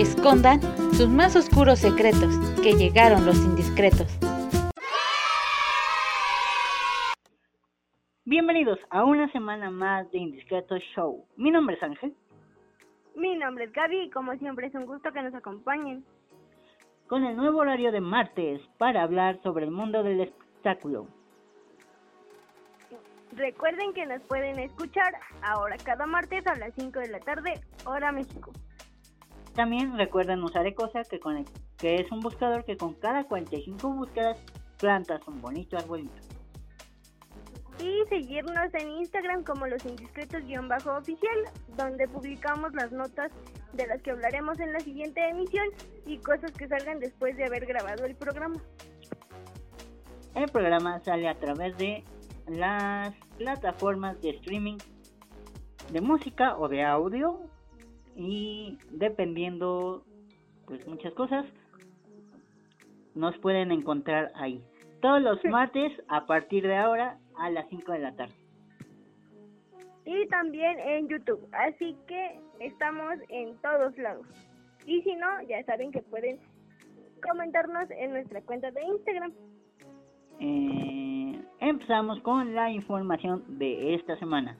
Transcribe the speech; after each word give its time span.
escondan 0.00 0.60
sus 0.92 1.08
más 1.08 1.34
oscuros 1.34 1.80
secretos, 1.80 2.38
que 2.62 2.74
llegaron 2.74 3.26
los 3.26 3.36
indiscretos. 3.44 4.06
Bienvenidos 8.24 8.78
a 8.90 9.04
una 9.04 9.30
semana 9.32 9.70
más 9.70 10.08
de 10.12 10.18
Indiscreto 10.18 10.76
Show. 10.94 11.24
Mi 11.36 11.50
nombre 11.50 11.76
es 11.76 11.82
Ángel. 11.82 12.14
Mi 13.16 13.34
nombre 13.34 13.64
es 13.64 13.72
Gaby 13.72 14.02
y 14.02 14.10
como 14.10 14.36
siempre 14.36 14.68
es 14.68 14.74
un 14.74 14.86
gusto 14.86 15.10
que 15.12 15.22
nos 15.22 15.34
acompañen. 15.34 16.04
Con 17.08 17.24
el 17.24 17.36
nuevo 17.36 17.58
horario 17.58 17.90
de 17.90 18.00
martes 18.00 18.60
para 18.76 19.02
hablar 19.02 19.40
sobre 19.42 19.64
el 19.64 19.72
mundo 19.72 20.02
del 20.04 20.20
espectáculo. 20.20 21.08
Recuerden 23.32 23.92
que 23.94 24.06
nos 24.06 24.22
pueden 24.22 24.58
escuchar 24.58 25.12
ahora 25.42 25.76
cada 25.84 26.06
martes 26.06 26.46
a 26.46 26.54
las 26.56 26.72
5 26.74 27.00
de 27.00 27.08
la 27.08 27.20
tarde, 27.20 27.60
hora 27.84 28.12
México. 28.12 28.52
También 29.58 29.98
recuerden 29.98 30.44
usar 30.44 30.64
Ecosa, 30.68 31.02
que, 31.02 31.18
con 31.18 31.44
que 31.78 31.96
es 31.96 32.12
un 32.12 32.20
buscador 32.20 32.64
que 32.64 32.76
con 32.76 32.94
cada 32.94 33.24
45 33.24 33.90
búsquedas 33.90 34.38
plantas 34.78 35.26
un 35.26 35.42
bonito 35.42 35.76
arbolito. 35.76 36.14
Y 37.80 38.08
seguirnos 38.08 38.72
en 38.72 38.88
Instagram 38.88 39.42
como 39.42 39.66
los 39.66 39.84
indiscretos-oficial, 39.84 41.38
donde 41.76 42.06
publicamos 42.06 42.72
las 42.72 42.92
notas 42.92 43.32
de 43.72 43.84
las 43.88 44.00
que 44.00 44.12
hablaremos 44.12 44.60
en 44.60 44.72
la 44.72 44.78
siguiente 44.78 45.28
emisión 45.28 45.66
y 46.06 46.18
cosas 46.18 46.52
que 46.52 46.68
salgan 46.68 47.00
después 47.00 47.36
de 47.36 47.46
haber 47.46 47.66
grabado 47.66 48.04
el 48.04 48.14
programa. 48.14 48.62
El 50.36 50.48
programa 50.52 51.00
sale 51.00 51.28
a 51.28 51.34
través 51.34 51.76
de 51.78 52.04
las 52.46 53.12
plataformas 53.38 54.22
de 54.22 54.30
streaming 54.30 54.78
de 55.90 56.00
música 56.00 56.56
o 56.56 56.68
de 56.68 56.84
audio 56.84 57.50
y 58.18 58.76
dependiendo 58.90 60.02
pues 60.66 60.86
muchas 60.86 61.14
cosas 61.14 61.46
nos 63.14 63.36
pueden 63.38 63.70
encontrar 63.70 64.32
ahí. 64.34 64.62
Todos 65.00 65.22
los 65.22 65.42
martes 65.44 65.92
a 66.08 66.26
partir 66.26 66.66
de 66.66 66.76
ahora 66.76 67.18
a 67.38 67.48
las 67.50 67.68
5 67.68 67.92
de 67.92 67.98
la 68.00 68.14
tarde. 68.16 68.34
Y 70.04 70.26
también 70.28 70.78
en 70.80 71.08
YouTube. 71.08 71.46
Así 71.52 71.96
que 72.06 72.40
estamos 72.60 73.14
en 73.28 73.56
todos 73.58 73.96
lados. 73.98 74.26
Y 74.84 75.00
si 75.02 75.14
no 75.14 75.42
ya 75.48 75.62
saben 75.64 75.92
que 75.92 76.02
pueden 76.02 76.38
comentarnos 77.26 77.90
en 77.90 78.10
nuestra 78.12 78.42
cuenta 78.42 78.70
de 78.72 78.82
Instagram. 78.82 79.32
Eh, 80.40 81.40
empezamos 81.60 82.20
con 82.22 82.54
la 82.54 82.70
información 82.70 83.44
de 83.58 83.94
esta 83.94 84.16
semana. 84.18 84.56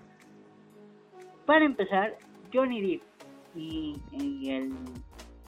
Para 1.47 1.64
empezar, 1.64 2.16
Johnny 2.52 2.80
Depp 2.80 3.07
y, 3.58 4.50
el 4.50 4.72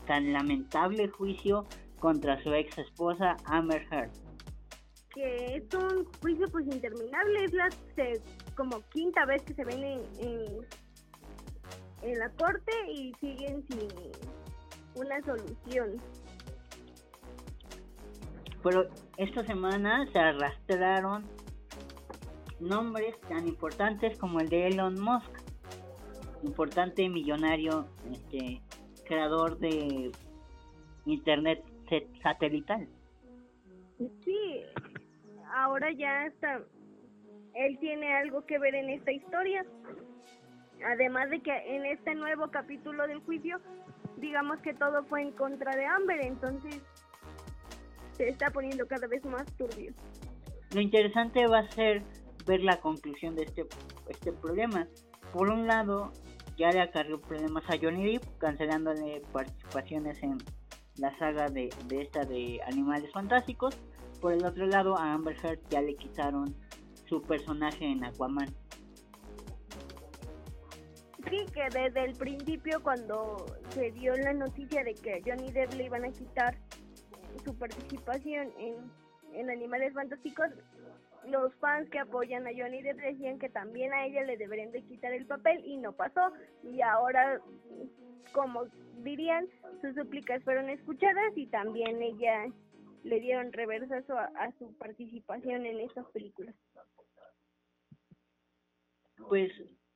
tan 0.06 0.32
lamentable 0.32 1.08
juicio 1.08 1.66
contra 1.98 2.42
su 2.42 2.52
ex 2.52 2.78
esposa 2.78 3.36
Amber 3.44 3.86
Heard. 3.90 4.10
Que 5.14 5.56
es 5.56 5.74
un 5.74 6.04
juicio 6.20 6.46
pues 6.50 6.66
interminable, 6.66 7.44
es 7.44 7.52
la 7.52 7.68
como 8.56 8.80
quinta 8.90 9.24
vez 9.26 9.42
que 9.42 9.54
se 9.54 9.64
ven 9.64 9.82
en, 9.82 10.04
en 12.02 12.18
la 12.18 12.28
corte 12.30 12.72
y 12.92 13.12
siguen 13.20 13.64
sin 13.68 13.88
una 14.94 15.22
solución 15.22 16.00
pero 18.62 18.88
esta 19.16 19.44
semana 19.44 20.06
se 20.12 20.18
arrastraron 20.18 21.24
nombres 22.60 23.18
tan 23.28 23.48
importantes 23.48 24.18
como 24.18 24.40
el 24.40 24.48
de 24.48 24.68
Elon 24.68 25.00
Musk, 25.00 25.30
importante 26.42 27.08
millonario, 27.08 27.86
este, 28.10 28.60
creador 29.04 29.58
de 29.58 30.12
internet 31.06 31.62
satelital. 32.22 32.88
Sí, 34.24 34.62
ahora 35.54 35.90
ya 35.92 36.26
está, 36.26 36.62
él 37.54 37.78
tiene 37.78 38.14
algo 38.14 38.46
que 38.46 38.58
ver 38.58 38.74
en 38.74 38.90
esta 38.90 39.12
historia. 39.12 39.64
Además 40.86 41.28
de 41.30 41.40
que 41.40 41.76
en 41.76 41.84
este 41.84 42.14
nuevo 42.14 42.50
capítulo 42.50 43.06
del 43.06 43.20
juicio, 43.20 43.60
digamos 44.16 44.58
que 44.60 44.72
todo 44.72 45.04
fue 45.04 45.22
en 45.22 45.32
contra 45.32 45.74
de 45.76 45.84
Amber, 45.84 46.24
entonces 46.24 46.80
se 48.12 48.28
está 48.28 48.50
poniendo 48.50 48.86
cada 48.86 49.06
vez 49.06 49.24
más 49.24 49.44
turbio. 49.56 49.92
Lo 50.74 50.80
interesante 50.80 51.46
va 51.46 51.58
a 51.58 51.68
ser 51.68 52.02
ver 52.46 52.62
la 52.62 52.80
conclusión 52.80 53.34
de 53.36 53.42
este, 53.42 53.66
este 54.08 54.32
problema. 54.32 54.86
Por 55.32 55.50
un 55.50 55.66
lado, 55.66 56.12
ya 56.60 56.70
le 56.72 56.82
acarrió 56.82 57.18
problemas 57.18 57.64
a 57.70 57.78
Johnny 57.80 58.12
Depp, 58.12 58.36
cancelándole 58.36 59.22
participaciones 59.32 60.22
en 60.22 60.36
la 60.96 61.18
saga 61.18 61.48
de, 61.48 61.70
esta 61.90 62.26
de 62.26 62.60
Animales 62.66 63.10
Fantásticos. 63.12 63.78
Por 64.20 64.34
el 64.34 64.44
otro 64.44 64.66
lado, 64.66 64.94
a 64.98 65.14
Amber 65.14 65.34
Heard 65.42 65.58
ya 65.70 65.80
le 65.80 65.96
quitaron 65.96 66.54
su 67.08 67.22
personaje 67.22 67.86
en 67.86 68.04
Aquaman. 68.04 68.54
Sí, 71.30 71.46
que 71.54 71.62
desde 71.72 72.04
el 72.04 72.14
principio 72.16 72.82
cuando 72.82 73.46
se 73.70 73.90
dio 73.92 74.14
la 74.18 74.34
noticia 74.34 74.84
de 74.84 74.92
que 74.94 75.22
Johnny 75.24 75.50
Depp 75.52 75.72
le 75.74 75.86
iban 75.86 76.04
a 76.04 76.10
quitar 76.10 76.58
su 77.42 77.56
participación 77.56 78.52
en, 78.58 78.74
en 79.32 79.48
Animales 79.48 79.94
Fantásticos, 79.94 80.48
los 81.28 81.54
fans 81.56 81.88
que 81.90 81.98
apoyan 81.98 82.46
a 82.46 82.50
Johnny 82.56 82.82
Depp 82.82 82.98
decían 82.98 83.38
que 83.38 83.48
también 83.48 83.92
a 83.92 84.06
ella 84.06 84.24
le 84.24 84.36
deberían 84.36 84.72
de 84.72 84.82
quitar 84.82 85.12
el 85.12 85.26
papel 85.26 85.62
y 85.64 85.76
no 85.76 85.92
pasó 85.92 86.32
y 86.62 86.80
ahora 86.80 87.40
como 88.32 88.64
dirían 89.02 89.46
sus 89.80 89.94
súplicas 89.94 90.42
fueron 90.44 90.68
escuchadas 90.70 91.36
y 91.36 91.46
también 91.46 92.02
ella 92.02 92.46
le 93.02 93.20
dieron 93.20 93.52
reversazo 93.52 94.16
a, 94.18 94.52
su 94.58 94.76
participación 94.76 95.64
en 95.64 95.80
esas 95.80 96.06
películas. 96.10 96.54
Pues 99.28 99.50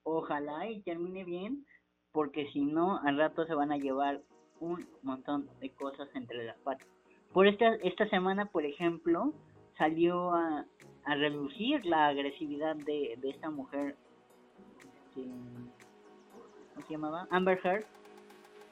ojalá 0.05 0.69
y 0.69 0.83
termine 0.83 1.25
bien 1.25 1.67
porque 2.13 2.47
si 2.53 2.65
no 2.65 2.99
al 3.03 3.19
rato 3.19 3.47
se 3.47 3.55
van 3.55 3.73
a 3.73 3.79
llevar 3.79 4.23
un 4.61 4.87
montón 5.03 5.49
de 5.61 5.71
cosas 5.71 6.09
entre 6.15 6.45
las 6.45 6.59
patas. 6.61 6.89
Por 7.33 7.47
esta, 7.47 7.75
esta 7.77 8.09
semana, 8.09 8.47
por 8.47 8.65
ejemplo, 8.65 9.35
salió 9.77 10.33
a, 10.33 10.65
a 11.07 11.15
reducir 11.15 11.85
la 11.85 12.07
agresividad 12.09 12.77
de, 12.77 13.17
de 13.21 13.31
esta 13.31 13.51
mujer, 13.51 13.97
este, 14.79 15.29
¿cómo 16.75 16.87
se 16.87 16.93
llamaba? 16.93 17.27
Amber 17.31 17.61
Heard, 17.63 17.85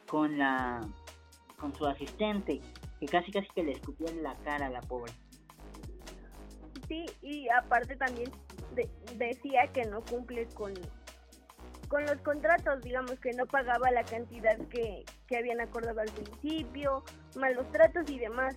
con 0.08 0.38
la 0.38 0.80
con 1.58 1.76
su 1.76 1.86
asistente, 1.86 2.60
que 2.98 3.06
casi 3.06 3.30
casi 3.30 3.48
que 3.54 3.62
le 3.62 3.72
escupió 3.72 4.08
en 4.08 4.22
la 4.22 4.34
cara 4.38 4.66
a 4.66 4.70
la 4.70 4.80
pobre. 4.80 5.12
Sí, 6.88 7.06
y 7.22 7.48
aparte 7.50 7.94
también 7.96 8.30
decía 9.16 9.68
que 9.72 9.84
no 9.84 10.00
cumple 10.02 10.48
con 10.54 10.74
con 11.88 12.06
los 12.06 12.16
contratos, 12.22 12.80
digamos 12.82 13.20
que 13.20 13.34
no 13.34 13.44
pagaba 13.44 13.90
la 13.90 14.02
cantidad 14.02 14.56
que, 14.68 15.04
que 15.26 15.36
habían 15.36 15.60
acordado 15.60 16.00
al 16.00 16.10
principio, 16.10 17.04
malos 17.36 17.70
tratos 17.70 18.08
y 18.08 18.18
demás. 18.18 18.56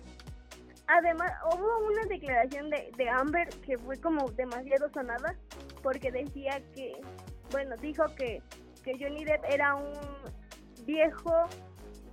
Además, 0.88 1.32
hubo 1.52 1.86
una 1.86 2.02
declaración 2.08 2.70
de, 2.70 2.92
de 2.96 3.08
Amber 3.08 3.48
que 3.64 3.76
fue 3.78 4.00
como 4.00 4.30
demasiado 4.30 4.88
sonada, 4.90 5.36
porque 5.82 6.12
decía 6.12 6.62
que, 6.74 6.92
bueno, 7.50 7.76
dijo 7.78 8.04
que, 8.16 8.40
que 8.84 8.92
Johnny 8.98 9.24
Depp 9.24 9.44
era 9.50 9.74
un 9.74 9.92
viejo 10.84 11.32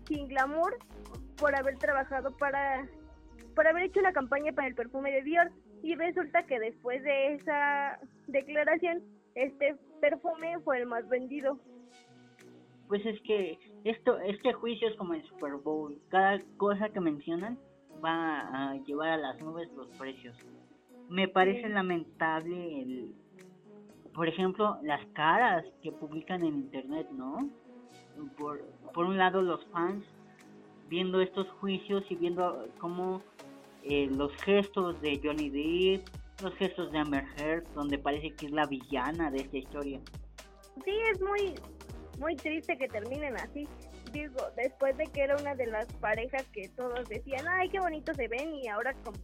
sin 0.07 0.27
glamour 0.27 0.77
por 1.37 1.55
haber 1.55 1.77
trabajado 1.77 2.35
para, 2.37 2.87
por 3.55 3.67
haber 3.67 3.83
hecho 3.83 3.99
una 3.99 4.11
campaña 4.11 4.51
para 4.53 4.67
el 4.67 4.75
perfume 4.75 5.11
de 5.11 5.21
Dior. 5.21 5.51
Y 5.83 5.95
resulta 5.95 6.43
que 6.43 6.59
después 6.59 7.03
de 7.03 7.35
esa 7.35 7.99
declaración, 8.27 9.03
este 9.35 9.75
perfume 10.01 10.57
fue 10.63 10.79
el 10.79 10.85
más 10.87 11.07
vendido. 11.09 11.59
Pues 12.87 13.05
es 13.05 13.19
que 13.21 13.59
esto, 13.83 14.17
este 14.19 14.53
juicio 14.53 14.87
es 14.87 14.95
como 14.95 15.13
el 15.13 15.23
Super 15.25 15.55
Bowl. 15.55 15.99
Cada 16.09 16.39
cosa 16.57 16.89
que 16.89 16.99
mencionan 17.01 17.59
va 18.03 18.71
a 18.71 18.75
llevar 18.85 19.09
a 19.09 19.17
las 19.17 19.41
nubes 19.41 19.69
los 19.75 19.87
precios. 19.97 20.35
Me 21.09 21.27
parece 21.27 21.69
lamentable 21.69 22.81
el, 22.81 23.15
por 24.13 24.27
ejemplo, 24.27 24.77
las 24.83 25.05
caras 25.13 25.65
que 25.81 25.91
publican 25.91 26.41
en 26.43 26.55
internet, 26.55 27.07
¿no? 27.11 27.49
Por, 28.37 28.61
por 28.93 29.05
un 29.05 29.17
lado 29.17 29.41
los 29.41 29.65
fans 29.67 30.05
viendo 30.87 31.21
estos 31.21 31.47
juicios 31.59 32.03
y 32.09 32.15
viendo 32.15 32.67
cómo 32.79 33.21
eh, 33.83 34.07
los 34.11 34.31
gestos 34.43 35.01
de 35.01 35.19
Johnny 35.23 35.49
Depp 35.49 36.07
los 36.41 36.53
gestos 36.55 36.91
de 36.91 36.99
Amber 36.99 37.25
Heard, 37.37 37.63
donde 37.73 37.97
parece 37.97 38.31
que 38.31 38.47
es 38.47 38.51
la 38.51 38.65
villana 38.65 39.29
de 39.31 39.37
esta 39.37 39.57
historia. 39.57 39.99
Sí, 40.83 40.91
es 41.11 41.21
muy, 41.21 41.53
muy 42.19 42.35
triste 42.35 42.77
que 42.77 42.87
terminen 42.87 43.35
así. 43.37 43.67
Digo, 44.13 44.37
después 44.55 44.95
de 44.97 45.05
que 45.07 45.23
era 45.23 45.35
una 45.35 45.55
de 45.55 45.67
las 45.67 45.87
parejas 45.95 46.43
que 46.53 46.69
todos 46.69 47.09
decían, 47.09 47.45
ay, 47.49 47.67
qué 47.69 47.79
bonito 47.79 48.13
se 48.13 48.27
ven, 48.27 48.53
y 48.53 48.67
ahora 48.69 48.93
como, 49.03 49.17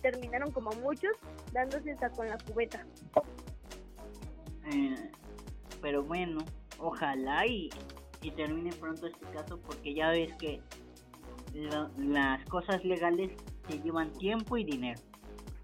terminaron 0.00 0.50
como 0.52 0.70
muchos 0.76 1.12
dándose 1.52 1.92
hasta 1.92 2.10
con 2.10 2.28
la 2.28 2.38
cubeta. 2.38 2.86
Eh, 4.72 5.10
pero 5.82 6.02
bueno, 6.02 6.38
ojalá 6.78 7.46
y 7.46 7.68
y 8.26 8.30
termine 8.32 8.72
pronto 8.72 9.06
este 9.06 9.26
caso 9.26 9.60
porque 9.60 9.94
ya 9.94 10.10
ves 10.10 10.34
que 10.34 10.60
las 11.96 12.44
cosas 12.46 12.84
legales 12.84 13.30
se 13.68 13.80
llevan 13.80 14.12
tiempo 14.12 14.56
y 14.56 14.64
dinero. 14.64 15.00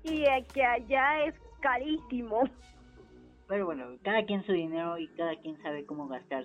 Y 0.05 0.25
que 0.53 0.65
allá 0.65 1.25
es 1.25 1.35
carísimo. 1.61 2.45
Pero 3.49 3.67
bueno, 3.67 3.97
cada 4.03 4.25
quien 4.25 4.45
su 4.45 4.53
dinero 4.53 4.97
y 4.99 5.09
cada 5.09 5.37
quien 5.37 5.61
sabe 5.63 5.85
cómo 5.85 6.09
gastar 6.09 6.45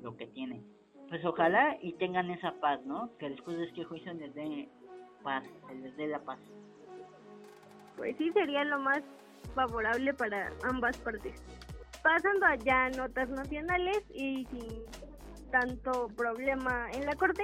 lo 0.00 0.16
que 0.16 0.26
tiene. 0.26 0.62
Pues 1.08 1.24
ojalá 1.24 1.76
y 1.80 1.94
tengan 1.94 2.30
esa 2.30 2.52
paz, 2.60 2.80
¿no? 2.84 3.10
Que 3.18 3.30
después 3.30 3.56
de 3.56 3.64
este 3.64 3.84
juicio 3.84 4.12
les 4.14 4.34
dé 4.34 4.68
paz, 5.22 5.44
se 5.66 5.74
les 5.74 5.96
dé 5.96 6.06
la 6.08 6.18
paz. 6.20 6.38
Pues 7.96 8.16
sí, 8.18 8.30
sería 8.32 8.64
lo 8.64 8.78
más 8.78 9.02
favorable 9.54 10.12
para 10.14 10.52
ambas 10.64 10.96
partes. 10.98 11.42
Pasando 12.02 12.46
allá 12.46 12.90
notas 12.90 13.28
nacionales 13.30 14.04
y 14.14 14.46
sin 14.46 14.82
tanto 15.50 16.08
problema 16.16 16.90
en 16.92 17.06
la 17.06 17.14
corte, 17.14 17.42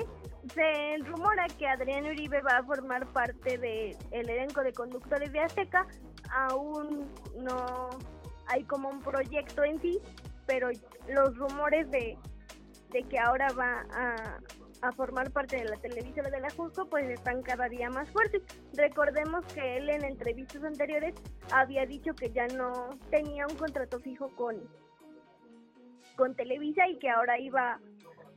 se 0.52 0.98
rumora 1.04 1.46
que 1.58 1.66
Adrián 1.66 2.04
Uribe 2.04 2.40
va 2.42 2.58
a 2.58 2.62
formar 2.62 3.06
parte 3.08 3.58
del 3.58 3.96
elenco 4.12 4.62
de 4.62 4.72
conductores 4.72 5.32
de 5.32 5.40
Azteca. 5.40 5.86
Aún 6.30 7.10
no 7.38 7.90
hay 8.46 8.62
como 8.64 8.90
un 8.90 9.00
proyecto 9.00 9.64
en 9.64 9.80
sí, 9.80 9.98
pero 10.46 10.68
los 11.08 11.36
rumores 11.36 11.90
de, 11.90 12.18
de 12.94 13.02
que 13.02 13.18
ahora 13.18 13.48
va 13.58 13.84
a, 13.90 14.92
formar 14.92 15.30
parte 15.32 15.56
de 15.56 15.64
la 15.64 15.76
televisora 15.78 16.30
de 16.30 16.40
la 16.40 16.50
Jusco, 16.50 16.86
pues 16.86 17.08
están 17.08 17.42
cada 17.42 17.68
día 17.70 17.88
más 17.88 18.10
fuertes. 18.10 18.42
Recordemos 18.74 19.44
que 19.54 19.78
él 19.78 19.88
en 19.88 20.04
entrevistas 20.04 20.62
anteriores 20.62 21.14
había 21.50 21.86
dicho 21.86 22.14
que 22.14 22.30
ya 22.30 22.46
no 22.48 22.90
tenía 23.10 23.46
un 23.46 23.56
contrato 23.56 23.98
fijo 24.00 24.28
con, 24.36 24.56
con 26.16 26.36
Televisa 26.36 26.86
y 26.86 26.98
que 26.98 27.08
ahora 27.08 27.38
iba 27.40 27.80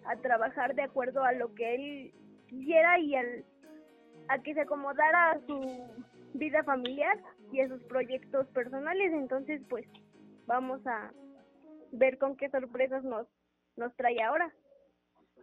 a 0.05 0.15
trabajar 0.21 0.73
de 0.73 0.83
acuerdo 0.83 1.23
a 1.23 1.33
lo 1.33 1.53
que 1.53 1.75
él 1.75 2.13
quisiera 2.47 2.97
y 2.97 3.15
al, 3.15 3.45
a 4.29 4.39
que 4.39 4.53
se 4.53 4.61
acomodara 4.61 5.31
a 5.31 5.39
su 5.45 5.59
vida 6.33 6.63
familiar 6.63 7.19
y 7.51 7.59
a 7.59 7.67
sus 7.67 7.83
proyectos 7.83 8.47
personales. 8.47 9.11
Entonces, 9.11 9.61
pues 9.69 9.85
vamos 10.45 10.79
a 10.87 11.11
ver 11.91 12.17
con 12.17 12.37
qué 12.37 12.49
sorpresas 12.49 13.03
nos, 13.03 13.27
nos 13.77 13.95
trae 13.95 14.21
ahora 14.21 14.53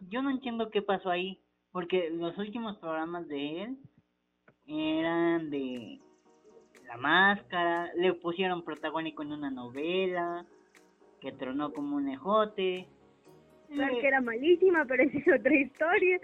yo 0.09 0.21
no 0.21 0.29
entiendo 0.29 0.69
qué 0.69 0.81
pasó 0.81 1.09
ahí, 1.09 1.39
porque 1.71 2.09
los 2.09 2.37
últimos 2.37 2.77
programas 2.77 3.27
de 3.27 3.63
él 3.63 3.77
eran 4.67 5.49
de 5.49 5.99
La 6.87 6.97
Máscara, 6.97 7.91
le 7.95 8.13
pusieron 8.13 8.63
protagónico 8.63 9.23
en 9.23 9.33
una 9.33 9.51
novela, 9.51 10.45
que 11.19 11.31
tronó 11.31 11.73
como 11.73 11.95
un 11.95 12.09
ejote. 12.09 12.87
Claro 13.69 13.99
que 13.99 14.07
era 14.07 14.21
malísima, 14.21 14.85
pero 14.85 15.03
esa 15.03 15.17
es 15.17 15.39
otra 15.39 15.55
historia. 15.55 16.19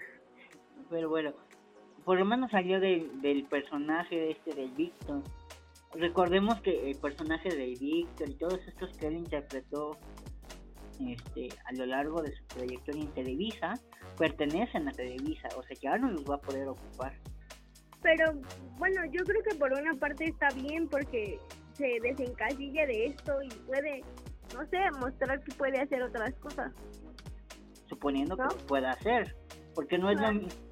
Pero 0.89 1.09
bueno, 1.09 1.33
por 2.05 2.19
lo 2.19 2.25
menos 2.25 2.51
salió 2.51 2.79
del 2.79 3.47
personaje 3.49 4.31
este 4.31 4.53
del 4.53 4.71
Víctor. 4.71 5.23
Recordemos 5.93 6.61
que 6.61 6.89
el 6.89 6.97
personaje 6.99 7.49
de 7.49 7.75
Víctor 7.79 8.29
y 8.29 8.35
todos 8.35 8.65
estos 8.67 8.97
que 8.97 9.07
él 9.07 9.17
interpretó 9.17 9.97
este, 10.99 11.49
a 11.65 11.73
lo 11.73 11.85
largo 11.85 12.21
de 12.21 12.35
su 12.35 12.43
trayectoria 12.45 13.01
en 13.01 13.13
Televisa 13.13 13.73
pertenecen 14.17 14.87
a 14.87 14.91
Televisa, 14.91 15.47
o 15.57 15.63
sea, 15.63 15.77
ya 15.81 15.97
no 15.97 16.11
los 16.11 16.23
va 16.23 16.35
a 16.35 16.41
poder 16.41 16.67
ocupar. 16.67 17.13
Pero 18.01 18.33
bueno, 18.77 19.03
yo 19.11 19.23
creo 19.23 19.43
que 19.43 19.55
por 19.55 19.71
una 19.73 19.93
parte 19.93 20.25
está 20.25 20.49
bien 20.49 20.87
porque 20.87 21.39
se 21.73 21.99
desencasilla 22.01 22.85
de 22.87 23.05
esto 23.05 23.41
y 23.43 23.49
puede, 23.67 24.01
no 24.53 24.65
sé, 24.67 24.79
mostrar 24.99 25.43
que 25.43 25.55
puede 25.55 25.79
hacer 25.79 26.01
otras 26.01 26.33
cosas. 26.35 26.71
Suponiendo 27.87 28.35
que 28.35 28.43
lo 28.43 28.57
pueda 28.67 28.91
hacer, 28.91 29.35
porque 29.75 29.97
no 29.97 30.09
es 30.09 30.19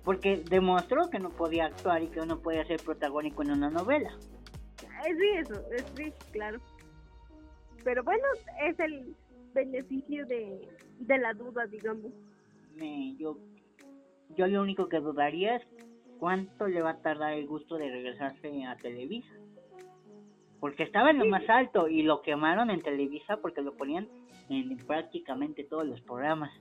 porque 0.04 0.44
demostró 0.50 1.10
que 1.10 1.20
no 1.20 1.30
podía 1.30 1.66
actuar 1.66 2.02
y 2.02 2.08
que 2.08 2.26
no 2.26 2.40
podía 2.40 2.66
ser 2.66 2.82
protagónico 2.82 3.44
en 3.44 3.52
una 3.52 3.70
novela. 3.70 4.12
Es 5.06 5.48
eso, 5.48 5.62
es 5.72 6.14
claro. 6.32 6.60
Pero 7.84 8.04
bueno, 8.04 8.24
es 8.62 8.80
el 8.80 9.16
beneficio 9.54 10.26
de, 10.26 10.68
de 11.00 11.18
la 11.18 11.34
duda, 11.34 11.66
digamos. 11.68 12.12
Me, 12.76 13.16
yo, 13.18 13.38
yo 14.36 14.48
lo 14.48 14.62
único 14.62 14.88
que 14.90 15.00
dudaría 15.00 15.58
es 15.58 15.68
cuánto 16.20 16.68
le 16.68 16.82
va 16.82 16.92
a 16.92 17.02
tardar 17.02 17.34
el 17.34 17.48
gusto 17.48 17.78
de 17.78 17.90
regresarse 17.90 18.66
a 18.66 18.76
Televisa. 18.78 19.34
Porque 20.60 20.84
estaba 20.84 21.12
en 21.12 21.20
lo 21.20 21.26
más 21.26 21.48
alto 21.50 21.88
y 21.88 22.04
lo 22.04 22.22
quemaron 22.22 22.70
en 22.70 22.82
Televisa 22.82 23.38
porque 23.38 23.62
lo 23.62 23.76
ponían 23.76 24.08
en 24.50 24.78
prácticamente 24.78 25.64
todos 25.64 25.88
los 25.88 26.02
programas. 26.02 26.52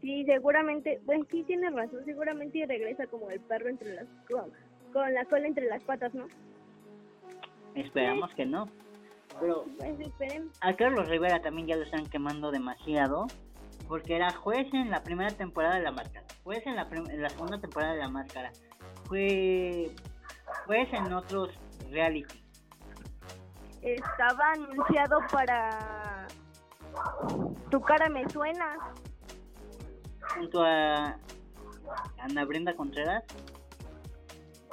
Sí, 0.00 0.24
seguramente, 0.24 1.00
pues 1.04 1.20
sí 1.30 1.44
tienes 1.44 1.72
razón, 1.74 2.04
seguramente 2.04 2.64
regresa 2.66 3.06
como 3.06 3.30
el 3.30 3.40
perro 3.40 3.68
entre 3.68 3.94
las 3.94 4.06
con, 4.92 5.14
la 5.14 5.24
cola 5.26 5.46
entre 5.46 5.66
las 5.66 5.84
patas, 5.84 6.14
¿no? 6.14 6.26
Esperamos 7.74 8.34
que 8.34 8.46
no. 8.46 8.68
Pero 9.40 9.64
a 10.60 10.74
Carlos 10.74 11.08
Rivera 11.08 11.40
también 11.40 11.66
ya 11.66 11.76
lo 11.76 11.82
están 11.82 12.06
quemando 12.06 12.50
demasiado. 12.50 13.26
Porque 13.88 14.14
era 14.14 14.30
juez 14.32 14.72
en 14.72 14.90
la 14.90 15.02
primera 15.02 15.30
temporada 15.30 15.76
de 15.76 15.82
La 15.82 15.90
Máscara. 15.90 16.24
Juez 16.44 16.64
en 16.66 16.76
la, 16.76 16.82
en 16.82 17.22
la 17.22 17.28
segunda 17.28 17.60
temporada 17.60 17.94
de 17.94 17.98
La 17.98 18.08
Máscara. 18.08 18.52
Fue 19.06 19.90
juez 20.66 20.88
en 20.92 21.12
otros 21.12 21.50
reality. 21.90 22.40
Estaba 23.82 24.52
anunciado 24.52 25.18
para... 25.32 26.26
Tu 27.70 27.80
cara 27.80 28.08
me 28.08 28.28
suena. 28.28 28.76
Junto 30.36 30.62
a 30.62 31.16
Ana 32.18 32.44
Brenda 32.44 32.74
Contreras. 32.76 33.24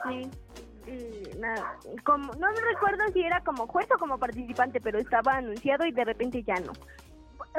Sí 0.08 0.30
nada, 1.40 1.78
como, 2.04 2.34
no 2.34 2.52
me 2.52 2.62
recuerdo 2.62 3.08
si 3.14 3.22
era 3.22 3.42
como 3.42 3.68
juez 3.68 3.88
o 3.94 4.00
como 4.00 4.18
participante, 4.18 4.82
pero 4.82 5.00
estaba 5.00 5.38
anunciado 5.38 5.86
y 5.86 5.92
de 5.92 6.06
repente 6.06 6.44
ya 6.44 6.56
no. 6.56 6.74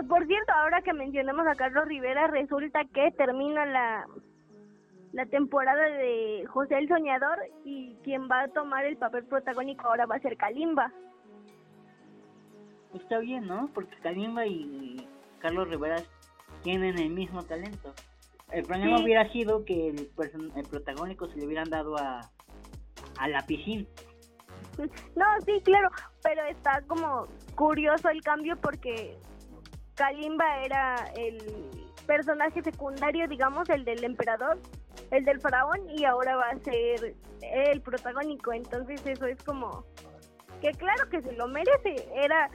Por 0.08 0.26
cierto, 0.26 0.52
ahora 0.52 0.82
que 0.82 0.92
mencionamos 0.92 1.46
a 1.46 1.54
Carlos 1.54 1.86
Rivera, 1.86 2.26
resulta 2.28 2.84
que 2.92 3.10
termina 3.12 3.66
la, 3.66 4.06
la 5.12 5.26
temporada 5.26 5.82
de 5.82 6.44
José 6.48 6.78
el 6.78 6.88
Soñador 6.88 7.38
y 7.64 7.96
quien 8.04 8.28
va 8.28 8.42
a 8.42 8.48
tomar 8.48 8.84
el 8.84 8.96
papel 8.96 9.24
protagónico 9.24 9.86
ahora 9.86 10.06
va 10.06 10.16
a 10.16 10.20
ser 10.20 10.36
Kalimba. 10.36 10.92
Está 12.94 13.18
bien, 13.18 13.46
¿no? 13.46 13.70
Porque 13.74 13.96
Kalimba 13.96 14.46
y 14.46 15.06
Carlos 15.40 15.68
Rivera 15.68 15.96
tienen 16.62 16.98
el 16.98 17.10
mismo 17.10 17.42
talento. 17.42 17.92
El 18.50 18.64
problema 18.64 19.00
hubiera 19.00 19.30
sido 19.30 19.64
que 19.64 19.88
el, 19.90 20.10
el 20.56 20.66
protagónico 20.68 21.28
se 21.28 21.36
le 21.36 21.46
hubieran 21.46 21.68
dado 21.68 21.98
a, 21.98 22.20
a 23.18 23.28
la 23.28 23.44
piscina. 23.46 23.86
No, 25.16 25.24
sí, 25.44 25.60
claro, 25.64 25.88
pero 26.22 26.42
está 26.46 26.82
como 26.86 27.26
curioso 27.54 28.08
el 28.08 28.22
cambio 28.22 28.56
porque 28.56 29.18
Kalimba 29.94 30.64
era 30.64 30.94
el 31.16 31.38
personaje 32.06 32.62
secundario, 32.62 33.26
digamos, 33.26 33.68
el 33.68 33.84
del 33.84 34.04
emperador, 34.04 34.58
el 35.10 35.24
del 35.24 35.40
faraón, 35.40 35.80
y 35.90 36.04
ahora 36.04 36.36
va 36.36 36.50
a 36.50 36.58
ser 36.58 37.14
el 37.42 37.80
protagónico. 37.80 38.52
Entonces 38.52 39.04
eso 39.04 39.26
es 39.26 39.42
como 39.42 39.84
que 40.60 40.70
claro 40.72 41.08
que 41.10 41.20
se 41.22 41.32
lo 41.32 41.48
merece. 41.48 42.08
Era 42.14 42.50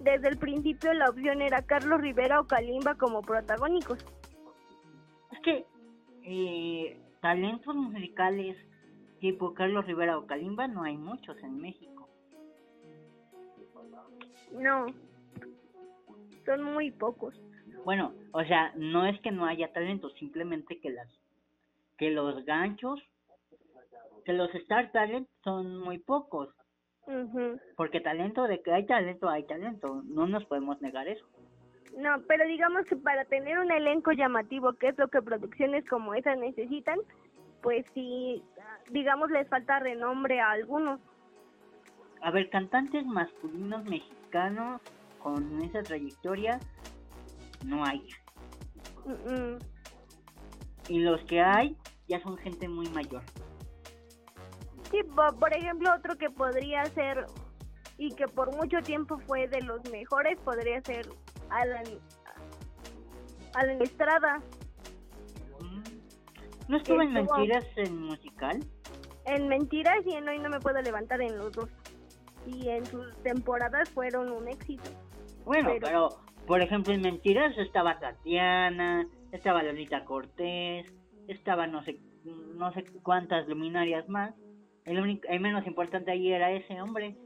desde 0.00 0.28
el 0.28 0.38
principio 0.38 0.92
la 0.92 1.10
opción 1.10 1.40
era 1.42 1.62
Carlos 1.62 2.00
Rivera 2.00 2.40
o 2.40 2.46
Kalimba 2.46 2.94
como 2.96 3.22
protagónicos. 3.22 4.04
Es 5.32 5.40
que 5.42 5.66
eh, 6.24 7.00
talentos 7.20 7.74
musicales 7.74 8.56
tipo 9.22 9.54
Carlos 9.54 9.86
Rivera 9.86 10.18
o 10.18 10.26
Kalimba 10.26 10.66
no 10.66 10.82
hay 10.82 10.96
muchos 10.96 11.38
en 11.44 11.60
México. 11.60 12.08
No, 14.52 14.86
son 16.44 16.64
muy 16.64 16.90
pocos. 16.90 17.40
Bueno, 17.84 18.12
o 18.32 18.42
sea, 18.42 18.72
no 18.74 19.06
es 19.06 19.18
que 19.20 19.30
no 19.30 19.46
haya 19.46 19.72
talento, 19.72 20.10
simplemente 20.10 20.80
que 20.80 20.90
las 20.90 21.08
que 21.98 22.10
los 22.10 22.44
ganchos, 22.44 23.00
que 24.24 24.32
los 24.32 24.52
Star 24.56 24.90
Talent 24.90 25.28
son 25.44 25.78
muy 25.78 25.98
pocos. 25.98 26.52
Porque 27.76 28.00
talento 28.00 28.48
de 28.48 28.60
que 28.60 28.72
hay 28.72 28.86
talento, 28.86 29.28
hay 29.28 29.44
talento, 29.44 30.02
no 30.04 30.26
nos 30.26 30.44
podemos 30.46 30.82
negar 30.82 31.06
eso. 31.06 31.24
No, 31.96 32.20
pero 32.26 32.44
digamos 32.46 32.86
que 32.86 32.96
para 32.96 33.24
tener 33.26 33.56
un 33.60 33.70
elenco 33.70 34.10
llamativo, 34.10 34.72
que 34.72 34.88
es 34.88 34.98
lo 34.98 35.06
que 35.06 35.22
producciones 35.22 35.88
como 35.88 36.14
esa 36.14 36.34
necesitan, 36.34 36.98
pues 37.62 37.86
sí, 37.94 38.42
digamos, 38.90 39.30
les 39.30 39.48
falta 39.48 39.78
renombre 39.78 40.40
a 40.40 40.50
algunos. 40.50 41.00
A 42.20 42.30
ver, 42.30 42.50
cantantes 42.50 43.04
masculinos 43.04 43.84
mexicanos 43.84 44.80
con 45.18 45.62
esa 45.62 45.82
trayectoria 45.82 46.60
no 47.64 47.84
hay. 47.84 48.06
Y 50.88 51.00
los 51.00 51.20
que 51.24 51.40
hay 51.40 51.76
ya 52.08 52.20
son 52.20 52.36
gente 52.38 52.68
muy 52.68 52.88
mayor. 52.90 53.22
Sí, 54.90 55.00
por 55.04 55.54
ejemplo, 55.54 55.90
otro 55.96 56.16
que 56.16 56.28
podría 56.30 56.84
ser 56.86 57.26
y 57.98 58.14
que 58.14 58.26
por 58.26 58.54
mucho 58.56 58.80
tiempo 58.82 59.18
fue 59.26 59.48
de 59.48 59.62
los 59.62 59.80
mejores 59.90 60.38
podría 60.40 60.80
ser 60.82 61.08
Alan 61.50 61.84
a 63.54 63.64
la 63.64 63.72
estrada. 63.74 64.42
¿No 66.68 66.76
estuvo 66.76 67.02
en 67.02 67.16
Estuvo- 67.16 67.36
Mentiras 67.38 67.64
en 67.76 68.02
musical? 68.02 68.60
En 69.26 69.48
Mentiras 69.48 69.98
y 70.06 70.14
en 70.14 70.28
Hoy 70.28 70.38
no 70.38 70.48
me 70.50 70.60
puedo 70.60 70.80
levantar 70.82 71.20
en 71.20 71.36
los 71.38 71.52
dos. 71.52 71.68
Y 72.46 72.68
en 72.68 72.84
sus 72.86 73.14
temporadas 73.22 73.88
fueron 73.90 74.30
un 74.32 74.48
éxito. 74.48 74.90
Bueno, 75.44 75.70
Pero- 75.74 75.86
pero, 75.86 76.08
por 76.46 76.60
ejemplo, 76.60 76.92
en 76.92 77.02
Mentiras 77.02 77.56
estaba 77.58 77.98
Tatiana, 77.98 79.06
estaba 79.32 79.62
Lolita 79.62 80.04
Cortés, 80.04 80.86
estaba 81.28 81.66
no 81.66 81.82
sé 81.84 81.98
no 82.24 82.72
sé 82.72 82.84
cuántas 83.02 83.48
luminarias 83.48 84.08
más. 84.08 84.32
El, 84.84 85.00
único, 85.00 85.26
el 85.28 85.40
menos 85.40 85.66
importante 85.66 86.12
ahí 86.12 86.32
era 86.32 86.52
ese 86.52 86.80
hombre. 86.80 87.16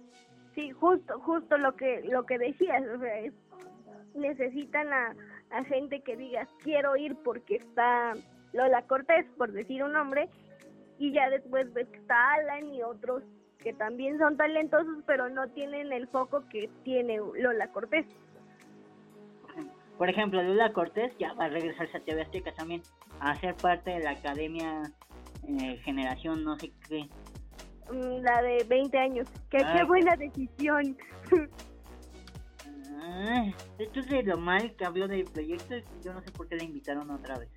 Sí, 0.55 0.71
justo, 0.71 1.21
justo 1.21 1.59
lo 1.59 1.77
que 1.77 2.01
lo 2.11 2.25
que 2.25 2.39
decías, 2.39 2.83
o 2.95 2.99
sea, 2.99 3.19
es- 3.21 3.35
necesitan 4.15 4.91
a, 4.93 5.15
a 5.51 5.65
gente 5.65 6.01
que 6.01 6.17
diga 6.17 6.49
quiero 6.63 6.97
ir 6.97 7.15
porque 7.23 7.57
está 7.57 8.15
Lola 8.57 8.83
Cortés, 8.83 9.27
por 9.37 9.53
decir 9.53 9.85
un 9.85 9.93
nombre, 9.93 10.29
y 10.99 11.13
ya 11.13 11.31
después 11.31 11.73
ves 11.73 11.89
que 11.89 11.99
está 11.99 12.33
Alan 12.35 12.73
y 12.75 12.83
otros 12.83 13.23
que 13.59 13.73
también 13.73 14.19
son 14.19 14.37
talentosos, 14.37 14.99
pero 15.07 15.29
no 15.29 15.49
tienen 15.49 15.93
el 15.93 16.09
foco 16.09 16.45
que 16.51 16.71
tiene 16.85 17.19
Lola 17.19 17.69
Cortés. 17.73 18.07
Por 19.99 20.09
ejemplo, 20.11 20.43
Lula 20.43 20.73
Cortés 20.73 21.17
ya 21.19 21.33
va 21.35 21.47
a 21.47 21.49
regresarse 21.49 21.97
a 21.97 22.01
TV 22.01 22.23
Azteca 22.23 22.53
también 22.53 22.83
a 23.21 23.35
ser 23.37 23.55
parte 23.55 23.91
de 23.91 24.01
la 24.01 24.11
Academia 24.11 24.83
eh, 25.49 25.79
Generación 25.85 26.45
no 26.45 26.57
sé 26.57 26.73
qué. 26.89 27.09
Mm, 27.91 28.23
La 28.23 28.43
de 28.43 28.65
20 28.69 28.99
años, 28.99 29.29
que 29.51 29.59
Ah, 29.59 29.75
qué 29.77 29.85
buena 29.85 30.17
decisión. 30.17 30.97
Ah, 33.09 33.47
esto 33.79 34.01
es 34.01 34.09
de 34.09 34.23
lo 34.25 34.37
mal 34.37 34.75
que 34.75 34.85
habló 34.85 35.07
del 35.07 35.25
proyecto, 35.25 35.77
yo 36.03 36.13
no 36.13 36.21
sé 36.23 36.33
por 36.33 36.49
qué 36.49 36.57
la 36.57 36.65
invitaron 36.65 37.09
otra 37.11 37.39
vez. 37.39 37.49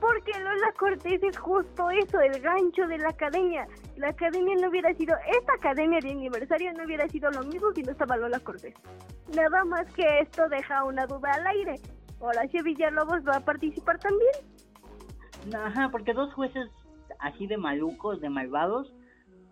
Porque 0.00 0.32
Lola 0.40 0.72
Cortés 0.78 1.22
es 1.22 1.36
justo 1.38 1.90
eso, 1.90 2.20
el 2.20 2.40
gancho 2.40 2.86
de 2.86 2.98
la 2.98 3.10
academia. 3.10 3.66
La 3.96 4.08
academia 4.08 4.54
no 4.60 4.70
hubiera 4.70 4.94
sido, 4.94 5.14
esta 5.38 5.52
academia 5.54 6.00
de 6.00 6.10
aniversario 6.10 6.72
no 6.72 6.84
hubiera 6.84 7.06
sido 7.08 7.30
lo 7.30 7.42
mismo 7.44 7.70
si 7.72 7.82
no 7.82 7.92
estaba 7.92 8.16
Lola 8.16 8.40
Cortés. 8.40 8.74
Nada 9.34 9.64
más 9.64 9.92
que 9.92 10.20
esto 10.20 10.48
deja 10.48 10.84
una 10.84 11.06
duda 11.06 11.32
al 11.32 11.46
aire. 11.48 11.74
Horacio 12.18 12.62
Villalobos 12.62 13.26
va 13.26 13.36
a 13.36 13.44
participar 13.44 13.98
también. 13.98 15.54
Ajá, 15.54 15.88
porque 15.90 16.12
dos 16.12 16.32
jueces 16.34 16.68
así 17.18 17.46
de 17.46 17.56
malucos, 17.56 18.20
de 18.20 18.30
malvados, 18.30 18.92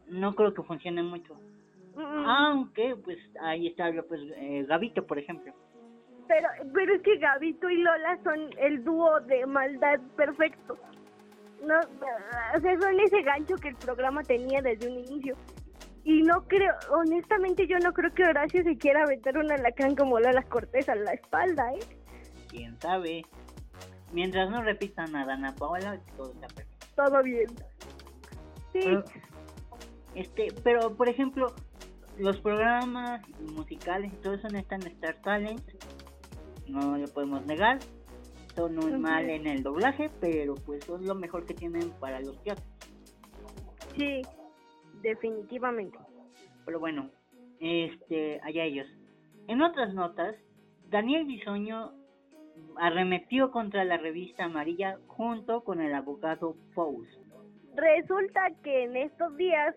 no 0.09 0.35
creo 0.35 0.55
que 0.55 0.63
funcionen 0.63 1.07
mucho. 1.07 1.35
Mm, 1.95 2.27
Aunque, 2.27 2.97
pues, 2.97 3.19
ahí 3.41 3.67
está, 3.67 3.91
pues, 4.09 4.21
eh, 4.37 4.65
Gavito, 4.69 5.07
por 5.07 5.19
ejemplo. 5.19 5.53
Pero, 6.29 6.49
pero 6.75 6.95
es 6.95 7.03
que 7.03 7.17
Gabito 7.17 7.71
y 7.71 7.79
Lola 7.79 8.19
son 8.23 8.51
el 8.59 8.85
dúo 8.85 9.21
de 9.21 9.47
maldad 9.47 9.99
perfecto. 10.17 10.77
No, 11.63 11.79
o 11.79 12.61
sea, 12.61 12.81
son 12.81 13.01
ese 13.01 13.23
gancho 13.23 13.57
que 13.57 13.69
el 13.69 13.77
programa 13.77 14.23
tenía 14.23 14.61
desde 14.63 14.89
un 14.89 14.99
inicio. 14.99 15.35
Y 16.05 16.23
no 16.23 16.47
creo, 16.47 16.73
honestamente 16.91 17.67
yo 17.67 17.79
no 17.79 17.93
creo 17.93 18.13
que 18.15 18.25
Horacio 18.25 18.63
se 18.63 18.77
quiera 18.77 19.05
meter 19.07 19.37
un 19.37 19.51
alacrán 19.51 19.97
como 19.97 20.21
Lola 20.21 20.43
Cortés 20.43 20.89
a 20.89 20.95
la 20.95 21.13
espalda, 21.13 21.73
¿eh? 21.75 21.81
Quién 22.49 22.79
sabe. 22.81 23.25
Mientras 24.13 24.49
no 24.51 24.63
repitan 24.63 25.15
a 25.17 25.27
Dana 25.27 25.55
Paola, 25.55 26.01
todo 26.17 26.33
está 26.33 26.47
perfecto. 26.49 26.87
Todo 26.97 27.23
bien. 27.23 27.49
Sí, 28.73 28.81
Pero, 28.85 29.05
este, 30.15 30.49
pero, 30.63 30.95
por 30.97 31.09
ejemplo, 31.09 31.55
los 32.19 32.39
programas 32.41 33.21
musicales 33.55 34.13
y 34.13 34.17
todo 34.17 34.35
eso 34.35 34.49
no 34.49 34.59
están 34.59 34.83
en 34.83 34.89
Star 34.89 35.17
Talent. 35.23 35.63
No 36.69 36.97
lo 36.99 37.09
podemos 37.09 37.45
negar. 37.47 37.79
Son 38.55 38.75
muy 38.75 38.93
Ujú. 38.93 38.99
mal 39.01 39.29
en 39.31 39.47
el 39.47 39.63
doblaje, 39.63 40.11
pero 40.21 40.55
pues 40.55 40.85
son 40.85 41.07
lo 41.07 41.15
mejor 41.15 41.47
que 41.47 41.55
tienen 41.55 41.91
para 42.01 42.21
los 42.21 42.43
teatros. 42.43 42.67
sí, 43.97 44.23
definitivamente. 45.03 45.99
Pero 46.65 46.81
bueno, 46.81 47.11
este, 47.61 48.41
allá 48.43 48.65
ellos. 48.65 48.87
En 49.47 49.63
otras 49.63 49.95
notas, 49.95 50.35
Daniel 50.91 51.25
Bisoño 51.25 51.93
arremetió 52.77 53.51
contra 53.51 53.85
la 53.85 53.97
revista 53.97 54.45
amarilla 54.45 54.99
junto 55.07 55.63
con 55.65 55.81
el 55.81 55.95
abogado 55.95 56.57
Pous. 56.75 57.09
Resulta 57.75 58.51
que 58.63 58.85
en 58.85 58.97
estos 58.97 59.37
días 59.37 59.75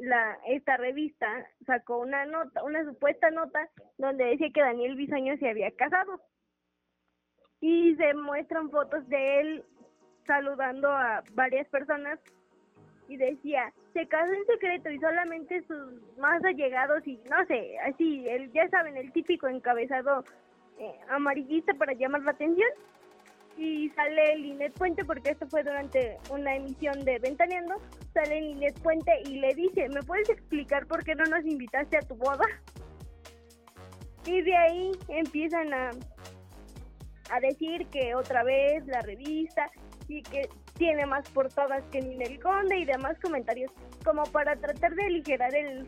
la 0.00 0.38
esta 0.46 0.76
revista 0.76 1.26
sacó 1.66 1.98
una 1.98 2.24
nota, 2.26 2.62
una 2.64 2.84
supuesta 2.84 3.30
nota 3.30 3.68
donde 3.96 4.24
decía 4.24 4.50
que 4.52 4.60
Daniel 4.60 4.96
Bisoño 4.96 5.36
se 5.38 5.50
había 5.50 5.70
casado. 5.72 6.20
Y 7.60 7.96
se 7.96 8.14
muestran 8.14 8.70
fotos 8.70 9.08
de 9.08 9.40
él 9.40 9.64
saludando 10.26 10.90
a 10.90 11.24
varias 11.32 11.66
personas 11.68 12.20
y 13.08 13.16
decía, 13.16 13.72
se 13.94 14.06
casó 14.06 14.32
en 14.32 14.46
secreto 14.46 14.90
y 14.90 14.98
solamente 15.00 15.62
sus 15.62 16.18
más 16.18 16.44
allegados 16.44 17.04
y 17.06 17.16
no 17.28 17.44
sé, 17.46 17.78
así, 17.78 18.28
el, 18.28 18.52
ya 18.52 18.68
saben, 18.68 18.96
el 18.96 19.10
típico 19.12 19.48
encabezado 19.48 20.24
eh, 20.78 20.94
amarillista 21.08 21.74
para 21.74 21.94
llamar 21.94 22.22
la 22.22 22.32
atención 22.32 22.68
y 23.58 23.90
sale 23.90 24.36
Linet 24.36 24.72
Puente 24.74 25.04
porque 25.04 25.30
esto 25.30 25.46
fue 25.48 25.64
durante 25.64 26.16
una 26.30 26.54
emisión 26.54 27.04
de 27.04 27.18
Ventaneando 27.18 27.74
sale 28.14 28.40
Linet 28.40 28.78
Puente 28.80 29.12
y 29.26 29.40
le 29.40 29.52
dice 29.54 29.88
¿me 29.88 30.02
puedes 30.02 30.30
explicar 30.30 30.86
por 30.86 31.02
qué 31.04 31.16
no 31.16 31.24
nos 31.24 31.44
invitaste 31.44 31.96
a 31.96 32.02
tu 32.02 32.14
boda? 32.14 32.44
y 34.26 34.42
de 34.42 34.56
ahí 34.56 34.92
empiezan 35.08 35.74
a 35.74 35.90
a 37.30 37.40
decir 37.40 37.86
que 37.88 38.14
otra 38.14 38.42
vez 38.42 38.86
la 38.86 39.02
revista 39.02 39.68
y 40.06 40.22
que 40.22 40.48
tiene 40.74 41.04
más 41.04 41.28
portadas 41.30 41.82
que 41.90 42.00
Ninel 42.00 42.40
Conde 42.40 42.78
y 42.78 42.84
demás 42.84 43.18
comentarios 43.20 43.72
como 44.04 44.22
para 44.24 44.56
tratar 44.56 44.94
de 44.94 45.04
aligerar 45.04 45.54
el 45.54 45.86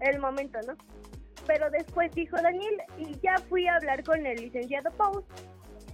el 0.00 0.18
momento, 0.18 0.58
¿no? 0.66 0.74
Pero 1.46 1.68
después 1.70 2.10
dijo 2.14 2.36
Daniel 2.40 2.80
y 2.96 3.18
ya 3.20 3.36
fui 3.48 3.66
a 3.66 3.76
hablar 3.76 4.02
con 4.04 4.24
el 4.24 4.40
licenciado 4.40 4.90
Paus 4.92 5.24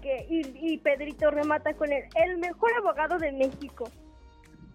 que 0.07 0.27
y, 0.31 0.75
y 0.75 0.79
Pedrito 0.79 1.31
remata 1.31 1.75
con 1.75 1.93
él, 1.93 2.05
el 2.15 2.39
mejor 2.39 2.71
abogado 2.79 3.19
de 3.19 3.33
México. 3.33 3.91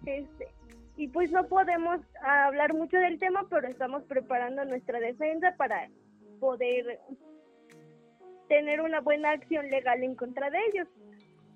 Este, 0.04 0.48
y 0.96 1.08
pues 1.08 1.30
no 1.32 1.46
podemos 1.46 2.00
hablar 2.22 2.74
mucho 2.74 2.98
del 2.98 3.18
tema, 3.18 3.46
pero 3.48 3.66
estamos 3.66 4.02
preparando 4.04 4.64
nuestra 4.66 5.00
defensa 5.00 5.54
para 5.56 5.88
poder 6.38 7.00
tener 8.48 8.82
una 8.82 9.00
buena 9.00 9.30
acción 9.30 9.70
legal 9.70 10.02
en 10.02 10.14
contra 10.16 10.50
de 10.50 10.58
ellos. 10.72 10.88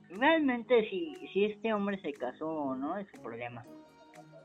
Realmente, 0.09 0.89
si, 0.89 1.15
si 1.33 1.45
este 1.45 1.75
hombre 1.75 2.01
se 2.01 2.13
casó 2.15 2.49
o 2.49 2.75
no, 2.77 2.97
es 2.97 3.07
su 3.09 3.21
problema. 3.21 3.65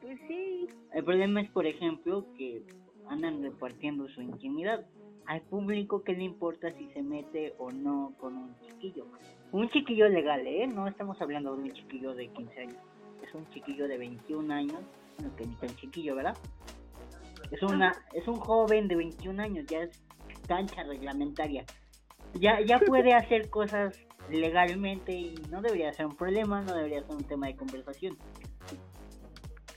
Pues 0.01 0.19
sí, 0.27 0.67
El 0.93 1.05
problema 1.05 1.41
es, 1.41 1.49
por 1.51 1.65
ejemplo, 1.65 2.25
que 2.37 2.63
andan 3.07 3.41
repartiendo 3.43 4.09
su 4.09 4.21
intimidad. 4.21 4.85
Al 5.25 5.41
público 5.41 6.03
que 6.03 6.13
le 6.13 6.23
importa 6.23 6.71
si 6.73 6.89
se 6.91 7.01
mete 7.01 7.53
o 7.57 7.71
no 7.71 8.13
con 8.19 8.35
un 8.35 8.55
chiquillo. 8.59 9.05
Un 9.51 9.69
chiquillo 9.69 10.09
legal, 10.09 10.45
¿eh? 10.47 10.67
No 10.67 10.87
estamos 10.87 11.21
hablando 11.21 11.55
de 11.55 11.63
un 11.63 11.73
chiquillo 11.73 12.13
de 12.13 12.27
15 12.27 12.59
años. 12.59 12.77
Es 13.21 13.33
un 13.33 13.49
chiquillo 13.49 13.87
de 13.87 13.97
21 13.97 14.53
años. 14.53 14.79
Bueno, 15.17 15.35
que 15.35 15.45
ni 15.45 15.55
tan 15.55 15.75
chiquillo, 15.75 16.15
¿verdad? 16.15 16.37
Es 17.51 17.61
una 17.63 17.93
es 18.13 18.27
un 18.27 18.35
joven 18.35 18.87
de 18.87 18.95
21 18.95 19.41
años, 19.41 19.65
ya 19.67 19.83
es 19.83 20.01
cancha 20.47 20.83
reglamentaria. 20.83 21.65
Ya 22.33 22.61
ya 22.61 22.79
puede 22.85 23.13
hacer 23.13 23.49
cosas 23.49 23.99
legalmente 24.29 25.13
y 25.13 25.35
no 25.49 25.61
debería 25.61 25.91
ser 25.93 26.05
un 26.05 26.15
problema, 26.15 26.61
no 26.61 26.73
debería 26.73 27.01
ser 27.01 27.15
un 27.15 27.23
tema 27.23 27.47
de 27.47 27.55
conversación. 27.55 28.17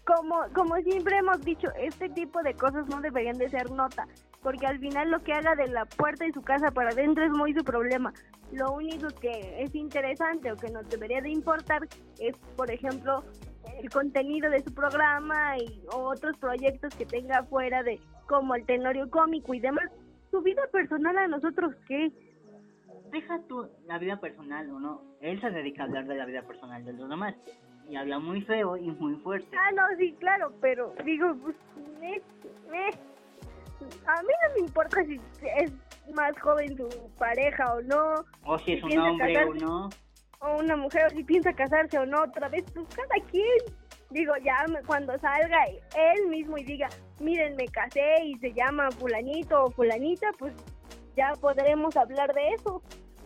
como, 0.04 0.36
como 0.54 0.76
siempre 0.76 1.16
hemos 1.18 1.40
dicho, 1.40 1.68
este 1.78 2.08
tipo 2.10 2.42
de 2.42 2.54
cosas 2.54 2.86
no 2.88 3.00
deberían 3.00 3.38
de 3.38 3.48
ser 3.48 3.70
nota, 3.70 4.06
porque 4.44 4.66
al 4.66 4.78
final 4.78 5.10
lo 5.10 5.22
que 5.22 5.32
haga 5.32 5.56
de 5.56 5.66
la 5.68 5.86
puerta 5.86 6.24
de 6.24 6.32
su 6.32 6.42
casa 6.42 6.70
para 6.70 6.90
adentro 6.90 7.24
es 7.24 7.30
muy 7.32 7.54
su 7.54 7.64
problema. 7.64 8.12
Lo 8.52 8.72
único 8.72 9.08
que 9.20 9.62
es 9.64 9.74
interesante 9.74 10.52
o 10.52 10.56
que 10.56 10.68
nos 10.70 10.88
debería 10.90 11.20
de 11.22 11.30
importar 11.30 11.88
es, 12.18 12.36
por 12.54 12.70
ejemplo, 12.70 13.24
el 13.82 13.90
contenido 13.90 14.50
de 14.50 14.62
su 14.62 14.72
programa 14.74 15.58
y 15.58 15.82
otros 15.90 16.36
proyectos 16.38 16.94
que 16.94 17.06
tenga 17.06 17.42
fuera 17.44 17.82
de 17.82 17.98
como 18.28 18.54
el 18.54 18.66
tenorio 18.66 19.10
cómico 19.10 19.54
y 19.54 19.60
demás. 19.60 19.90
Su 20.30 20.42
vida 20.42 20.62
personal 20.70 21.16
a 21.18 21.26
nosotros 21.26 21.74
qué? 21.88 22.12
deja 23.10 23.38
tú 23.48 23.68
la 23.86 23.98
vida 23.98 24.20
personal 24.20 24.68
o 24.70 24.80
no. 24.80 25.00
Él 25.20 25.40
se 25.40 25.50
dedica 25.50 25.82
a 25.82 25.86
hablar 25.86 26.06
de 26.06 26.16
la 26.16 26.26
vida 26.26 26.42
personal 26.42 26.84
de 26.84 26.92
los 26.92 27.08
demás. 27.08 27.34
Y 27.88 27.96
habla 27.96 28.18
muy 28.18 28.42
feo 28.42 28.76
y 28.76 28.90
muy 28.90 29.14
fuerte. 29.16 29.56
Ah, 29.56 29.70
no, 29.72 29.82
sí, 29.98 30.14
claro, 30.18 30.52
pero 30.60 30.92
digo, 31.04 31.34
pues, 31.42 31.54
me, 32.00 32.20
me- 32.70 33.13
a 34.06 34.22
mí 34.22 34.28
no 34.48 34.54
me 34.54 34.60
importa 34.66 35.04
si 35.04 35.20
es 35.58 35.72
más 36.14 36.38
joven 36.40 36.76
su 36.76 36.88
pareja 37.18 37.74
o 37.74 37.82
no, 37.82 38.24
O 38.44 38.58
si 38.58 38.74
es 38.74 38.82
un 38.84 38.98
hombre 38.98 39.44
o 39.44 39.54
no. 39.54 39.90
o 40.40 40.58
una 40.58 40.76
mujer, 40.76 41.06
o 41.06 41.10
si 41.10 41.24
piensa 41.24 41.52
casarse 41.52 41.98
o 41.98 42.06
no, 42.06 42.22
otra 42.22 42.48
vez, 42.48 42.64
pues 42.74 42.86
cada 42.94 43.24
quien. 43.30 43.46
Digo, 44.10 44.32
ya 44.44 44.64
cuando 44.86 45.18
salga 45.18 45.64
él 45.66 46.28
mismo 46.28 46.56
y 46.58 46.64
diga, 46.64 46.88
miren, 47.18 47.56
me 47.56 47.66
casé 47.66 48.22
y 48.24 48.34
se 48.38 48.52
llama 48.52 48.90
fulanito 48.92 49.64
o 49.64 49.70
fulanita, 49.70 50.30
pues 50.38 50.52
ya 51.16 51.32
podremos 51.40 51.96
hablar 51.96 52.32
de 52.32 52.48
eso. 52.50 52.80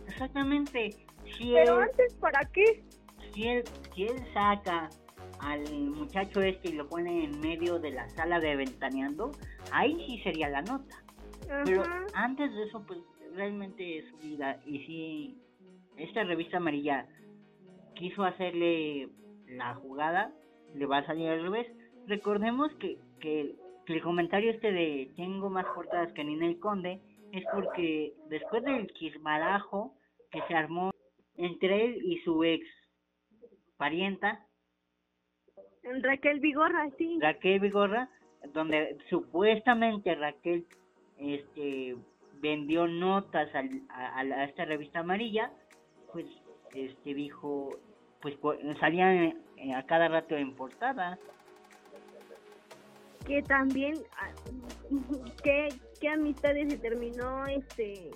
Exactamente. 0.07 0.91
Si 1.37 1.53
Pero 1.53 1.77
él, 1.81 1.89
antes, 1.89 2.15
¿para 2.15 2.39
qué? 2.45 2.83
si 3.33 3.47
él, 3.47 3.63
si 3.93 4.03
él 4.05 4.15
saca 4.33 4.89
al 5.39 5.89
muchacho 5.91 6.41
este 6.41 6.69
y 6.69 6.73
lo 6.73 6.87
pone 6.87 7.23
en 7.23 7.39
medio 7.39 7.79
de 7.79 7.91
la 7.91 8.09
sala 8.09 8.39
de 8.39 8.55
ventaneando, 8.55 9.31
ahí 9.71 9.95
sí 10.05 10.19
sería 10.23 10.49
la 10.49 10.61
nota. 10.61 11.03
Pero 11.65 11.83
antes 12.13 12.53
de 12.53 12.63
eso, 12.63 12.83
pues 12.85 12.99
realmente 13.33 13.99
es 13.99 14.09
su 14.09 14.17
vida. 14.17 14.59
Y 14.65 14.79
si 14.85 15.37
esta 15.97 16.23
revista 16.23 16.57
amarilla 16.57 17.07
quiso 17.95 18.23
hacerle 18.23 19.09
la 19.47 19.75
jugada, 19.75 20.31
le 20.75 20.85
va 20.85 20.99
a 20.99 21.05
salir 21.05 21.29
al 21.29 21.41
revés. 21.41 21.67
Recordemos 22.07 22.71
que, 22.75 22.97
que, 23.19 23.55
que 23.85 23.93
el 23.93 24.01
comentario 24.01 24.51
este 24.51 24.71
de 24.71 25.11
tengo 25.15 25.49
más 25.49 25.65
portadas 25.75 26.11
que 26.13 26.23
Ninel 26.23 26.59
Conde 26.59 27.01
es 27.31 27.43
porque 27.53 28.13
después 28.29 28.63
del 28.63 28.87
quismarajo 28.93 29.93
que 30.31 30.41
se 30.47 30.53
armó 30.55 30.91
entre 31.35 31.85
él 31.85 32.01
y 32.03 32.19
su 32.19 32.43
ex 32.43 32.65
parienta, 33.77 34.45
Raquel 36.01 36.39
Vigorra, 36.39 36.89
sí. 36.97 37.17
Raquel 37.21 37.59
Vigorra, 37.59 38.09
donde 38.53 38.97
supuestamente 39.09 40.15
Raquel 40.15 40.65
este 41.17 41.95
vendió 42.41 42.87
notas 42.87 43.53
al- 43.53 43.81
a, 43.89 44.45
esta 44.45 44.65
revista 44.65 44.99
amarilla, 44.99 45.51
pues 46.13 46.25
este 46.73 47.13
dijo, 47.13 47.71
pues 48.21 48.35
salían 48.79 49.35
eh, 49.57 49.73
a 49.73 49.85
cada 49.85 50.07
rato 50.07 50.35
en 50.35 50.55
portada. 50.55 51.17
que 53.27 53.41
también 53.43 53.93
ah, 54.17 54.31
qué, 55.43 55.67
qué 55.99 56.07
amistades 56.09 56.71
se 56.71 56.77
terminó 56.79 57.45
este 57.47 58.09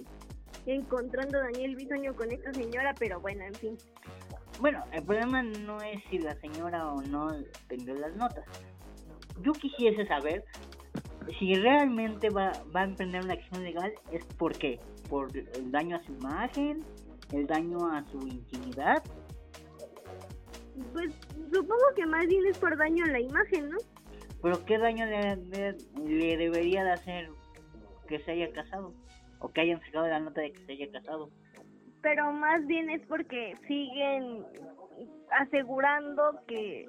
encontrando 0.66 1.40
Daniel 1.40 1.76
Bisoño 1.76 2.16
con 2.16 2.32
esta 2.32 2.54
señora, 2.54 2.94
pero 2.98 3.20
bueno, 3.20 3.44
en 3.44 3.54
fin. 3.56 3.78
Bueno, 4.60 4.84
el 4.92 5.04
problema 5.04 5.42
no 5.44 5.82
es 5.82 6.02
si 6.10 6.20
la 6.20 6.36
señora 6.36 6.88
o 6.92 7.02
no 7.02 7.28
vendió 7.68 7.96
las 7.96 8.16
notas. 8.16 8.46
Yo 9.42 9.54
quisiese 9.54 10.06
saber 10.08 10.44
si 11.40 11.56
realmente 11.56 12.30
va, 12.30 12.64
va 12.76 12.82
a 12.82 12.86
emprender 12.86 13.24
una 13.24 13.34
acción 13.34 13.64
legal, 13.64 13.92
es 14.12 14.24
por 14.38 14.56
qué, 14.58 14.80
por 15.10 15.36
el 15.36 15.72
daño 15.72 15.96
a 15.98 16.04
su 16.04 16.14
imagen, 16.14 16.84
el 17.32 17.48
daño 17.48 17.88
a 17.92 18.04
su 18.12 18.20
intimidad, 18.28 19.02
Pues 20.92 21.14
supongo 21.52 21.84
que 21.96 22.06
más 22.06 22.26
bien 22.28 22.46
es 22.48 22.58
por 22.58 22.78
daño 22.78 23.06
a 23.06 23.10
la 23.10 23.20
imagen, 23.20 23.70
¿no? 23.70 23.78
pero 24.42 24.64
qué 24.66 24.78
daño 24.78 25.06
le, 25.06 25.38
le- 25.38 25.78
le 26.06 26.38
debería 26.38 26.84
de 26.84 26.92
hacer 26.92 27.30
que 28.10 28.20
se 28.20 28.32
haya 28.32 28.52
casado 28.52 28.94
o 29.40 29.50
que 29.52 29.62
hayan 29.62 29.80
sacado 29.82 30.08
la 30.08 30.20
nota 30.20 30.42
de 30.42 30.52
que 30.52 30.66
se 30.66 30.72
haya 30.74 30.92
casado. 30.92 31.30
Pero 32.04 32.32
más 32.34 32.66
bien 32.68 32.90
es 32.92 33.02
porque 33.08 33.56
siguen 33.68 34.46
asegurando 35.32 36.40
que 36.48 36.88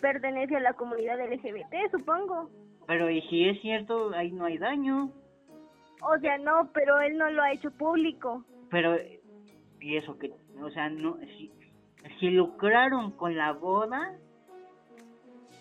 pertenece 0.00 0.56
a 0.56 0.60
la 0.60 0.72
comunidad 0.72 1.20
LGBT, 1.20 1.90
supongo. 1.90 2.48
Pero 2.86 3.10
y 3.10 3.20
si 3.22 3.48
es 3.48 3.60
cierto, 3.60 4.14
ahí 4.14 4.30
no 4.30 4.46
hay 4.46 4.56
daño. 4.56 5.10
O 6.00 6.18
sea, 6.20 6.38
no, 6.38 6.70
pero 6.72 7.00
él 7.00 7.18
no 7.18 7.28
lo 7.30 7.42
ha 7.42 7.52
hecho 7.52 7.70
público. 7.72 8.44
Pero, 8.70 8.96
y 9.80 9.96
eso 9.96 10.16
que, 10.18 10.32
o 10.62 10.70
sea, 10.70 10.88
no, 10.88 11.16
si, 11.18 11.50
si 12.20 12.30
lucraron 12.30 13.10
con 13.12 13.36
la 13.36 13.52
boda, 13.52 14.16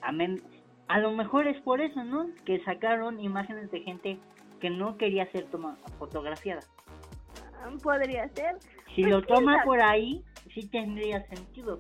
amén, 0.02 0.42
a 0.88 1.00
lo 1.00 1.12
mejor 1.12 1.48
es 1.48 1.60
por 1.62 1.82
eso, 1.82 2.04
¿no? 2.04 2.28
Que 2.46 2.64
sacaron 2.64 3.20
imágenes 3.20 3.72
de 3.72 3.82
gente 3.82 4.20
que 4.60 4.70
no 4.70 4.98
quería 4.98 5.30
ser 5.32 5.46
toma, 5.46 5.76
fotografiada. 5.98 6.62
Podría 7.82 8.28
ser. 8.30 8.58
Si 8.96 9.02
Pues, 9.02 9.14
lo 9.14 9.22
toma 9.22 9.64
por 9.66 9.82
ahí, 9.82 10.24
sí 10.54 10.68
tendría 10.70 11.26
sentido. 11.28 11.78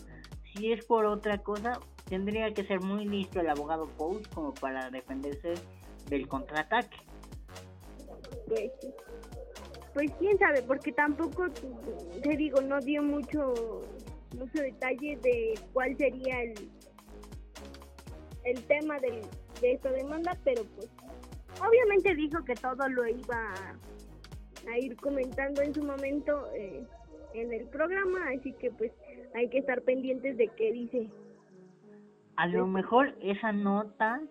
Si 0.53 0.71
es 0.71 0.85
por 0.85 1.05
otra 1.05 1.37
cosa, 1.37 1.79
tendría 2.09 2.53
que 2.53 2.65
ser 2.65 2.81
muy 2.81 3.05
listo 3.05 3.39
el 3.39 3.49
abogado 3.49 3.87
Post 3.97 4.33
como 4.33 4.53
para 4.53 4.89
defenderse 4.89 5.53
del 6.09 6.27
contraataque. 6.27 6.97
Pues, 8.47 8.71
pues 9.93 10.11
quién 10.19 10.37
sabe, 10.37 10.61
porque 10.61 10.91
tampoco, 10.91 11.45
te 12.21 12.35
digo, 12.35 12.61
no 12.61 12.79
dio 12.81 13.01
mucho 13.01 13.81
mucho 14.37 14.61
detalle 14.61 15.17
de 15.23 15.57
cuál 15.71 15.95
sería 15.97 16.41
el 16.41 16.69
el 18.43 18.61
tema 18.65 18.99
del, 18.99 19.21
de 19.61 19.73
esta 19.73 19.89
demanda, 19.91 20.37
pero 20.43 20.63
pues 20.75 20.89
obviamente 21.65 22.13
dijo 22.15 22.43
que 22.43 22.53
todo 22.53 22.87
lo 22.89 23.07
iba 23.07 23.53
a, 23.53 24.71
a 24.71 24.77
ir 24.77 24.95
comentando 24.97 25.61
en 25.61 25.73
su 25.73 25.83
momento 25.83 26.45
eh, 26.53 26.85
en 27.41 27.53
el 27.53 27.67
programa, 27.67 28.19
así 28.37 28.53
que 28.53 28.71
pues 28.71 28.91
hay 29.33 29.49
que 29.49 29.59
estar 29.59 29.81
pendientes 29.81 30.37
de 30.37 30.47
qué 30.49 30.71
dice. 30.71 31.09
A 32.37 32.47
lo 32.47 32.67
mejor 32.67 33.15
esa 33.21 33.51
nota 33.51 34.21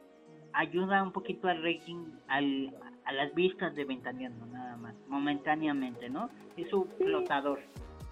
ayuda 0.52 1.02
un 1.02 1.12
poquito 1.12 1.48
al 1.48 1.62
rating, 1.62 2.04
al, 2.28 2.74
a 3.04 3.12
las 3.12 3.34
vistas 3.34 3.74
de 3.74 3.84
Ventaneando, 3.84 4.46
nada 4.46 4.76
más, 4.76 4.94
momentáneamente, 5.08 6.08
¿no? 6.10 6.28
Es 6.56 6.68
Sí. 6.68 6.84
flotador, 6.98 7.60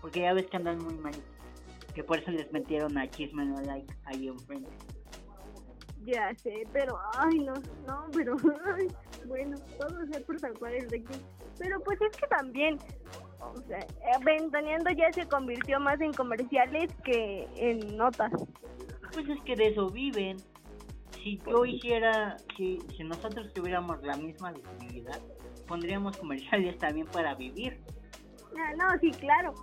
porque 0.00 0.20
ya 0.20 0.32
ves 0.34 0.46
que 0.46 0.56
andan 0.56 0.78
muy 0.78 0.94
mal, 0.94 1.12
que 1.94 2.02
por 2.02 2.18
eso 2.18 2.30
les 2.30 2.50
metieron 2.52 2.96
a 2.98 3.08
Chisme 3.08 3.44
No 3.44 3.60
Like 3.60 3.94
ahí 4.06 4.28
enfrente. 4.28 4.70
Ya 6.04 6.34
sé, 6.34 6.66
pero, 6.72 6.98
ay, 7.16 7.38
no, 7.38 7.52
no, 7.86 8.06
pero, 8.12 8.34
ay, 8.76 8.88
bueno, 9.26 9.56
todo 9.78 10.04
sea 10.06 10.20
por 10.26 10.38
salvar 10.40 10.74
el 10.74 10.84
rating. 10.84 11.20
Pero 11.58 11.80
pues 11.80 12.00
es 12.00 12.16
que 12.16 12.26
también, 12.26 12.76
o 13.50 13.60
sea, 13.62 13.78
eh, 13.78 14.24
Ventaneando 14.24 14.90
ya 14.90 15.12
se 15.12 15.26
convirtió 15.26 15.80
más 15.80 16.00
en 16.00 16.12
comerciales 16.12 16.92
que 17.04 17.48
en 17.56 17.96
notas. 17.96 18.32
Pues 19.12 19.28
es 19.28 19.40
que 19.42 19.56
de 19.56 19.68
eso 19.68 19.88
viven. 19.90 20.38
Si 21.22 21.38
yo 21.46 21.64
hiciera, 21.64 22.36
si, 22.56 22.78
si 22.96 23.04
nosotros 23.04 23.52
tuviéramos 23.52 24.02
la 24.02 24.16
misma 24.16 24.52
visibilidad, 24.52 25.20
pondríamos 25.66 26.16
comerciales 26.16 26.78
también 26.78 27.06
para 27.06 27.34
vivir. 27.34 27.78
Ah, 28.58 28.72
no, 28.76 28.98
sí, 29.00 29.10
claro. 29.12 29.54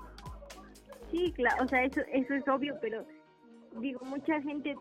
Sí, 1.11 1.31
claro, 1.33 1.63
o 1.63 1.67
sea, 1.67 1.83
eso, 1.83 2.01
eso 2.13 2.33
es 2.33 2.47
obvio, 2.47 2.77
pero 2.81 3.05
digo, 3.79 4.05
mucha 4.05 4.41
gente, 4.41 4.75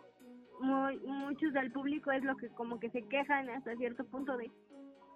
muy, 0.60 0.98
muchos 0.98 1.52
del 1.52 1.72
público 1.72 2.10
es 2.12 2.22
lo 2.22 2.36
que 2.36 2.48
como 2.50 2.78
que 2.78 2.90
se 2.90 3.02
quejan 3.02 3.48
hasta 3.48 3.74
cierto 3.76 4.04
punto 4.04 4.36
de, 4.36 4.50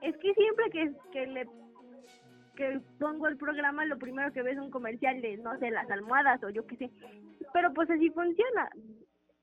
es 0.01 0.17
que 0.17 0.35
siempre 0.35 0.71
que, 0.71 0.93
que 1.13 1.27
le 1.27 1.47
que 2.57 2.81
pongo 2.99 3.29
el 3.29 3.37
programa, 3.37 3.85
lo 3.85 3.99
primero 3.99 4.33
que 4.33 4.43
ves 4.43 4.55
es 4.57 4.63
un 4.63 4.71
comercial 4.71 5.21
de, 5.21 5.37
no 5.39 5.59
sé, 5.59 5.71
las 5.71 5.91
almohadas 5.91 6.43
o 6.45 6.51
yo 6.51 6.67
qué 6.67 6.77
sé. 6.77 6.91
Pero 7.53 7.73
pues 7.75 7.91
así 7.91 8.11
funciona. 8.11 8.71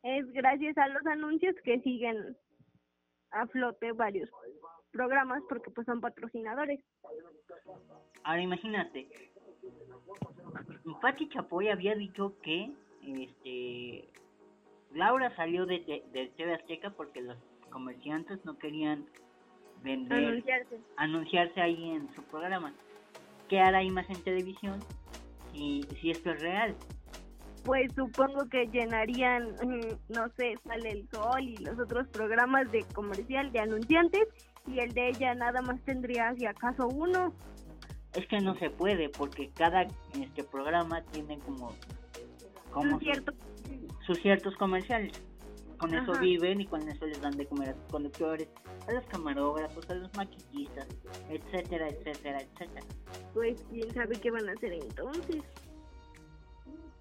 Es 0.03 0.31
gracias 0.31 0.77
a 0.77 0.87
los 0.87 1.05
anuncios 1.05 1.55
que 1.63 1.79
siguen 1.81 2.35
a 3.31 3.45
flote 3.47 3.91
varios 3.91 4.29
programas 4.91 5.41
porque 5.49 5.69
pues 5.71 5.85
son 5.85 6.01
patrocinadores. 6.01 6.79
Ahora 8.23 8.41
imagínate, 8.41 9.07
Pati 11.01 11.29
Chapoy 11.29 11.69
había 11.69 11.95
dicho 11.95 12.33
que 12.41 12.71
este 13.03 14.09
Laura 14.93 15.35
salió 15.35 15.65
de, 15.65 15.79
de, 15.81 16.03
de 16.11 16.27
TV 16.35 16.53
Azteca 16.55 16.89
porque 16.91 17.21
los 17.21 17.37
comerciantes 17.69 18.43
no 18.45 18.57
querían 18.57 19.05
vender, 19.83 20.17
Anunciarse. 20.25 20.79
anunciarse 20.97 21.61
ahí 21.61 21.91
en 21.91 22.13
su 22.15 22.23
programa. 22.23 22.73
¿Qué 23.49 23.59
hará 23.59 23.83
Imagen 23.83 24.21
Televisión 24.21 24.79
si, 25.51 25.85
si 25.99 26.11
esto 26.11 26.29
es 26.31 26.39
real? 26.39 26.75
Pues 27.65 27.91
supongo 27.95 28.47
que 28.47 28.67
llenarían, 28.67 29.49
mm, 29.53 30.13
no 30.13 30.29
sé, 30.37 30.55
Sale 30.65 30.91
el 30.91 31.09
Sol 31.09 31.41
y 31.41 31.57
los 31.57 31.77
otros 31.79 32.07
programas 32.07 32.71
de 32.71 32.83
comercial 32.93 33.51
de 33.51 33.59
anunciantes 33.59 34.27
y 34.67 34.79
el 34.79 34.93
de 34.93 35.09
ella 35.09 35.33
nada 35.33 35.61
más 35.61 35.81
tendría 35.81 36.33
si 36.35 36.45
acaso 36.45 36.87
uno. 36.87 37.33
Es 38.13 38.25
que 38.27 38.39
no 38.39 38.55
se 38.55 38.69
puede 38.69 39.09
porque 39.09 39.49
cada 39.57 39.87
este 40.13 40.43
programa 40.43 41.01
tiene 41.11 41.39
como, 41.39 41.73
como 42.71 42.95
un 42.95 42.99
cierto 42.99 43.33
sus, 43.63 44.05
sus 44.05 44.21
ciertos 44.21 44.55
comerciales. 44.57 45.11
Con 45.79 45.93
eso 45.93 46.11
viven 46.19 46.59
y 46.59 46.65
con 46.65 46.81
eso 46.87 47.05
les 47.05 47.21
dan 47.21 47.37
de 47.37 47.45
comer 47.45 47.69
a 47.69 47.73
sus 47.73 47.83
conductores, 47.85 48.49
a 48.87 48.91
los 48.91 49.05
camarógrafos, 49.05 49.89
a 49.89 49.95
los 49.95 50.13
maquillistas, 50.13 50.87
etcétera, 51.29 51.87
etcétera, 51.87 52.41
etcétera. 52.41 52.85
pues 53.33 53.65
quién 53.69 53.89
sabe 53.93 54.19
qué 54.19 54.29
van 54.29 54.49
a 54.49 54.51
hacer 54.51 54.73
entonces. 54.73 55.41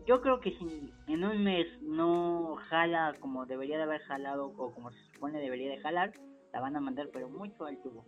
Yo 0.07 0.21
creo 0.23 0.39
que 0.41 0.53
si 0.53 0.93
en 1.09 1.25
un 1.25 1.43
mes 1.43 1.67
no 1.83 2.57
jala 2.69 3.15
como 3.21 3.47
debería 3.47 3.79
de 3.79 3.83
haber 3.83 4.01
jalado 4.03 4.47
o 4.57 4.73
como 4.73 4.91
se 4.93 4.99
supone 5.13 5.41
debería 5.41 5.71
de 5.71 5.81
jalar, 5.81 6.13
la 6.53 6.61
van 6.61 6.77
a 6.77 6.81
mandar 6.81 7.09
pero 7.13 7.29
mucho 7.29 7.67
al 7.67 7.77
tubo. 7.83 8.05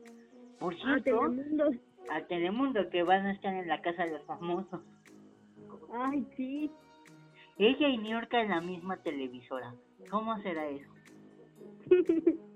Por 0.61 0.75
cierto, 0.77 1.03
Telemundo. 1.03 1.71
a 2.11 2.21
Telemundo 2.27 2.89
que 2.91 3.03
van 3.03 3.27
a 3.27 3.33
estar 3.33 3.53
en 3.53 3.67
la 3.67 3.83
casa 3.83 4.05
de 4.05 4.13
los 4.13 4.23
famosos. 4.25 4.81
Ay, 5.93 6.27
sí. 6.37 6.71
Ella 7.59 7.89
y 7.89 7.99
Niurka 7.99 8.41
en 8.41 8.51
la 8.51 8.61
misma 8.61 8.97
televisora. 8.99 9.75
¿Cómo 10.11 10.37
será 10.43 10.67
eso? 10.69 10.91
Anu- 11.91 12.41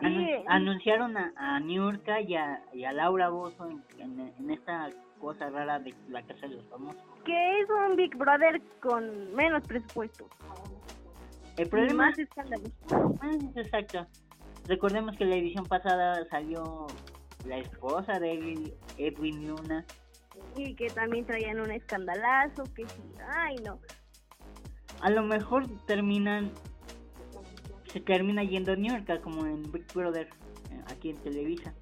Sí. 0.00 0.44
anunciaron 0.48 1.16
a, 1.16 1.32
a 1.36 1.60
Niurka 1.60 2.20
y 2.20 2.34
a, 2.34 2.62
y 2.72 2.84
a 2.84 2.92
Laura 2.92 3.28
Bozo 3.28 3.68
en, 3.68 3.82
en- 3.98 4.32
en 4.38 4.50
esta 4.50 4.90
cosa 5.20 5.48
rara 5.50 5.78
de 5.78 5.94
la 6.08 6.22
casa 6.22 6.46
de 6.48 6.56
los 6.56 6.64
famosos. 6.68 7.00
que 7.24 7.60
es 7.60 7.68
un 7.70 7.96
Big 7.96 8.14
Brother 8.16 8.60
con 8.80 9.34
menos 9.34 9.62
presupuesto. 9.66 10.28
El 11.56 11.68
problema 11.68 12.06
Más 12.06 12.18
escándalos. 12.18 12.70
Ah, 12.90 13.30
Exacto. 13.54 14.06
Recordemos 14.66 15.16
que 15.16 15.24
la 15.24 15.36
edición 15.36 15.64
pasada 15.64 16.26
salió 16.28 16.86
la 17.46 17.58
esposa 17.58 18.18
de 18.18 18.32
Edwin- 18.34 18.74
Edwin 18.98 19.46
Luna. 19.48 19.84
Y 20.56 20.74
que 20.74 20.90
también 20.90 21.24
traían 21.26 21.60
un 21.60 21.70
escandalazo, 21.70 22.64
que 22.74 22.84
sí. 22.84 23.02
Ay, 23.36 23.56
no. 23.64 23.78
A 25.00 25.10
lo 25.10 25.22
mejor 25.22 25.66
terminan, 25.86 26.50
se 27.94 28.00
termina 28.00 28.42
yendo 28.42 28.72
a 28.72 28.76
New 28.76 28.92
York 28.92 29.22
como 29.22 29.46
en 29.46 29.70
Big 29.70 29.86
Brother, 29.94 30.28
eh, 30.72 30.82
aquí 30.90 31.10
en 31.10 31.16
Televisa. 31.18 31.72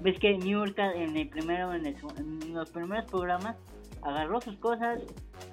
Ves 0.00 0.18
que 0.20 0.38
New 0.38 0.64
York 0.64 0.78
en 0.78 1.16
el 1.16 1.28
primero, 1.28 1.72
en, 1.74 1.84
el 1.84 1.96
en 2.16 2.54
los 2.54 2.70
primeros 2.70 3.10
programas, 3.10 3.56
agarró 4.02 4.40
sus 4.40 4.56
cosas, 4.58 5.02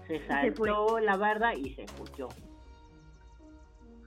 se 0.07 0.23
saltó 0.27 0.99
la 0.99 1.17
barda 1.17 1.55
y 1.55 1.73
se 1.73 1.87
fugió. 1.87 2.29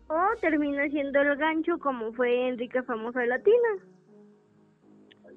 O 0.09 0.21
termina 0.41 0.89
siendo 0.89 1.21
el 1.21 1.37
gancho 1.37 1.81
como 1.81 2.13
fue 2.13 2.49
Enrique 2.49 2.81
Famosa 2.85 3.27
Latina. 3.27 3.69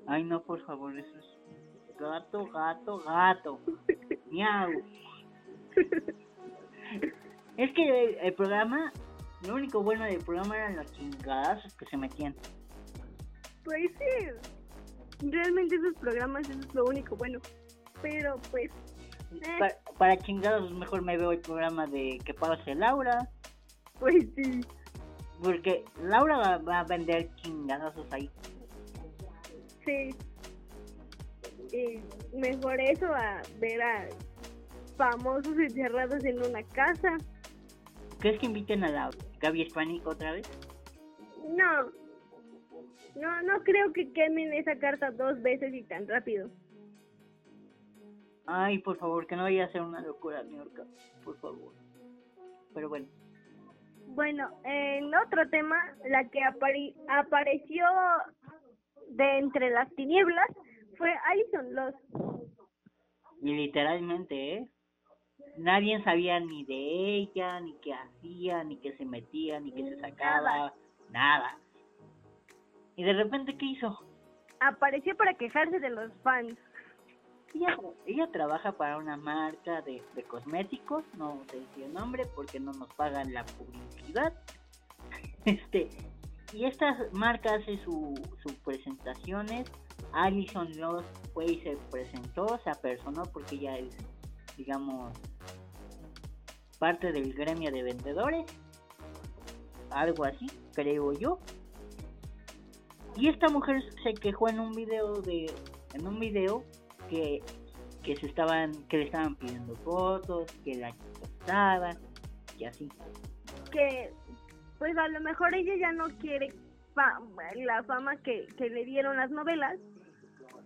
Ay, 0.05 0.23
no, 0.25 0.43
por 0.43 0.63
favor, 0.63 0.95
eso 0.95 1.17
es 1.17 1.97
gato, 1.99 2.45
gato, 2.51 2.99
gato. 2.99 3.59
Miau. 4.29 4.69
Es 7.57 7.73
que 7.73 7.83
el, 7.83 8.15
el 8.21 8.33
programa, 8.35 8.93
lo 9.47 9.55
único 9.55 9.81
bueno 9.83 10.05
del 10.05 10.19
programa 10.19 10.57
eran 10.57 10.75
los 10.77 10.91
chingadazos 10.93 11.73
que 11.75 11.85
se 11.85 11.97
metían. 11.97 12.35
Pues 13.63 13.89
sí. 13.97 15.27
Realmente 15.29 15.75
esos 15.75 15.93
programas 15.99 16.49
eso 16.49 16.59
es 16.59 16.73
lo 16.73 16.85
único 16.85 17.15
bueno. 17.15 17.39
Pero 18.01 18.37
pues, 18.51 18.69
Eh. 19.31 19.59
Pa- 19.59 19.93
para 19.97 20.17
chingados 20.17 20.71
mejor 20.73 21.01
me 21.03 21.17
veo 21.17 21.31
el 21.31 21.39
programa 21.39 21.85
de 21.87 22.17
que 22.25 22.33
pase 22.33 22.73
Laura, 22.75 23.29
pues 23.99 24.25
sí. 24.35 24.61
porque 25.43 25.85
Laura 26.01 26.37
va, 26.37 26.57
va 26.57 26.79
a 26.79 26.83
vender 26.85 27.29
chingadazos 27.35 28.07
ahí. 28.11 28.29
Sí. 29.85 30.09
Y 31.71 32.01
mejor 32.35 32.79
eso 32.81 33.05
a 33.13 33.41
ver 33.59 33.81
a 33.81 34.07
famosos 34.97 35.57
encerrados 35.57 36.23
en 36.25 36.37
una 36.39 36.63
casa. 36.63 37.15
¿Crees 38.19 38.39
que 38.39 38.47
inviten 38.47 38.83
a 38.83 38.89
la 38.89 39.09
Gaby 39.39 39.67
otra 40.05 40.33
vez? 40.33 40.49
No. 41.47 41.91
No, 43.15 43.41
no 43.41 43.63
creo 43.63 43.91
que 43.93 44.11
quemen 44.13 44.53
esa 44.53 44.77
carta 44.77 45.11
dos 45.11 45.41
veces 45.41 45.73
y 45.73 45.83
tan 45.83 46.07
rápido. 46.07 46.49
Ay, 48.45 48.79
por 48.79 48.97
favor, 48.97 49.27
que 49.27 49.35
no 49.35 49.43
vaya 49.43 49.65
a 49.65 49.71
ser 49.71 49.81
una 49.81 50.01
locura, 50.01 50.43
New 50.43 50.57
York, 50.57 50.87
por 51.23 51.37
favor. 51.39 51.73
Pero 52.73 52.89
bueno. 52.89 53.07
Bueno, 54.07 54.49
en 54.63 55.13
otro 55.13 55.47
tema, 55.49 55.77
la 56.09 56.27
que 56.29 56.41
apareció 56.43 57.85
de 59.09 59.37
entre 59.37 59.69
las 59.69 59.93
tinieblas 59.95 60.47
fue 60.97 61.13
Alison 61.27 61.75
Loss. 61.75 61.95
Y 63.41 63.53
literalmente, 63.53 64.53
¿eh? 64.55 64.69
Nadie 65.59 66.01
sabía 66.03 66.39
ni 66.39 66.63
de 66.63 67.17
ella, 67.17 67.59
ni 67.59 67.73
qué 67.81 67.93
hacía, 67.93 68.63
ni 68.63 68.77
qué 68.77 68.95
se 68.95 69.05
metía, 69.05 69.59
ni 69.59 69.73
qué 69.73 69.89
se 69.89 69.99
sacaba, 69.99 70.73
nada. 71.09 71.57
Y 72.95 73.03
de 73.03 73.11
repente, 73.13 73.57
¿qué 73.57 73.65
hizo? 73.65 73.99
Apareció 74.61 75.17
para 75.17 75.33
quejarse 75.33 75.79
de 75.79 75.89
los 75.89 76.13
fans. 76.23 76.57
Ella, 77.53 77.75
ella 78.05 78.31
trabaja 78.31 78.71
para 78.71 78.97
una 78.97 79.17
marca 79.17 79.81
de, 79.81 80.01
de 80.15 80.23
cosméticos, 80.23 81.03
no 81.17 81.41
sé 81.49 81.61
si 81.75 81.83
el 81.83 81.93
nombre 81.93 82.23
porque 82.35 82.59
no 82.59 82.71
nos 82.73 82.93
pagan 82.93 83.33
la 83.33 83.45
publicidad. 83.45 84.33
Este, 85.45 85.89
y 86.53 86.65
esta 86.65 86.97
marca 87.13 87.55
hace 87.55 87.77
su, 87.83 88.13
sus 88.43 88.53
presentaciones. 88.55 89.71
Alison 90.13 90.69
Ross 90.79 91.05
fue 91.33 91.45
y 91.45 91.61
se 91.61 91.77
presentó, 91.91 92.59
se 92.63 92.69
apersonó 92.69 93.23
porque 93.31 93.55
ella 93.55 93.77
es, 93.77 93.95
digamos, 94.57 95.13
parte 96.79 97.11
del 97.11 97.33
gremio 97.33 97.71
de 97.71 97.83
vendedores. 97.83 98.45
Algo 99.91 100.23
así, 100.25 100.47
creo 100.73 101.13
yo. 101.13 101.39
Y 103.15 103.27
esta 103.27 103.49
mujer 103.49 103.81
se 104.03 104.13
quejó 104.13 104.49
en 104.49 104.59
un 104.59 104.71
video 104.73 105.21
de 105.21 105.51
en 105.93 106.07
un 106.07 106.19
video 106.19 106.63
que 107.09 107.41
que 108.03 108.15
se 108.15 108.27
estaban 108.27 108.71
que 108.87 108.97
le 108.97 109.03
estaban 109.05 109.35
pidiendo 109.35 109.75
fotos, 109.77 110.45
que 110.63 110.75
la 110.75 110.91
costaban 111.19 111.97
y 112.57 112.65
así. 112.65 112.87
Que, 113.71 114.11
pues 114.77 114.97
a 114.97 115.07
lo 115.09 115.19
mejor 115.21 115.53
ella 115.53 115.73
ya 115.79 115.91
no 115.91 116.05
quiere 116.19 116.53
fa- 116.95 117.19
la 117.55 117.83
fama 117.83 118.15
que, 118.17 118.47
que 118.57 118.69
le 118.69 118.85
dieron 118.85 119.17
las 119.17 119.29
novelas. 119.31 119.77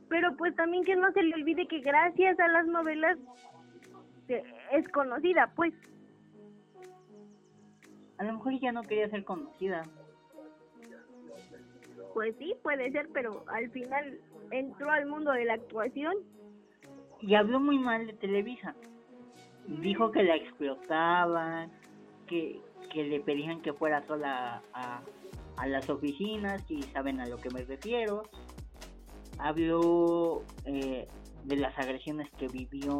Pero 0.10 0.36
pues 0.38 0.56
también 0.56 0.84
que 0.84 0.95
no 0.95 1.12
se 1.13 1.23
le 1.23 1.34
olvide 1.34 1.67
que 1.67 1.80
gracias 1.80 2.39
a 2.39 2.47
las 2.49 2.67
novelas 2.67 3.17
eh, 4.28 4.43
es 4.73 4.88
conocida, 4.89 5.52
pues. 5.56 5.73
A 8.24 8.28
lo 8.28 8.34
mejor 8.36 8.54
ella 8.54 8.72
no 8.72 8.84
quería 8.84 9.10
ser 9.10 9.26
conocida. 9.26 9.84
Pues 12.14 12.34
sí, 12.40 12.56
puede 12.64 12.90
ser, 12.94 13.10
pero 13.14 13.44
al 13.48 13.70
final 13.72 14.18
entró 14.50 14.90
al 14.90 15.08
mundo 15.08 15.34
de 15.34 15.44
la 15.44 15.56
actuación. 15.56 16.16
Y 17.20 17.36
habló 17.36 17.60
muy 17.60 17.78
mal 17.78 18.08
de 18.08 18.14
Televisa. 18.14 18.76
Dijo 19.68 20.12
que 20.12 20.24
la 20.24 20.38
explotaban, 20.38 21.70
que, 22.26 22.62
que 22.94 23.04
le 23.04 23.20
pedían 23.20 23.62
que 23.62 23.74
fuera 23.74 24.08
sola 24.08 24.64
a, 24.74 25.02
a 25.58 25.68
las 25.68 25.90
oficinas, 25.90 26.64
y 26.72 26.82
saben 26.84 27.20
a 27.20 27.28
lo 27.28 27.36
que 27.36 27.50
me 27.50 27.66
refiero. 27.66 28.24
Habló 29.38 30.44
eh, 30.64 31.10
de 31.44 31.56
las 31.58 31.78
agresiones 31.78 32.30
que 32.38 32.48
vivió 32.48 33.00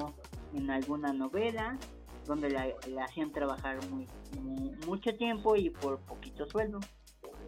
en 0.54 0.70
alguna 0.70 1.14
novela, 1.14 1.78
donde 2.26 2.50
la, 2.50 2.68
hacían 3.04 3.32
trabajar 3.32 3.78
muy, 3.90 4.08
mu- 4.42 4.72
mucho 4.88 5.16
tiempo 5.16 5.56
y 5.56 5.70
por 5.70 6.00
poquito 6.02 6.46
sueldo. 6.48 6.80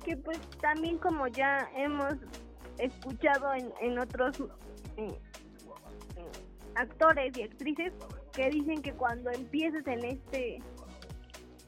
que 0.04 0.16
pues 0.18 0.40
también 0.62 0.98
como 0.98 1.28
ya 1.28 1.70
hemos 1.76 2.14
escuchado 2.78 3.54
en, 3.54 3.72
en 3.82 3.98
otros 4.00 4.36
eh, 4.98 5.08
eh, 6.18 6.32
actores 6.76 7.36
y 7.38 7.44
actrices 7.44 7.94
que 8.34 8.50
dicen 8.50 8.82
que 8.82 8.92
cuando 8.94 9.32
empiezas 9.32 9.88
en 9.88 10.04
este 10.06 10.62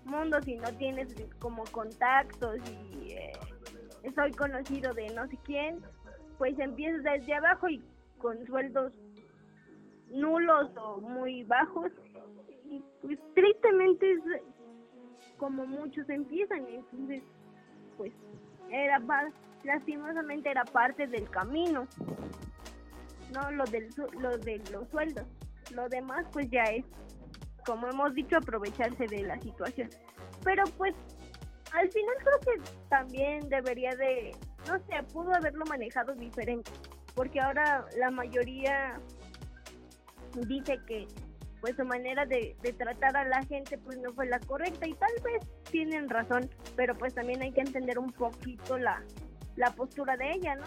mundo 0.06 0.38
si 0.44 0.56
no 0.56 0.70
tienes 0.74 1.08
como 1.40 1.64
contactos 1.66 2.58
y 2.70 3.12
eh, 3.14 3.32
soy 4.16 4.32
conocido 4.34 4.94
de 4.94 5.08
no 5.16 5.28
sé 5.28 5.38
quién 5.44 5.80
pues 6.38 6.58
empiezas 6.60 7.04
desde 7.04 7.34
abajo 7.34 7.68
y 7.70 7.82
con 8.20 8.46
sueldos 8.46 8.92
nulos 10.10 10.70
o 10.78 11.02
muy 11.02 11.44
bajos 11.44 11.92
y 12.70 12.84
pues 13.02 13.20
tristemente 13.34 14.12
es 14.12 14.20
como 15.38 15.66
muchos 15.66 16.10
empiezan 16.10 16.66
entonces 16.68 17.24
pues 17.98 18.14
era 18.70 19.02
lastimosamente 19.64 20.50
era 20.50 20.66
parte 20.66 21.08
del 21.08 21.30
camino 21.30 21.88
no 23.34 23.52
lo 23.52 23.66
del 23.66 23.90
lo 24.20 24.38
de 24.38 24.62
los 24.72 24.88
sueldos. 24.90 25.26
Lo 25.74 25.88
demás 25.90 26.26
pues 26.32 26.50
ya 26.50 26.64
es 26.64 26.86
como 27.66 27.88
hemos 27.88 28.14
dicho 28.14 28.38
aprovecharse 28.38 29.06
de 29.08 29.24
la 29.24 29.40
situación. 29.40 29.90
Pero 30.44 30.64
pues 30.78 30.96
al 31.74 31.90
final 31.90 32.16
creo 32.20 32.40
que 32.40 32.72
también 32.90 33.50
debería 33.50 33.96
de 33.96 34.32
no 34.68 34.78
sé 34.80 35.04
pudo 35.14 35.34
haberlo 35.34 35.66
manejado 35.66 36.14
diferente 36.16 36.72
porque 37.16 37.40
ahora 37.40 37.86
la 37.98 38.12
mayoría 38.12 39.00
dice 40.48 40.80
que 40.88 41.08
pues 41.62 41.76
su 41.76 41.86
manera 41.86 42.26
de, 42.26 42.56
de 42.62 42.74
tratar 42.74 43.18
a 43.18 43.26
la 43.26 43.44
gente 43.44 43.78
pues 43.78 44.00
no 44.00 44.14
fue 44.14 44.28
la 44.28 44.40
correcta 44.40 44.88
y 44.88 44.94
tal 44.94 45.12
vez 45.24 45.48
tienen 45.72 46.10
razón, 46.10 46.50
pero 46.76 46.96
pues 46.96 47.16
también 47.16 47.42
hay 47.42 47.52
que 47.52 47.62
entender 47.62 47.98
un 48.00 48.12
poquito 48.12 48.78
la, 48.78 49.04
la 49.56 49.72
postura 49.72 50.16
de 50.18 50.34
ella, 50.34 50.56
¿no? 50.56 50.64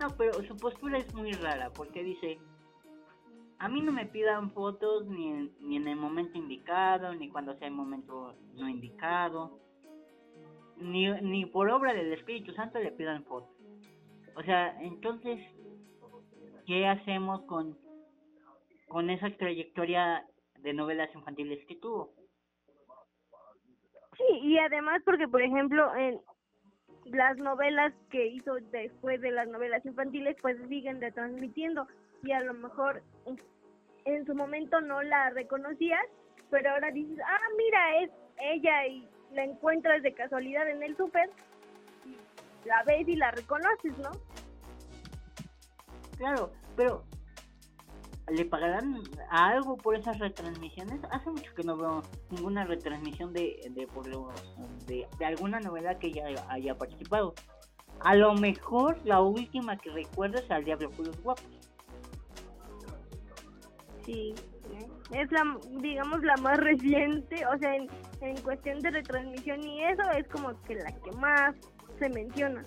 No, 0.00 0.14
pero 0.16 0.32
su 0.44 0.56
postura 0.56 0.98
es 0.98 1.14
muy 1.14 1.32
rara 1.32 1.70
porque 1.70 2.02
dice, 2.02 2.38
a 3.58 3.68
mí 3.68 3.80
no 3.80 3.92
me 3.92 4.06
pidan 4.06 4.50
fotos 4.50 5.06
ni 5.06 5.28
en, 5.28 5.52
ni 5.60 5.76
en 5.76 5.88
el 5.88 5.96
momento 5.96 6.36
indicado, 6.36 7.14
ni 7.14 7.30
cuando 7.30 7.56
sea 7.58 7.68
el 7.68 7.74
momento 7.74 8.34
no 8.54 8.68
indicado, 8.68 9.58
ni, 10.76 11.10
ni 11.22 11.46
por 11.46 11.70
obra 11.70 11.94
del 11.94 12.12
Espíritu 12.12 12.52
Santo 12.52 12.78
le 12.78 12.92
pidan 12.92 13.24
fotos. 13.24 13.50
O 14.36 14.42
sea, 14.42 14.80
entonces, 14.82 15.40
¿qué 16.66 16.86
hacemos 16.88 17.42
con, 17.42 17.78
con 18.94 19.10
esa 19.10 19.28
trayectoria 19.28 20.24
de 20.60 20.72
novelas 20.72 21.12
infantiles 21.16 21.66
que 21.66 21.74
tuvo? 21.74 22.12
Sí, 24.16 24.38
y 24.40 24.56
además 24.56 25.02
porque 25.04 25.26
por 25.26 25.42
ejemplo 25.42 25.92
en 25.96 26.20
las 27.06 27.36
novelas 27.38 27.92
que 28.08 28.24
hizo 28.28 28.54
después 28.70 29.20
de 29.20 29.32
las 29.32 29.48
novelas 29.48 29.84
infantiles 29.84 30.36
pues 30.40 30.56
siguen 30.68 31.00
retransmitiendo 31.00 31.88
y 32.22 32.30
a 32.30 32.40
lo 32.42 32.54
mejor 32.54 33.02
en 34.04 34.26
su 34.26 34.34
momento 34.36 34.80
no 34.80 35.02
la 35.02 35.30
reconocías, 35.30 36.06
pero 36.50 36.70
ahora 36.70 36.92
dices, 36.92 37.18
ah, 37.26 37.48
mira, 37.56 38.00
es 38.00 38.10
ella 38.38 38.86
y 38.86 39.08
la 39.32 39.42
encuentras 39.42 40.04
de 40.04 40.14
casualidad 40.14 40.70
en 40.70 40.84
el 40.84 40.96
súper, 40.96 41.30
la 42.64 42.84
ves 42.84 43.08
y 43.08 43.16
la 43.16 43.32
reconoces, 43.32 43.98
¿no? 43.98 44.12
Claro, 46.16 46.52
pero 46.76 47.02
¿le 48.28 48.44
pagarán 48.44 49.02
algo 49.30 49.76
por 49.76 49.96
esas 49.96 50.18
retransmisiones? 50.18 51.00
Hace 51.10 51.30
mucho 51.30 51.54
que 51.54 51.62
no 51.62 51.76
veo 51.76 52.02
ninguna 52.30 52.64
retransmisión 52.64 53.32
de, 53.32 53.70
de, 53.70 53.86
por 53.86 54.06
de, 54.86 55.06
de 55.18 55.24
alguna 55.24 55.60
novela 55.60 55.98
que 55.98 56.08
ella 56.08 56.26
haya 56.48 56.76
participado. 56.76 57.34
A 58.00 58.14
lo 58.14 58.34
mejor 58.34 58.98
la 59.04 59.20
última 59.20 59.76
que 59.76 59.90
recuerdo 59.90 60.38
es 60.38 60.50
al 60.50 60.64
Diablo 60.64 60.90
por 60.90 61.06
los 61.06 61.22
Guapos. 61.22 61.44
Sí, 64.04 64.34
es 65.12 65.30
la, 65.32 65.58
digamos, 65.80 66.22
la 66.22 66.36
más 66.36 66.58
reciente, 66.58 67.46
o 67.46 67.58
sea, 67.58 67.74
en 67.74 68.36
cuestión 68.42 68.80
de 68.80 68.90
retransmisión 68.90 69.62
y 69.62 69.84
eso 69.84 70.02
es 70.16 70.26
como 70.28 70.60
que 70.62 70.74
la 70.74 70.92
que 70.92 71.12
más 71.12 71.54
se 71.98 72.08
menciona. 72.08 72.64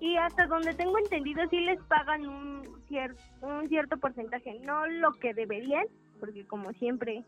Y 0.00 0.16
hasta 0.16 0.46
donde 0.46 0.74
tengo 0.74 0.98
entendido 0.98 1.46
sí 1.50 1.60
les 1.60 1.80
pagan 1.84 2.26
un, 2.26 2.62
cierto 2.88 3.22
un 3.42 3.68
cierto 3.68 3.98
porcentaje, 3.98 4.58
no 4.60 4.86
lo 4.86 5.12
que 5.12 5.34
deberían, 5.34 5.84
porque 6.18 6.46
como 6.46 6.72
siempre, 6.72 7.24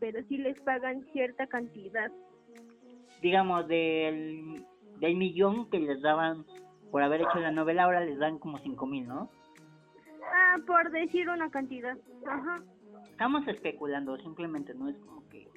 pero 0.00 0.22
sí 0.28 0.38
les 0.38 0.58
pagan 0.60 1.04
cierta 1.12 1.46
cantidad. 1.46 2.10
Digamos, 3.20 3.68
del, 3.68 4.64
del 4.98 5.16
millón 5.16 5.68
que 5.70 5.78
les 5.80 6.00
daban 6.00 6.44
por 6.90 7.02
haber 7.02 7.20
hecho 7.20 7.40
la 7.40 7.50
novela, 7.50 7.84
ahora 7.84 8.00
les 8.00 8.18
dan 8.18 8.38
como 8.38 8.58
cinco 8.58 8.86
mil, 8.86 9.06
¿no? 9.06 9.30
Ah, 10.34 10.56
por 10.66 10.90
decir 10.90 11.28
una 11.28 11.50
cantidad. 11.50 11.96
Ajá. 12.26 12.62
Estamos 13.10 13.46
especulando, 13.46 14.16
simplemente 14.18 14.74
no 14.74 14.88
es 14.88 14.96
como 14.98 15.28
que... 15.28 15.48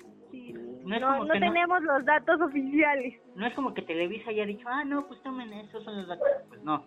no, 0.86 1.26
no, 1.26 1.28
tenemos 1.28 1.82
los 1.82 2.06
datos 2.06 2.40
oficiales. 2.42 3.20
No 3.36 3.48
es 3.48 3.54
como 3.54 3.74
que 3.74 3.82
Televisa 3.82 4.30
haya 4.30 4.46
dicho, 4.46 4.68
ah, 4.70 4.84
no, 4.84 5.08
pues 5.08 5.22
tomen, 5.24 5.52
esos 5.54 5.84
son 5.84 5.98
los 5.98 6.08
datos. 6.08 6.28
Pues 6.50 6.62
no. 6.64 6.86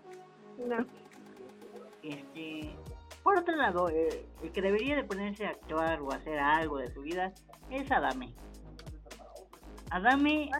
No. 0.58 0.86
Este, 2.02 2.76
por 3.22 3.38
otro 3.38 3.56
lado, 3.56 3.88
eh, 3.90 4.24
el 4.42 4.52
que 4.52 4.62
debería 4.62 4.96
de 4.96 5.04
ponerse 5.04 5.46
a 5.46 5.50
actuar 5.50 6.00
o 6.00 6.12
hacer 6.12 6.38
algo 6.38 6.78
de 6.78 6.92
su 6.92 7.02
vida 7.02 7.32
es 7.70 7.90
Adame. 7.90 8.32
Adame, 9.90 10.50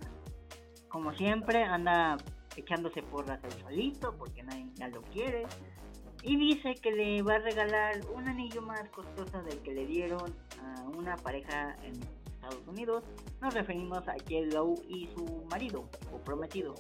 como 0.89 1.13
siempre, 1.13 1.63
anda 1.63 2.17
echándose 2.57 3.03
porras 3.03 3.43
al 3.45 3.53
solito 3.53 4.15
porque 4.19 4.43
nadie 4.43 4.67
ya 4.75 4.89
lo 4.89 5.03
quiere. 5.03 5.47
Y 6.23 6.37
dice 6.37 6.75
que 6.75 6.91
le 6.91 7.23
va 7.23 7.37
a 7.37 7.39
regalar 7.39 8.01
un 8.13 8.29
anillo 8.29 8.61
más 8.63 8.89
costoso 8.91 9.43
del 9.45 9.61
que 9.61 9.73
le 9.73 9.87
dieron 9.87 10.35
a 10.61 10.83
una 10.97 11.17
pareja 11.17 11.77
en 11.85 12.01
Estados 12.49 12.67
Unidos. 12.67 13.05
Nos 13.41 13.55
referimos 13.55 14.07
a 14.09 14.13
J. 14.13 14.55
Lowe 14.55 14.81
y 14.89 15.07
su 15.09 15.45
marido 15.51 15.89
o 16.13 16.19
prometido. 16.25 16.75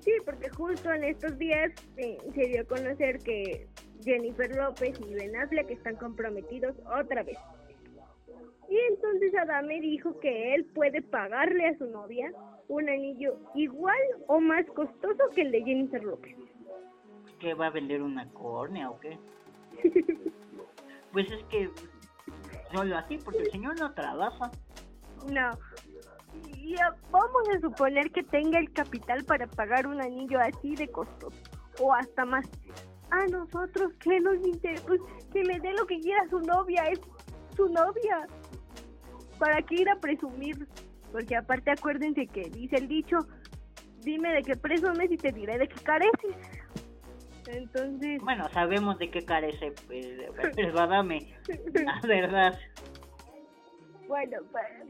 Sí, 0.00 0.12
porque 0.24 0.48
justo 0.50 0.92
en 0.92 1.04
estos 1.04 1.38
días 1.38 1.72
eh, 1.96 2.18
se 2.34 2.46
dio 2.48 2.62
a 2.62 2.64
conocer 2.64 3.18
que 3.18 3.68
Jennifer 4.02 4.54
López 4.56 4.98
y 5.06 5.14
Ben 5.14 5.36
Affleck 5.36 5.70
están 5.70 5.96
comprometidos 5.96 6.74
otra 6.98 7.22
vez. 7.22 7.38
Y 8.68 8.78
entonces 8.90 9.34
Adame 9.36 9.80
dijo 9.80 10.18
que 10.20 10.54
él 10.54 10.64
puede 10.74 11.02
pagarle 11.02 11.66
a 11.66 11.78
su 11.78 11.86
novia 11.86 12.32
un 12.68 12.88
anillo 12.88 13.36
igual 13.54 14.00
o 14.26 14.40
más 14.40 14.66
costoso 14.74 15.22
que 15.34 15.42
el 15.42 15.52
de 15.52 15.62
Jennifer 15.62 16.02
López. 16.02 16.34
¿Qué 17.38 17.54
va 17.54 17.66
a 17.66 17.70
vender 17.70 18.02
una 18.02 18.28
córnea 18.30 18.90
o 18.90 18.98
qué? 18.98 19.18
pues 21.12 21.30
es 21.30 21.44
que 21.44 21.70
solo 22.74 22.96
así, 22.96 23.18
porque 23.18 23.42
el 23.42 23.50
señor 23.50 23.78
no 23.78 23.92
trabaja. 23.92 24.50
No, 25.30 25.50
y 26.64 26.76
vamos 27.10 27.48
a 27.54 27.60
suponer 27.60 28.10
que 28.10 28.22
tenga 28.22 28.58
el 28.58 28.72
capital 28.72 29.24
para 29.24 29.46
pagar 29.46 29.86
un 29.86 30.00
anillo 30.00 30.38
así 30.40 30.74
de 30.74 30.88
costoso 30.88 31.36
o 31.80 31.94
hasta 31.94 32.24
más. 32.24 32.46
A 33.10 33.26
nosotros 33.26 33.92
que 34.00 34.18
nos 34.20 34.36
interesa, 34.46 34.84
pues, 34.86 35.00
que 35.32 35.44
le 35.44 35.60
dé 35.60 35.72
lo 35.74 35.86
que 35.86 36.00
quiera 36.00 36.22
a 36.22 36.30
su 36.30 36.40
novia, 36.40 36.84
es 36.84 37.00
su 37.56 37.68
novia. 37.68 38.26
¿Para 39.38 39.62
qué 39.62 39.76
ir 39.76 39.88
a 39.88 40.00
presumir? 40.00 40.66
Porque 41.12 41.36
aparte 41.36 41.70
acuérdense 41.70 42.26
que 42.26 42.48
dice 42.50 42.76
el 42.76 42.88
dicho, 42.88 43.18
dime 44.00 44.32
de 44.32 44.42
qué 44.42 44.56
presumes 44.56 45.10
y 45.10 45.16
te 45.16 45.32
diré 45.32 45.58
de 45.58 45.68
qué 45.68 45.80
careces. 45.82 46.34
Entonces... 47.46 48.20
Bueno, 48.22 48.48
sabemos 48.50 48.98
de 48.98 49.10
qué 49.10 49.24
carece, 49.24 49.72
pero 49.88 50.86
dame, 50.86 51.34
la 51.74 52.00
verdad. 52.06 52.58
Bueno, 54.06 54.38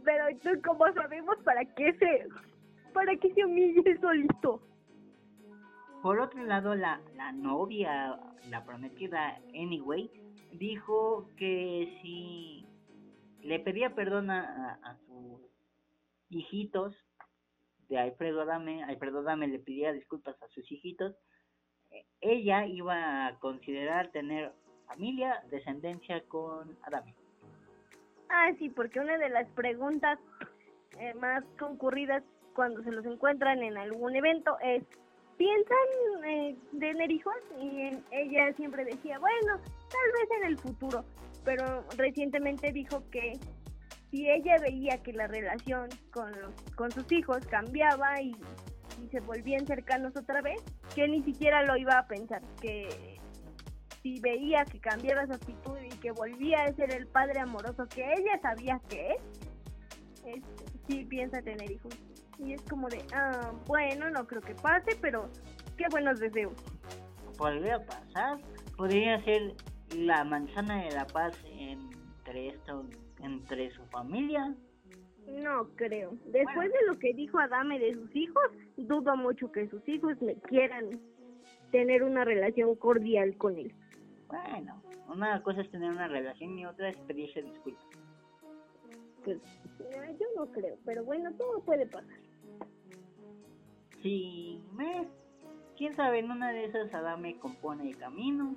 pero 0.04 0.28
entonces 0.28 0.62
cómo 0.64 0.92
sabemos 0.92 1.36
para 1.44 1.64
qué 1.64 1.92
se 1.94 2.28
para 2.92 3.16
qué 3.16 3.32
se 3.34 3.44
humille 3.44 3.98
solito. 4.00 4.62
Por 6.02 6.20
otro 6.20 6.44
lado, 6.44 6.74
la, 6.74 7.00
la 7.16 7.32
novia, 7.32 8.18
la 8.50 8.64
prometida 8.64 9.38
Anyway, 9.54 10.10
dijo 10.52 11.30
que 11.36 11.98
si 12.02 12.66
le 13.42 13.58
pedía 13.60 13.94
perdón 13.94 14.30
a, 14.30 14.78
a, 14.82 14.96
sus 15.06 15.40
hijitos 16.28 16.94
de 17.88 17.98
Alfredo 17.98 18.42
Adame, 18.42 18.82
Alfredo 18.84 19.20
Adame 19.20 19.48
le 19.48 19.58
pedía 19.58 19.92
disculpas 19.92 20.40
a 20.42 20.48
sus 20.48 20.70
hijitos, 20.70 21.16
ella 22.20 22.66
iba 22.66 23.26
a 23.26 23.38
considerar 23.38 24.10
tener 24.10 24.52
familia, 24.86 25.42
descendencia 25.50 26.22
con 26.28 26.76
Adame. 26.82 27.14
Ah, 28.28 28.50
sí, 28.58 28.68
porque 28.70 29.00
una 29.00 29.18
de 29.18 29.28
las 29.28 29.48
preguntas 29.50 30.18
eh, 30.98 31.14
más 31.14 31.44
concurridas 31.58 32.22
cuando 32.54 32.82
se 32.82 32.90
los 32.90 33.04
encuentran 33.04 33.62
en 33.62 33.76
algún 33.76 34.14
evento 34.16 34.56
es, 34.62 34.82
¿piensan 35.36 36.24
eh, 36.24 36.56
tener 36.78 37.10
hijos? 37.10 37.34
Y 37.60 37.90
ella 38.10 38.52
siempre 38.56 38.84
decía, 38.84 39.18
bueno, 39.18 39.58
tal 39.58 40.12
vez 40.12 40.38
en 40.40 40.46
el 40.46 40.58
futuro, 40.58 41.04
pero 41.44 41.84
recientemente 41.96 42.72
dijo 42.72 43.02
que 43.10 43.32
si 44.10 44.30
ella 44.30 44.56
veía 44.60 45.02
que 45.02 45.12
la 45.12 45.26
relación 45.26 45.88
con, 46.12 46.32
con 46.76 46.90
sus 46.92 47.10
hijos 47.12 47.44
cambiaba 47.48 48.20
y, 48.22 48.34
y 49.04 49.08
se 49.08 49.20
volvían 49.20 49.66
cercanos 49.66 50.16
otra 50.16 50.40
vez, 50.40 50.62
que 50.94 51.06
ni 51.08 51.22
siquiera 51.22 51.62
lo 51.62 51.76
iba 51.76 51.98
a 51.98 52.06
pensar, 52.06 52.42
que 52.60 53.18
si 54.02 54.20
veía 54.20 54.64
que 54.64 54.80
cambiaba 54.80 55.26
su 55.26 55.32
actitud 55.32 55.78
y 55.82 55.88
que 55.96 56.12
volvía 56.12 56.64
a 56.64 56.72
ser 56.74 56.92
el 56.94 57.06
padre 57.06 57.40
amoroso 57.40 57.86
que 57.86 58.02
ella 58.02 58.38
sabía 58.42 58.80
que 58.88 59.16
es, 60.26 60.42
sí 60.88 61.04
piensa 61.04 61.40
tener 61.42 61.70
hijos. 61.70 61.94
Y 62.38 62.52
es 62.52 62.62
como 62.62 62.88
de, 62.88 63.04
ah, 63.14 63.52
bueno, 63.66 64.10
no 64.10 64.26
creo 64.26 64.42
que 64.42 64.54
pase, 64.54 64.96
pero 65.00 65.30
qué 65.76 65.84
buenos 65.90 66.18
deseos. 66.18 66.52
Podría 67.38 67.84
pasar, 67.84 68.38
podría 68.76 69.22
ser 69.24 69.54
la 69.96 70.24
manzana 70.24 70.82
de 70.84 70.90
la 70.90 71.06
paz 71.06 71.36
entre 71.44 72.48
esto, 72.48 72.84
entre 73.22 73.70
su 73.70 73.84
familia. 73.86 74.54
No 75.28 75.68
creo. 75.76 76.12
Después 76.26 76.70
de 76.72 76.86
lo 76.86 76.98
que 76.98 77.12
dijo 77.14 77.38
Adame 77.38 77.78
de 77.78 77.94
sus 77.94 78.14
hijos, 78.14 78.44
dudo 78.76 79.16
mucho 79.16 79.50
que 79.50 79.68
sus 79.68 79.86
hijos 79.88 80.20
le 80.20 80.36
quieran 80.36 81.00
tener 81.70 82.02
una 82.02 82.24
relación 82.24 82.74
cordial 82.76 83.36
con 83.36 83.56
él. 83.56 83.74
Bueno, 84.28 84.82
una 85.08 85.42
cosa 85.42 85.62
es 85.62 85.70
tener 85.70 85.90
una 85.90 86.08
relación 86.08 86.58
y 86.58 86.66
otra 86.66 86.90
es 86.90 86.96
pedirse 86.98 87.42
disculpas. 87.42 87.84
Pues, 89.24 89.38
yo 90.18 90.26
no 90.36 90.46
creo, 90.52 90.76
pero 90.84 91.04
bueno, 91.04 91.32
todo 91.34 91.60
puede 91.62 91.86
pasar. 91.86 92.18
Sí, 94.02 94.60
me... 94.74 95.08
quién 95.78 95.96
sabe, 95.96 96.18
en 96.18 96.30
una 96.30 96.52
de 96.52 96.66
esas 96.66 96.92
Adame 96.92 97.38
compone 97.38 97.88
el 97.88 97.96
camino. 97.96 98.54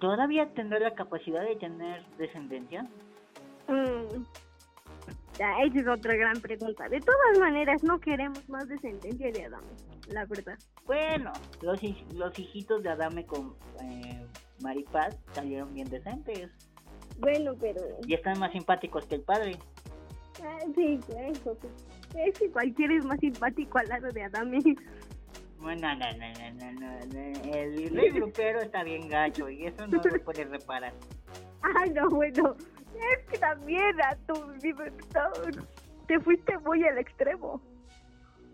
¿Todavía 0.00 0.48
tendrá 0.54 0.78
la 0.78 0.94
capacidad 0.94 1.42
de 1.42 1.56
tener 1.56 2.04
descendencia? 2.16 2.84
Mm. 3.68 4.24
Ya, 5.38 5.62
esa 5.62 5.78
es 5.78 5.86
otra 5.86 6.16
gran 6.16 6.40
pregunta. 6.40 6.88
De 6.88 7.00
todas 7.00 7.38
maneras, 7.38 7.84
no 7.84 8.00
queremos 8.00 8.48
más 8.48 8.66
descendencia 8.68 9.30
de 9.30 9.44
Adame, 9.44 9.66
la 10.08 10.24
verdad. 10.26 10.58
Bueno, 10.84 11.32
los, 11.62 11.80
los 12.12 12.38
hijitos 12.38 12.82
de 12.82 12.90
Adame 12.90 13.24
con 13.24 13.54
eh, 13.80 14.26
Maripaz 14.60 15.16
salieron 15.32 15.72
bien 15.74 15.88
decentes. 15.88 16.50
Bueno, 17.18 17.54
pero... 17.60 17.80
Y 18.06 18.14
están 18.14 18.38
más 18.40 18.52
simpáticos 18.52 19.06
que 19.06 19.16
el 19.16 19.22
padre. 19.22 19.56
Ah, 20.42 20.58
sí, 20.74 20.98
eso. 21.30 21.56
Es 22.16 22.38
que 22.38 22.50
cualquiera 22.50 22.94
es 22.94 23.04
más 23.04 23.20
simpático 23.20 23.78
al 23.78 23.88
lado 23.88 24.08
de 24.08 24.24
Adame. 24.24 24.58
Bueno, 25.60 25.94
no, 25.94 26.12
no, 26.12 26.28
no, 26.54 26.72
no, 26.72 27.06
no. 27.06 27.52
El 27.52 27.90
rey 27.90 28.10
grupero 28.14 28.60
está 28.60 28.82
bien 28.82 29.08
gacho 29.08 29.48
y 29.48 29.66
eso 29.66 29.86
no 29.86 30.00
lo 30.02 30.24
puedes 30.24 30.48
reparar. 30.48 30.92
Ah, 31.62 31.84
no, 31.92 32.08
bueno. 32.08 32.56
Que 33.30 33.38
también 33.38 34.00
a 34.02 34.16
tu 34.26 34.34
te 36.06 36.20
fuiste 36.20 36.58
muy 36.58 36.82
al 36.84 36.98
extremo. 36.98 37.60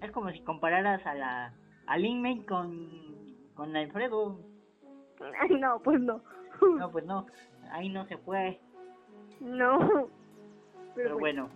Es 0.02 0.10
como 0.10 0.30
si 0.30 0.40
compararas 0.40 1.04
a 1.06 1.14
la 1.14 1.54
a 1.86 1.98
Lin 1.98 2.42
con, 2.44 2.88
con 3.54 3.76
Alfredo. 3.76 4.40
Ay, 5.40 5.56
no, 5.60 5.80
pues 5.80 6.00
no. 6.00 6.20
No, 6.78 6.90
pues 6.90 7.04
no, 7.04 7.26
ahí 7.70 7.88
no 7.88 8.06
se 8.06 8.16
fue. 8.18 8.60
No. 9.40 10.08
Pero 10.94 11.18
bueno, 11.18 11.48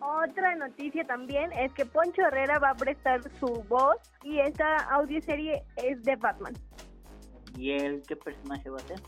Otra 0.00 0.54
noticia 0.56 1.04
también 1.04 1.50
es 1.52 1.72
que 1.72 1.86
Poncho 1.86 2.22
Herrera 2.22 2.58
va 2.58 2.70
a 2.70 2.74
prestar 2.74 3.22
su 3.40 3.64
voz 3.68 3.96
y 4.22 4.38
esta 4.38 4.76
audioserie 4.90 5.62
es 5.76 6.02
de 6.02 6.16
Batman. 6.16 6.54
¿y 7.56 7.72
él 7.72 8.02
qué 8.06 8.16
personaje 8.16 8.70
va 8.70 8.76
a 8.78 8.80
ser? 8.80 9.00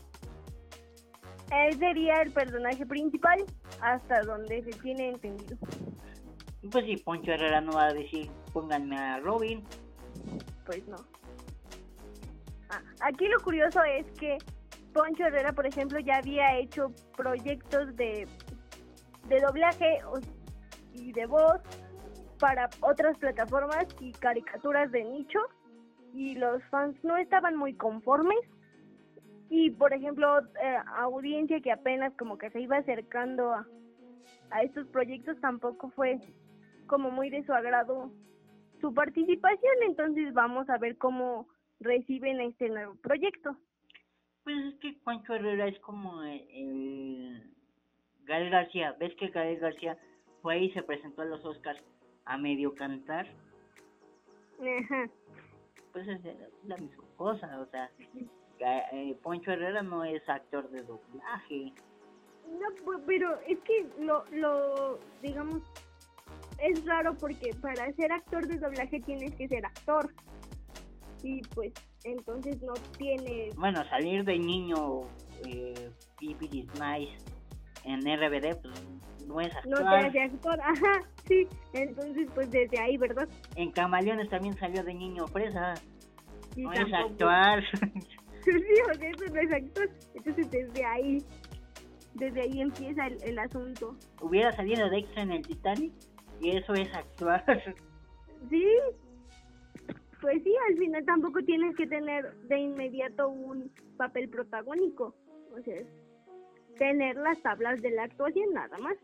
Él 1.51 1.77
sería 1.77 2.21
el 2.21 2.31
personaje 2.31 2.85
principal 2.85 3.43
hasta 3.81 4.21
donde 4.21 4.63
se 4.63 4.71
tiene 4.81 5.09
entendido. 5.09 5.57
Pues 6.71 6.85
sí, 6.85 6.97
Poncho 6.97 7.31
Herrera 7.31 7.61
no 7.61 7.71
va 7.73 7.87
a 7.87 7.93
decir 7.93 8.29
pónganme 8.51 8.97
a 8.97 9.19
Robin. 9.19 9.63
Pues 10.65 10.87
no. 10.87 10.97
Ah, 12.69 12.81
aquí 13.01 13.27
lo 13.27 13.39
curioso 13.41 13.83
es 13.83 14.05
que 14.19 14.37
Poncho 14.93 15.25
Herrera, 15.25 15.51
por 15.53 15.67
ejemplo, 15.67 15.99
ya 15.99 16.17
había 16.17 16.57
hecho 16.57 16.91
proyectos 17.15 17.95
de, 17.95 18.27
de 19.27 19.39
doblaje 19.41 19.99
y 20.93 21.11
de 21.11 21.25
voz 21.25 21.61
para 22.39 22.69
otras 22.81 23.17
plataformas 23.17 23.85
y 23.99 24.11
caricaturas 24.13 24.91
de 24.91 25.03
nicho 25.03 25.39
y 26.13 26.35
los 26.35 26.63
fans 26.71 26.95
no 27.03 27.17
estaban 27.17 27.55
muy 27.57 27.73
conformes 27.73 28.39
y 29.49 29.71
por 29.71 29.93
ejemplo 29.93 30.39
eh, 30.39 30.77
audiencia 30.97 31.61
que 31.61 31.71
apenas 31.71 32.13
como 32.17 32.37
que 32.37 32.49
se 32.51 32.61
iba 32.61 32.77
acercando 32.77 33.51
a, 33.53 33.67
a 34.51 34.63
estos 34.63 34.87
proyectos 34.87 35.39
tampoco 35.41 35.89
fue 35.89 36.19
como 36.87 37.11
muy 37.11 37.29
de 37.29 37.43
su 37.45 37.53
agrado 37.53 38.11
su 38.81 38.93
participación 38.93 39.75
entonces 39.83 40.33
vamos 40.33 40.69
a 40.69 40.77
ver 40.77 40.97
cómo 40.97 41.47
reciben 41.79 42.39
este 42.41 42.69
nuevo 42.69 42.95
proyecto 42.95 43.55
Pues 44.43 44.57
es 44.65 44.75
que 44.79 44.93
Poncho 45.03 45.33
Herrera 45.33 45.67
es 45.67 45.79
como 45.79 46.21
el, 46.23 46.47
el 46.51 47.55
Gael 48.25 48.49
García. 48.49 48.95
¿Ves 48.99 49.15
que 49.15 49.27
Gael 49.29 49.59
García 49.59 49.97
fue 50.41 50.59
y 50.59 50.71
se 50.71 50.83
presentó 50.83 51.21
a 51.21 51.25
los 51.25 51.43
Oscars 51.45 51.81
a 52.25 52.37
medio 52.37 52.73
cantar? 52.75 53.27
Ajá. 54.59 55.09
Pues 55.91 56.07
es 56.07 56.21
la 56.65 56.77
misma 56.77 57.03
cosa, 57.15 57.59
o 57.59 57.65
sea, 57.67 57.89
eh, 58.59 59.17
Poncho 59.21 59.51
Herrera 59.51 59.81
no 59.81 60.03
es 60.03 60.27
actor 60.27 60.69
de 60.69 60.83
doblaje. 60.83 61.73
No, 62.47 62.67
pero 63.05 63.39
es 63.47 63.59
que 63.61 63.87
lo, 63.99 64.23
lo, 64.31 64.99
digamos, 65.21 65.63
es 66.59 66.85
raro 66.85 67.15
porque 67.15 67.51
para 67.61 67.91
ser 67.93 68.11
actor 68.11 68.47
de 68.47 68.57
doblaje 68.57 68.99
tienes 69.01 69.35
que 69.35 69.47
ser 69.47 69.65
actor. 69.65 70.13
Y 71.23 71.41
pues, 71.55 71.73
entonces 72.03 72.61
no 72.61 72.73
tiene... 72.97 73.49
Bueno, 73.57 73.83
salir 73.89 74.23
de 74.23 74.37
niño 74.37 75.01
eh, 75.47 75.89
Pipi 76.19 76.49
is 76.51 76.67
Nice 76.79 77.17
en 77.83 78.01
RBD, 78.01 78.61
pues 78.61 78.83
no 79.27 79.41
es 79.41 79.53
No 79.65 79.77
te 79.77 80.07
hace 80.07 80.21
actor, 80.21 80.59
ajá, 80.63 81.01
sí. 81.27 81.47
Entonces, 81.73 82.29
pues 82.33 82.49
desde 82.51 82.79
ahí, 82.79 82.97
¿verdad? 82.97 83.27
En 83.55 83.71
Camaleones 83.71 84.29
también 84.29 84.55
salió 84.57 84.83
de 84.83 84.93
niño 84.93 85.27
fresa. 85.27 85.73
Y 86.55 86.63
no 86.63 86.73
es 86.73 86.93
actuar. 86.93 87.63
Sí, 88.45 88.51
o 88.89 88.93
sea, 88.93 89.09
eso 89.09 89.33
no 89.33 89.39
es 89.39 89.51
actor. 89.51 89.89
Entonces 90.13 90.51
desde 90.51 90.85
ahí, 90.85 91.17
desde 92.13 92.41
ahí 92.41 92.61
empieza 92.61 93.07
el, 93.07 93.17
el 93.23 93.39
asunto. 93.39 93.95
Hubiera 94.21 94.51
salido 94.51 94.89
de 94.89 94.99
extra 94.99 95.23
en 95.23 95.31
el 95.31 95.41
Titanic 95.45 95.93
y 96.41 96.57
eso 96.57 96.73
es 96.73 96.93
actuar. 96.93 97.43
Sí, 98.49 98.63
pues 100.21 100.43
sí, 100.43 100.53
al 100.69 100.77
final 100.77 101.03
tampoco 101.03 101.41
tienes 101.43 101.75
que 101.75 101.87
tener 101.87 102.31
de 102.47 102.59
inmediato 102.59 103.27
un 103.27 103.71
papel 103.97 104.29
protagónico. 104.29 105.15
O 105.51 105.61
sea, 105.63 105.81
tener 106.77 107.15
las 107.15 107.41
tablas 107.41 107.81
de 107.81 107.91
la 107.91 108.03
actuación 108.03 108.53
nada 108.53 108.77
más. 108.77 108.97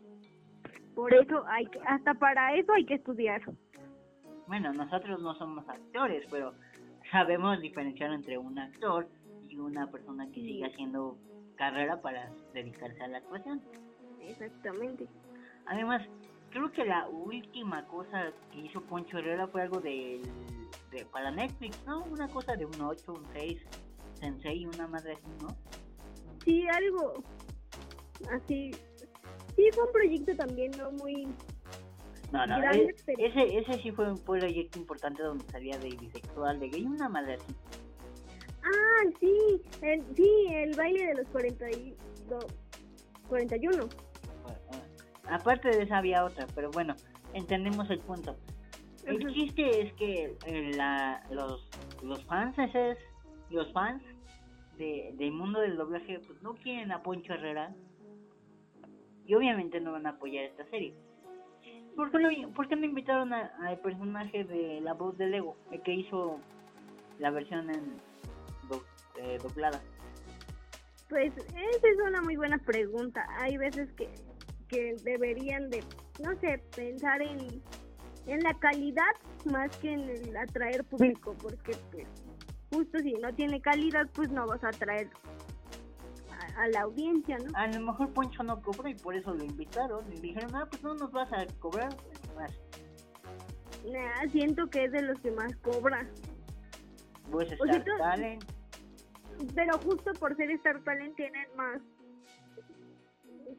Por 0.94 1.12
eso 1.14 1.44
hay 1.48 1.66
que, 1.66 1.80
hasta 1.86 2.14
para 2.14 2.54
eso 2.54 2.72
hay 2.72 2.84
que 2.84 2.94
estudiar. 2.94 3.40
bueno, 4.46 4.72
nosotros 4.72 5.20
no 5.20 5.34
somos 5.36 5.68
actores, 5.68 6.24
pero 6.30 6.54
sabemos 7.10 7.60
diferenciar 7.60 8.12
entre 8.12 8.36
un 8.38 8.58
actor 8.58 9.08
y 9.52 9.58
una 9.58 9.90
persona 9.90 10.26
que 10.28 10.40
sigue 10.40 10.64
haciendo 10.66 11.16
carrera 11.56 12.00
para 12.00 12.32
dedicarse 12.54 13.00
a 13.02 13.08
la 13.08 13.18
actuación. 13.18 13.60
Exactamente. 14.20 15.06
Además, 15.66 16.02
creo 16.50 16.72
que 16.72 16.84
la 16.84 17.06
última 17.08 17.86
cosa 17.86 18.32
que 18.50 18.60
hizo 18.60 18.80
Poncho 18.82 19.18
Herrera 19.18 19.46
fue 19.48 19.62
algo 19.62 19.80
del- 19.80 20.22
de, 20.90 21.04
para 21.12 21.30
Netflix, 21.30 21.78
¿no? 21.86 22.02
Una 22.04 22.28
cosa 22.28 22.56
de 22.56 22.64
un 22.66 22.80
8, 22.80 23.12
un 23.12 23.24
6, 23.34 23.58
Sensei, 24.14 24.66
una 24.66 24.86
madre 24.86 25.12
así, 25.14 25.26
¿no? 25.42 25.48
Sí, 26.44 26.66
algo 26.68 27.22
así. 28.30 28.70
Sí, 29.56 29.68
fue 29.74 29.84
un 29.84 29.92
proyecto 29.92 30.34
también 30.36 30.70
no 30.78 30.90
muy... 30.92 31.26
No, 32.32 32.46
no, 32.46 32.58
Grande, 32.58 32.84
e- 32.84 32.94
pero- 33.04 33.18
ese, 33.26 33.58
ese 33.58 33.82
sí 33.82 33.90
fue 33.92 34.10
un 34.10 34.18
proyecto 34.18 34.78
importante 34.78 35.22
donde 35.22 35.44
salía 35.50 35.78
de 35.78 35.90
bisexual, 35.90 36.58
de 36.58 36.70
gay, 36.70 36.86
una 36.86 37.08
madre 37.08 37.34
así. 37.34 37.54
Ah, 38.64 39.04
sí, 39.20 39.62
el, 39.82 40.02
sí, 40.16 40.30
el 40.50 40.74
baile 40.76 41.06
de 41.06 41.14
los 41.16 41.26
42, 41.28 42.44
41. 43.28 43.76
Bueno, 44.42 44.58
Aparte 45.28 45.68
de 45.68 45.82
esa 45.82 45.98
había 45.98 46.24
otra, 46.24 46.46
pero 46.54 46.70
bueno, 46.70 46.94
entendemos 47.32 47.88
el 47.90 47.98
punto. 48.00 48.36
El 49.04 49.18
chiste 49.34 49.82
es 49.82 49.92
que 49.94 50.36
eh, 50.46 50.72
la, 50.76 51.24
los, 51.30 51.68
los 52.02 52.22
fans, 52.24 52.56
es- 52.58 52.98
los 53.50 53.72
fans 53.72 54.02
de, 54.78 55.12
del 55.16 55.32
mundo 55.32 55.60
del 55.60 55.76
doblaje, 55.76 56.20
pues 56.20 56.40
no 56.42 56.54
quieren 56.54 56.92
a 56.92 57.02
Poncho 57.02 57.32
Herrera 57.34 57.74
y 59.26 59.34
obviamente 59.34 59.80
no 59.80 59.92
van 59.92 60.06
a 60.06 60.10
apoyar 60.10 60.44
esta 60.44 60.64
serie. 60.66 60.94
¿Por 61.96 62.10
qué 62.10 62.18
no, 62.18 62.50
por 62.54 62.68
qué 62.68 62.76
no 62.76 62.86
invitaron 62.86 63.32
al 63.32 63.78
personaje 63.80 64.44
de 64.44 64.80
la 64.80 64.94
voz 64.94 65.18
de 65.18 65.26
Lego, 65.26 65.56
el 65.70 65.82
que 65.82 65.92
hizo 65.94 66.38
la 67.18 67.30
versión 67.30 67.68
en 67.70 68.00
eh, 69.18 69.38
doblada? 69.42 69.80
Pues 71.08 71.32
esa 71.36 71.88
es 71.88 71.96
una 72.06 72.22
muy 72.22 72.36
buena 72.36 72.58
pregunta. 72.58 73.26
Hay 73.38 73.56
veces 73.56 73.92
que, 73.92 74.10
que 74.68 74.96
deberían 75.04 75.68
de, 75.68 75.84
no 76.22 76.34
sé, 76.40 76.62
pensar 76.74 77.20
en, 77.20 77.62
en 78.26 78.40
la 78.40 78.54
calidad 78.54 79.12
más 79.44 79.76
que 79.78 79.92
en 79.92 80.08
el 80.08 80.36
atraer 80.36 80.84
público, 80.84 81.36
porque 81.40 81.76
pues 81.90 82.06
justo 82.72 82.98
si 83.00 83.12
no 83.14 83.32
tiene 83.34 83.60
calidad, 83.60 84.08
pues 84.14 84.30
no 84.30 84.46
vas 84.46 84.64
a 84.64 84.68
atraer 84.68 85.10
a, 86.56 86.62
a 86.62 86.68
la 86.68 86.80
audiencia, 86.82 87.36
¿no? 87.38 87.50
A 87.54 87.66
lo 87.66 87.80
mejor 87.80 88.10
Poncho 88.14 88.42
no 88.42 88.62
cobró 88.62 88.88
y 88.88 88.94
por 88.94 89.14
eso 89.14 89.34
lo 89.34 89.44
invitaron 89.44 90.10
y 90.12 90.20
dijeron, 90.20 90.54
ah, 90.54 90.66
pues 90.70 90.82
no 90.82 90.94
nos 90.94 91.12
vas 91.12 91.30
a 91.32 91.46
cobrar. 91.58 91.94
Pues, 92.34 92.52
Nah, 93.84 94.30
siento 94.30 94.70
que 94.70 94.84
es 94.84 94.92
de 94.92 95.02
los 95.02 95.18
que 95.20 95.30
más 95.32 95.54
cobra. 95.56 96.06
Pues 97.30 97.48
O 97.60 97.66
sea, 97.66 97.84
Talent. 97.98 98.44
Pero 99.54 99.78
justo 99.78 100.12
por 100.18 100.36
ser 100.36 100.50
Star 100.52 100.82
Talent 100.84 101.16
tienen 101.16 101.46
más 101.56 101.80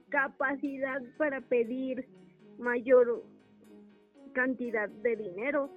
capacidad 0.09 1.01
para 1.17 1.41
pedir 1.41 2.07
mayor 2.57 3.23
cantidad 4.33 4.89
de 4.89 5.15
dinero. 5.15 5.69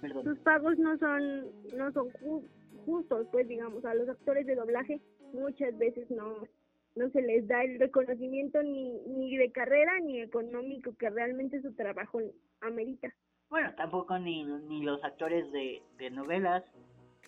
Perdón. 0.00 0.22
sus 0.24 0.38
pagos 0.40 0.78
no 0.78 0.96
son 0.98 1.46
no 1.76 1.90
son 1.92 2.08
ju- 2.22 2.44
justos 2.86 3.26
pues 3.32 3.48
digamos 3.48 3.84
a 3.84 3.94
los 3.94 4.08
actores 4.08 4.46
de 4.46 4.54
doblaje 4.54 5.00
muchas 5.32 5.76
veces 5.76 6.08
no 6.08 6.46
no 6.94 7.10
se 7.10 7.20
les 7.20 7.48
da 7.48 7.64
el 7.64 7.80
reconocimiento 7.80 8.62
ni 8.62 8.92
ni 9.08 9.36
de 9.36 9.50
carrera 9.50 9.98
ni 9.98 10.20
económico 10.20 10.94
que 10.96 11.10
realmente 11.10 11.60
su 11.62 11.72
trabajo 11.74 12.20
amerita 12.60 13.08
Bueno, 13.50 13.74
tampoco 13.76 14.16
ni, 14.20 14.44
ni 14.44 14.84
los 14.84 15.02
actores 15.02 15.50
de, 15.50 15.82
de 15.98 16.10
novelas. 16.10 16.62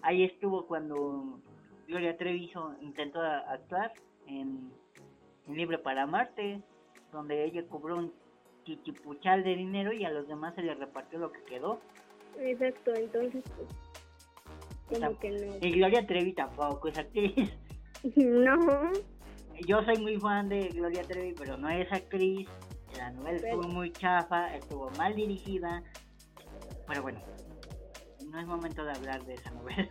Ahí 0.02 0.22
estuvo 0.22 0.66
cuando 0.68 1.40
Gloria 1.90 2.16
Trevi 2.16 2.52
intentó 2.82 3.20
actuar 3.20 3.92
en, 4.28 4.72
en 5.48 5.54
Libre 5.56 5.76
para 5.78 6.06
Marte, 6.06 6.62
donde 7.10 7.44
ella 7.44 7.66
cobró 7.68 7.96
un 7.96 8.12
chichipuchal 8.64 9.42
de 9.42 9.56
dinero 9.56 9.92
y 9.92 10.04
a 10.04 10.10
los 10.10 10.28
demás 10.28 10.54
se 10.54 10.62
les 10.62 10.78
repartió 10.78 11.18
lo 11.18 11.32
que 11.32 11.42
quedó. 11.44 11.80
exacto 12.38 12.94
entonces 12.94 13.42
pues 13.56 13.68
como 15.00 15.18
que 15.18 15.30
no 15.30 15.66
Y 15.66 15.72
Gloria 15.72 16.06
Trevi 16.06 16.32
tampoco 16.32 16.86
es 16.88 16.98
actriz. 16.98 17.52
no 18.16 18.92
Yo 19.66 19.82
soy 19.82 19.98
muy 19.98 20.16
fan 20.18 20.48
de 20.48 20.68
Gloria 20.68 21.02
Trevi, 21.02 21.34
pero 21.36 21.56
no 21.56 21.68
es 21.68 21.90
actriz. 21.92 22.48
La 22.96 23.10
novela 23.10 23.38
Pero- 23.40 23.54
estuvo 23.56 23.72
muy 23.72 23.90
chafa, 23.92 24.54
estuvo 24.54 24.90
mal 24.90 25.14
dirigida. 25.16 25.82
Pero 26.86 27.02
bueno, 27.02 27.20
no 28.30 28.38
es 28.40 28.46
momento 28.46 28.84
de 28.84 28.92
hablar 28.92 29.24
de 29.24 29.34
esa 29.34 29.50
novela. 29.50 29.90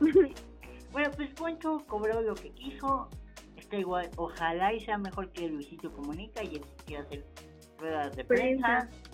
Bueno, 0.92 1.10
pues 1.16 1.30
Poncho 1.30 1.78
cobró 1.86 2.20
lo 2.20 2.34
que 2.34 2.50
quiso. 2.50 3.08
Está 3.56 3.76
igual, 3.76 4.10
ojalá 4.16 4.72
y 4.72 4.80
sea 4.80 4.98
mejor 4.98 5.30
que 5.32 5.48
Luisito 5.48 5.92
Comunica 5.92 6.42
y 6.42 6.56
él 6.56 6.64
quiera 6.86 7.02
hacer 7.02 7.24
ruedas 7.78 8.14
de 8.16 8.24
prensa. 8.24 8.88
Prensa. 8.88 9.08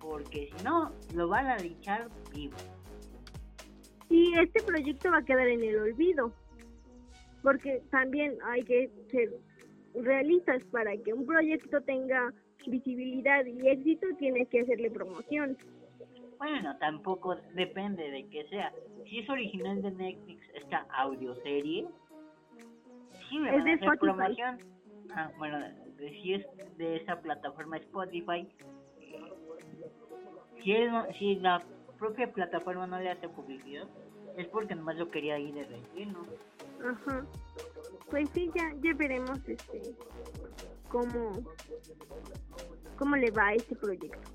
Porque 0.00 0.50
si 0.54 0.64
no, 0.64 0.92
lo 1.14 1.28
van 1.28 1.46
a 1.46 1.56
linchar 1.56 2.08
vivo. 2.32 2.56
y 4.10 4.34
este 4.38 4.62
proyecto 4.62 5.10
va 5.10 5.18
a 5.18 5.24
quedar 5.24 5.48
en 5.48 5.62
el 5.62 5.78
olvido 5.78 6.32
porque 7.44 7.82
también 7.90 8.36
hay 8.46 8.62
que 8.64 8.90
ser 9.10 9.30
realistas 9.94 10.62
para 10.72 10.96
que 10.96 11.12
un 11.12 11.26
proyecto 11.26 11.80
tenga 11.82 12.32
visibilidad 12.66 13.44
y 13.44 13.68
éxito 13.68 14.06
tienes 14.18 14.48
que 14.48 14.62
hacerle 14.62 14.90
promoción. 14.90 15.56
Bueno, 16.38 16.76
tampoco 16.78 17.36
depende 17.54 18.10
de 18.10 18.28
que 18.28 18.44
sea. 18.48 18.72
Si 19.04 19.18
es 19.18 19.28
original 19.28 19.82
de 19.82 19.90
Netflix 19.90 20.42
esta 20.54 20.86
audioserie, 20.90 21.88
sí 23.28 23.38
me 23.38 23.56
Es 23.56 23.64
de 23.64 23.72
hacer 23.72 23.98
promoción. 23.98 24.58
Ah, 25.14 25.30
bueno, 25.38 25.58
si 25.98 26.34
es 26.34 26.46
de 26.76 26.96
esa 26.96 27.20
plataforma 27.20 27.76
Spotify, 27.76 28.48
si, 30.62 30.74
si 31.18 31.36
la 31.36 31.62
propia 31.98 32.32
plataforma 32.32 32.86
no 32.86 32.98
le 32.98 33.10
hace 33.10 33.28
publicidad, 33.28 33.86
es 34.36 34.46
porque 34.48 34.74
nomás 34.74 34.96
lo 34.96 35.10
quería 35.10 35.38
ir 35.38 35.54
de 35.54 35.64
relleno. 35.64 36.26
Ajá. 36.84 37.26
Pues 38.10 38.28
sí, 38.34 38.50
ya, 38.54 38.72
ya 38.80 38.94
veremos 38.96 39.38
este 39.48 39.94
cómo, 40.88 41.32
cómo 42.96 43.16
le 43.16 43.30
va 43.30 43.48
a 43.48 43.54
este 43.54 43.74
proyecto. 43.76 44.33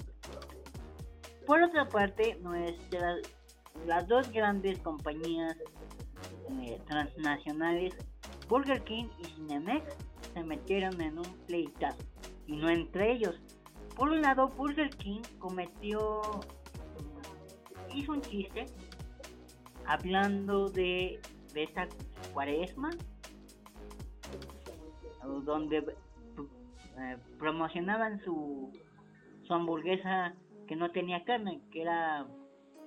Por 1.50 1.64
otra 1.64 1.90
parte, 1.90 2.38
nuestras 2.44 3.24
las 3.88 4.08
dos 4.08 4.32
grandes 4.32 4.78
compañías 4.82 5.58
eh, 6.62 6.80
transnacionales, 6.86 7.96
Burger 8.48 8.84
King 8.84 9.06
y 9.18 9.26
Cinemex, 9.26 9.84
se 10.32 10.44
metieron 10.44 11.02
en 11.02 11.18
un 11.18 11.26
pleitazo, 11.48 12.04
y 12.46 12.56
no 12.56 12.70
entre 12.70 13.14
ellos. 13.14 13.42
Por 13.96 14.10
un 14.10 14.22
lado, 14.22 14.50
Burger 14.50 14.92
King 14.92 15.22
cometió, 15.40 16.22
hizo 17.96 18.12
un 18.12 18.22
chiste 18.22 18.68
hablando 19.88 20.70
de, 20.70 21.20
de 21.56 21.64
esta 21.64 21.88
cuaresma, 22.32 22.92
donde 25.46 25.78
eh, 25.78 27.18
promocionaban 27.40 28.24
su, 28.24 28.72
su 29.42 29.52
hamburguesa 29.52 30.36
que 30.70 30.76
no 30.76 30.92
tenía 30.92 31.24
carne, 31.24 31.64
que 31.72 31.82
era 31.82 32.28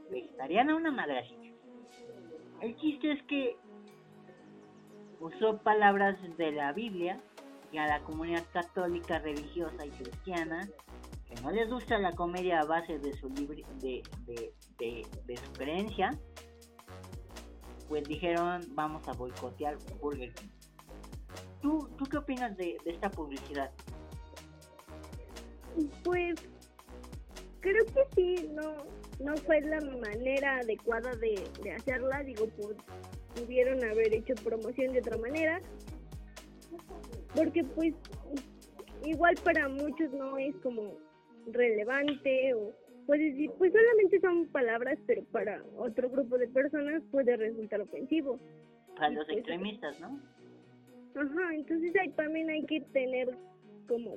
vegetariana, 0.09 0.76
una 0.76 0.93
madre 0.93 1.18
así. 1.18 1.53
El 2.61 2.76
chiste 2.76 3.11
es 3.11 3.22
que 3.24 3.57
usó 5.18 5.59
palabras 5.59 6.16
de 6.37 6.53
la 6.53 6.72
Biblia 6.72 7.20
y 7.72 7.78
a 7.78 7.89
la 7.89 8.01
comunidad 8.05 8.45
católica, 8.53 9.18
religiosa 9.18 9.85
y 9.85 9.91
cristiana, 9.91 10.68
que 11.26 11.35
no 11.43 11.51
les 11.51 11.68
gusta 11.68 11.99
la 11.99 12.12
comedia 12.12 12.61
a 12.61 12.64
base 12.66 13.01
de 13.01 13.12
su 13.14 13.28
libre, 13.30 13.64
de, 13.80 14.05
de, 14.26 14.55
de, 14.78 15.05
de 15.24 15.37
su 15.37 15.53
creencia, 15.55 16.16
pues 17.89 18.05
dijeron 18.05 18.61
vamos 18.76 19.09
a 19.09 19.12
boicotear 19.12 19.76
Burger 20.01 20.33
King. 20.35 20.51
¿Tú, 21.61 21.91
¿Tú 21.99 22.05
qué 22.05 22.18
opinas 22.18 22.57
de, 22.57 22.76
de 22.85 22.91
esta 22.93 23.11
publicidad? 23.11 23.72
Pues 26.05 26.52
creo 27.63 27.85
que 27.87 28.03
sí, 28.15 28.49
no, 28.53 28.85
no 29.25 29.39
fue 29.41 29.61
la 29.63 29.81
manera 29.81 30.59
adecuada 30.59 31.15
de, 31.17 31.43
de 31.63 31.71
hacerla, 31.73 32.23
digo, 32.25 32.47
pu- 32.49 32.77
pudieron 33.35 33.83
haber 33.85 34.13
hecho 34.13 34.35
promoción 34.45 34.93
de 34.93 35.01
otra 35.01 35.17
manera, 35.17 35.61
porque 37.35 37.65
pues 37.75 37.95
igual 39.05 39.37
para 39.39 39.69
muchos 39.69 40.13
no 40.13 40.37
es 40.39 40.55
como 40.57 40.99
relevante 41.47 42.55
o 42.55 42.73
puedes 43.07 43.33
decir, 43.33 43.51
pues 43.59 43.73
solamente 43.73 44.21
son 44.21 44.47
palabras, 44.49 44.99
pero 45.07 45.25
para 45.33 45.63
otro 45.77 46.11
grupo 46.11 46.39
de 46.39 46.49
personas 46.49 47.03
puede 47.11 47.37
resultar 47.37 47.81
ofensivo. 47.81 48.39
Para 48.97 49.11
los 49.11 49.29
extremistas, 49.29 49.99
¿no? 50.01 50.21
Ajá, 51.15 51.55
entonces 51.55 51.93
ahí 52.01 52.11
también 52.13 52.49
hay 52.51 52.65
que 52.67 52.81
tener 52.93 53.29
como 53.89 54.17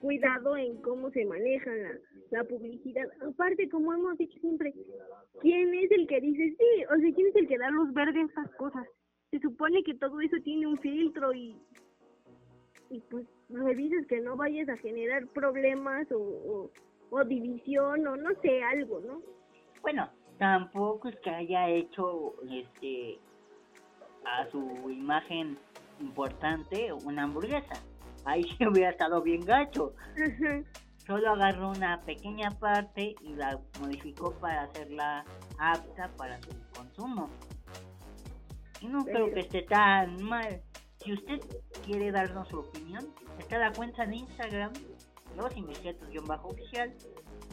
cuidado 0.00 0.56
en 0.56 0.76
cómo 0.82 1.10
se 1.10 1.24
maneja 1.24 1.70
la, 1.74 1.90
la 2.30 2.44
publicidad. 2.44 3.06
Aparte, 3.26 3.68
como 3.68 3.92
hemos 3.92 4.16
dicho 4.18 4.38
siempre, 4.40 4.74
¿quién 5.40 5.74
es 5.74 5.90
el 5.90 6.06
que 6.06 6.20
dice 6.20 6.56
sí? 6.58 6.84
O 6.84 6.96
sea, 6.98 7.14
¿quién 7.14 7.28
es 7.28 7.36
el 7.36 7.48
que 7.48 7.58
da 7.58 7.70
luz 7.70 7.92
verde 7.92 8.20
a 8.20 8.24
estas 8.24 8.50
cosas? 8.56 8.86
Se 9.30 9.40
supone 9.40 9.82
que 9.82 9.94
todo 9.94 10.20
eso 10.20 10.36
tiene 10.44 10.66
un 10.66 10.78
filtro 10.78 11.32
y, 11.34 11.56
y 12.90 13.00
pues 13.10 13.26
revisas 13.48 14.06
que 14.06 14.20
no 14.20 14.36
vayas 14.36 14.68
a 14.68 14.76
generar 14.78 15.26
problemas 15.28 16.10
o, 16.12 16.18
o, 16.18 16.70
o 17.10 17.24
división 17.24 18.06
o 18.06 18.16
no 18.16 18.30
sé, 18.42 18.62
algo, 18.62 19.00
¿no? 19.00 19.20
Bueno, 19.82 20.08
tampoco 20.38 21.08
es 21.08 21.16
que 21.20 21.30
haya 21.30 21.68
hecho 21.68 22.34
este 22.50 23.18
a 24.24 24.50
su 24.50 24.90
imagen 24.90 25.56
importante 26.00 26.92
una 26.92 27.24
hamburguesa. 27.24 27.80
Ahí 28.24 28.42
sí 28.42 28.66
hubiera 28.66 28.90
estado 28.90 29.22
bien 29.22 29.44
gacho. 29.44 29.94
Solo 31.06 31.30
agarró 31.30 31.70
una 31.70 32.00
pequeña 32.00 32.50
parte 32.50 33.14
y 33.20 33.34
la 33.34 33.60
modificó 33.80 34.32
para 34.32 34.62
hacerla 34.62 35.24
apta 35.58 36.10
para 36.16 36.40
su 36.42 36.50
consumo. 36.74 37.30
Y 38.80 38.88
no 38.88 39.04
creo 39.04 39.32
que 39.32 39.40
esté 39.40 39.62
tan 39.62 40.20
mal. 40.22 40.62
Si 40.98 41.12
usted 41.12 41.40
quiere 41.84 42.10
darnos 42.10 42.48
su 42.48 42.58
opinión, 42.58 43.06
está 43.38 43.58
la 43.58 43.72
cuenta 43.72 44.04
de 44.04 44.16
Instagram, 44.16 44.72
los 45.36 45.56
investigatos-oficial, 45.56 46.92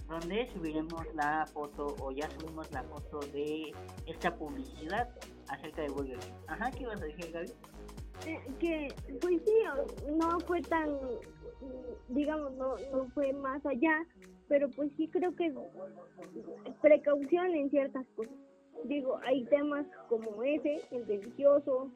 donde 0.07 0.49
subiremos 0.51 1.05
la 1.13 1.45
foto 1.45 1.95
o 1.99 2.11
ya 2.11 2.27
subimos 2.31 2.71
la 2.71 2.81
foto 2.83 3.19
de 3.19 3.71
esta 4.07 4.35
publicidad 4.35 5.09
acerca 5.49 5.83
de 5.83 5.89
Burger. 5.89 6.19
Ajá, 6.47 6.71
¿qué 6.71 6.83
ibas 6.83 7.01
a 7.01 7.05
decir, 7.05 7.31
Gaby? 7.31 7.53
Eh, 8.25 8.41
que 8.59 8.87
pues 9.21 9.41
sí 9.45 10.11
no 10.15 10.39
fue 10.41 10.61
tan 10.61 10.89
digamos 12.09 12.53
no 12.53 12.75
no 12.91 13.05
fue 13.13 13.33
más 13.33 13.65
allá 13.65 14.05
pero 14.47 14.69
pues 14.71 14.91
sí 14.97 15.07
creo 15.07 15.35
que 15.35 15.53
precaución 16.81 17.53
en 17.53 17.69
ciertas 17.69 18.05
cosas 18.15 18.33
digo 18.85 19.17
hay 19.25 19.45
temas 19.45 19.85
como 20.09 20.43
ese 20.43 20.81
el 20.91 21.05
religioso 21.07 21.89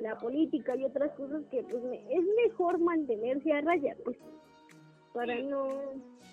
la 0.00 0.18
política 0.20 0.76
y 0.76 0.84
otras 0.84 1.10
cosas 1.12 1.42
que 1.50 1.62
pues 1.64 1.82
me- 1.84 2.02
es 2.14 2.24
mejor 2.46 2.78
mantenerse 2.78 3.52
a 3.52 3.60
raya 3.60 3.94
pues 4.04 4.16
para 5.12 5.36
Sí. 5.36 5.42
no 5.44 5.66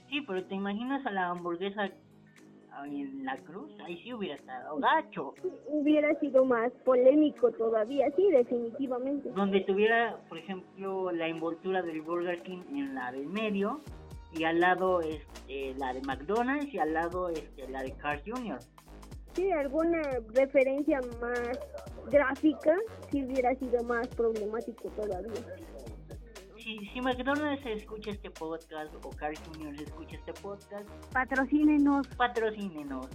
Sí, 0.09 0.21
pero 0.25 0.45
¿te 0.45 0.55
imaginas 0.55 1.05
a 1.05 1.11
la 1.11 1.27
hamburguesa 1.29 1.89
en 2.85 3.25
la 3.25 3.37
cruz? 3.37 3.71
Ahí 3.85 4.01
sí 4.03 4.13
hubiera 4.13 4.35
estado 4.35 4.77
gacho. 4.77 5.33
hubiera 5.67 6.17
sido 6.19 6.45
más 6.45 6.71
polémico 6.85 7.51
todavía 7.51 8.09
sí 8.15 8.29
definitivamente 8.31 9.29
donde 9.35 9.61
tuviera, 9.61 10.17
por 10.29 10.37
ejemplo, 10.37 11.11
la 11.11 11.27
envoltura 11.27 11.81
del 11.81 12.01
Burger 12.01 12.41
King 12.43 12.61
en 12.69 12.95
la 12.95 13.11
del 13.11 13.27
medio 13.27 13.81
y 14.33 14.43
al 14.43 14.59
lado 14.59 15.01
este, 15.01 15.73
la 15.77 15.93
de 15.93 16.01
McDonald's 16.01 16.73
y 16.73 16.79
al 16.79 16.93
lado 16.93 17.29
este, 17.29 17.67
la 17.69 17.83
de 17.83 17.93
Carl 17.93 18.21
Jr. 18.25 18.59
Sí, 19.33 19.51
alguna 19.51 20.01
referencia 20.33 20.99
más 21.21 21.59
gráfica 22.11 22.75
si 23.11 23.23
hubiera 23.23 23.53
sido 23.55 23.83
más 23.83 24.07
problemático 24.09 24.89
todavía. 24.89 25.31
Si, 26.67 26.77
si 26.87 26.99
McDonald's 26.99 27.65
escucha 27.65 28.11
este 28.11 28.29
podcast 28.29 28.93
o 28.95 29.09
Carl 29.11 29.37
Jr. 29.37 29.73
escucha 29.81 30.17
este 30.17 30.33
podcast, 30.33 30.85
Patrocínenos. 31.13 32.05
patrocínenos. 32.17 33.07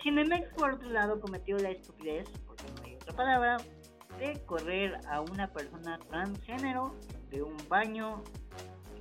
Cinemex, 0.00 0.54
por 0.54 0.74
otro 0.74 0.88
lado, 0.88 1.20
cometió 1.20 1.58
la 1.58 1.70
estupidez, 1.70 2.28
porque 2.46 2.62
no 2.76 2.84
hay 2.84 2.94
otra 2.94 3.16
palabra, 3.16 3.56
de 4.20 4.40
correr 4.46 5.00
a 5.08 5.20
una 5.20 5.52
persona 5.52 5.98
transgénero 6.08 6.94
de 7.28 7.42
un 7.42 7.56
baño 7.68 8.22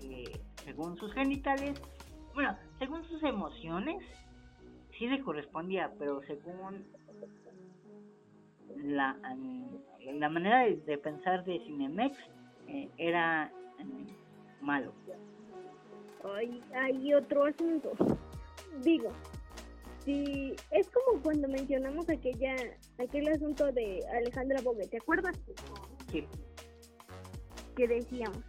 que, 0.02 0.42
según 0.66 0.98
sus 0.98 1.14
genitales, 1.14 1.80
bueno, 2.34 2.58
según 2.80 3.04
sus 3.04 3.22
emociones, 3.22 4.04
sí 4.98 5.06
le 5.06 5.22
correspondía, 5.22 5.94
pero 6.00 6.22
según 6.24 6.88
la, 8.78 9.16
la 10.12 10.30
manera 10.30 10.62
de, 10.62 10.78
de 10.78 10.98
pensar 10.98 11.44
de 11.46 11.60
Cinemex, 11.60 12.18
eh, 12.70 12.90
era 12.98 13.52
mm, 13.80 14.66
malo. 14.66 14.94
Hay, 16.36 16.62
hay 16.74 17.14
otro 17.14 17.46
asunto. 17.46 17.92
Digo, 18.84 19.12
si 20.06 20.56
es 20.72 20.90
como 20.90 21.22
cuando 21.22 21.48
mencionamos 21.48 22.10
aquella 22.10 22.56
aquel 22.98 23.28
asunto 23.30 23.72
de 23.72 24.06
Alejandra 24.18 24.62
Bogue, 24.62 24.88
¿te 24.88 24.98
acuerdas? 24.98 25.36
Sí, 26.12 26.28
Que 27.76 27.88
decíamos, 27.88 28.44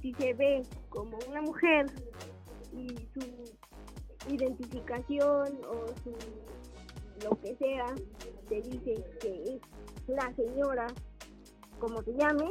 si 0.00 0.12
se 0.14 0.34
ve 0.34 0.62
como 0.90 1.18
una 1.28 1.40
mujer 1.40 1.86
y 2.72 2.88
su 3.14 4.32
identificación 4.32 5.58
o 5.68 5.86
su 6.02 6.12
lo 7.24 7.38
que 7.40 7.54
sea, 7.56 7.86
te 8.48 8.62
dice 8.62 9.04
que 9.20 9.54
es 9.54 9.60
la 10.08 10.32
señora, 10.34 10.88
como 11.78 12.02
se 12.02 12.12
llame, 12.14 12.50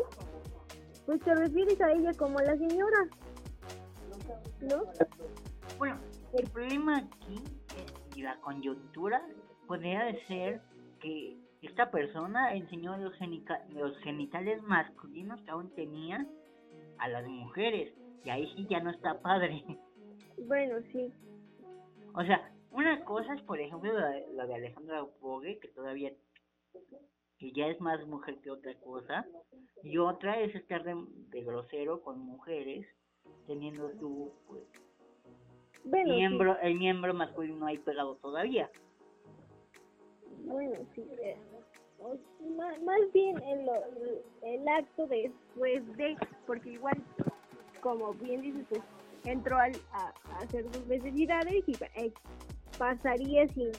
pues 1.06 1.20
te 1.22 1.36
refieres 1.36 1.80
a 1.82 1.92
ella 1.92 2.12
como 2.14 2.40
la 2.40 2.56
señora, 2.58 3.08
¿no? 4.62 4.84
Bueno, 5.78 5.98
el 6.34 6.50
problema 6.50 6.98
aquí 6.98 7.44
y 8.16 8.22
la 8.22 8.40
coyuntura 8.42 9.22
podría 9.68 10.14
ser 10.28 10.62
que 11.00 11.38
esta 11.62 11.92
persona 11.92 12.54
enseñó 12.54 12.98
los, 12.98 13.14
los 13.70 13.98
genitales 14.00 14.62
masculinos 14.64 15.42
que 15.42 15.52
aún 15.52 15.74
tenía 15.76 16.26
a 16.98 17.08
las 17.08 17.26
mujeres. 17.28 17.94
Y 18.24 18.30
ahí 18.30 18.52
sí 18.56 18.68
ya 18.70 18.80
no 18.80 18.92
está 18.92 19.22
padre. 19.22 19.64
Bueno, 20.48 20.76
sí. 20.92 21.14
O 22.14 22.24
sea, 22.24 22.52
una 22.72 23.04
cosa 23.06 23.34
es, 23.34 23.42
por 23.44 23.60
ejemplo, 23.60 23.94
la, 23.94 24.12
la 24.34 24.46
de 24.46 24.56
Alejandra 24.56 25.06
Bogue, 25.20 25.60
que 25.60 25.68
todavía 25.70 26.12
que 27.42 27.52
ya 27.54 27.66
es 27.66 27.82
más 27.82 28.06
mujer 28.06 28.38
que 28.44 28.52
otra 28.52 28.76
cosa, 28.76 29.26
y 29.84 29.98
otra 29.98 30.40
es 30.40 30.54
estar 30.54 30.84
de, 30.84 31.42
grosero 31.42 32.02
con 32.04 32.20
mujeres, 32.20 32.86
teniendo 33.48 33.90
tu 33.94 34.32
pues, 34.48 36.06
miembro, 36.06 36.56
el 36.62 36.76
miembro 36.76 37.16
masculino 37.16 37.66
ahí 37.66 37.80
pegado 37.80 38.16
todavía. 38.18 38.70
Bueno, 40.46 40.76
sí, 40.94 41.04
eh, 41.24 41.36
más, 42.86 43.12
bien 43.12 43.42
el, 43.42 43.68
el 44.44 44.68
acto 44.68 45.08
después 45.08 45.98
de, 45.98 46.16
porque 46.46 46.74
igual, 46.74 47.02
como 47.82 48.14
bien 48.14 48.44
dices, 48.44 48.68
pues 48.70 48.84
entró 49.26 49.58
al, 49.58 49.72
a, 49.94 50.14
hacer 50.44 50.64
sus 50.72 50.86
necesidades 50.86 51.64
y 51.68 51.74
eh, 51.96 52.14
pasaría 52.78 53.48
sin 53.48 53.72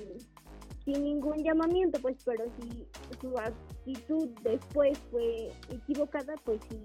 sin 0.85 1.05
ningún 1.05 1.43
llamamiento, 1.43 2.01
pues, 2.01 2.17
pero 2.25 2.45
si 2.61 2.87
su 3.21 3.39
actitud 3.39 4.29
después 4.43 4.99
fue 5.11 5.51
equivocada, 5.71 6.35
pues 6.45 6.61
sí, 6.69 6.85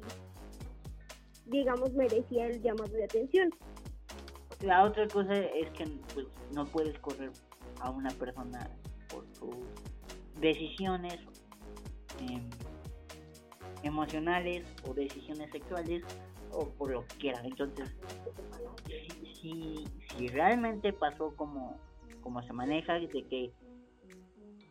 digamos, 1.47 1.93
merecía 1.93 2.47
el 2.47 2.61
llamado 2.61 2.91
de 2.91 3.05
atención. 3.05 3.49
La 4.61 4.83
otra 4.83 5.07
cosa 5.07 5.35
es 5.35 5.69
que 5.71 5.85
pues, 6.13 6.27
no 6.53 6.65
puedes 6.65 6.97
correr 6.99 7.31
a 7.79 7.91
una 7.91 8.09
persona 8.11 8.69
por 9.09 9.25
sus 9.35 9.55
decisiones 10.39 11.19
em, 12.19 12.49
emocionales 13.83 14.65
o 14.87 14.93
decisiones 14.93 15.51
sexuales 15.51 16.03
o 16.51 16.69
por 16.69 16.91
lo 16.91 17.05
que 17.07 17.17
quieran. 17.17 17.45
Entonces, 17.45 17.95
si, 19.39 19.85
si 20.09 20.27
realmente 20.27 20.91
pasó 20.93 21.35
como, 21.35 21.79
como 22.21 22.41
se 22.43 22.53
maneja, 22.53 22.93
de 22.93 23.07
que 23.07 23.51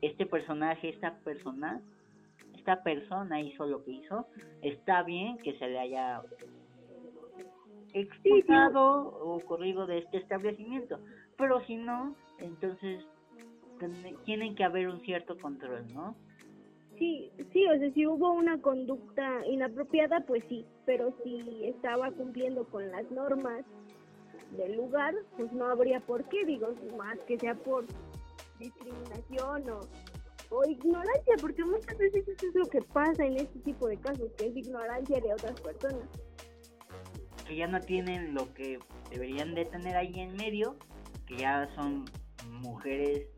este 0.02 0.26
personaje, 0.26 0.90
esta 0.90 1.14
persona, 1.18 1.80
esta 2.56 2.82
persona 2.82 3.40
hizo 3.40 3.66
lo 3.66 3.84
que 3.84 3.92
hizo, 3.92 4.26
está 4.62 5.02
bien 5.02 5.38
que 5.38 5.58
se 5.58 5.68
le 5.68 5.78
haya 5.78 6.22
expulsado 7.92 9.08
o 9.22 9.40
corrido 9.40 9.86
de 9.86 9.98
este 9.98 10.18
establecimiento, 10.18 10.98
pero 11.38 11.64
si 11.66 11.76
no, 11.76 12.14
entonces 12.38 13.04
tienen 14.24 14.54
que 14.54 14.64
haber 14.64 14.88
un 14.88 15.00
cierto 15.00 15.38
control, 15.38 15.84
¿no? 15.92 16.14
Sí, 16.98 17.30
sí, 17.52 17.66
o 17.66 17.78
sea, 17.78 17.90
si 17.92 18.06
hubo 18.06 18.32
una 18.32 18.60
conducta 18.60 19.46
inapropiada, 19.46 20.20
pues 20.20 20.42
sí, 20.48 20.64
pero 20.86 21.12
si 21.22 21.64
estaba 21.64 22.10
cumpliendo 22.10 22.64
con 22.64 22.90
las 22.90 23.10
normas 23.10 23.64
del 24.56 24.76
lugar, 24.76 25.14
pues 25.36 25.52
no 25.52 25.66
habría 25.66 26.00
por 26.00 26.24
qué, 26.24 26.44
digo, 26.46 26.68
más 26.96 27.18
que 27.20 27.38
sea 27.38 27.54
por 27.54 27.84
discriminación 28.58 29.64
o, 30.50 30.64
ignorancia, 30.68 31.34
porque 31.40 31.64
muchas 31.64 31.98
veces 31.98 32.26
eso 32.28 32.46
es 32.48 32.54
lo 32.54 32.66
que 32.66 32.80
pasa 32.80 33.24
en 33.24 33.36
este 33.36 33.58
tipo 33.60 33.88
de 33.88 33.96
casos, 33.96 34.30
que 34.36 34.46
es 34.46 34.56
ignorancia 34.56 35.20
de 35.20 35.32
otras 35.32 35.60
personas. 35.60 36.08
Que 37.46 37.56
ya 37.56 37.66
no 37.66 37.80
tienen 37.80 38.34
lo 38.34 38.52
que 38.54 38.78
deberían 39.10 39.54
de 39.54 39.64
tener 39.64 39.96
ahí 39.96 40.12
en 40.20 40.36
medio, 40.36 40.76
que 41.26 41.36
ya 41.38 41.68
son 41.74 42.04
mujeres 42.60 43.28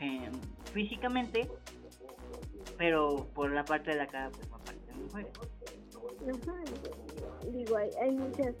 eh, 0.00 0.30
físicamente, 0.72 1.48
pero 2.78 3.28
por 3.34 3.52
la 3.52 3.64
parte 3.64 3.90
de 3.90 3.96
la 3.96 4.06
cara, 4.06 4.30
pues 4.30 4.46
parte 4.46 4.86
de 4.86 4.94
mujeres. 4.94 5.32
Digo, 7.50 7.76
hay, 7.76 7.90
hay 8.00 8.10
muchas 8.12 8.54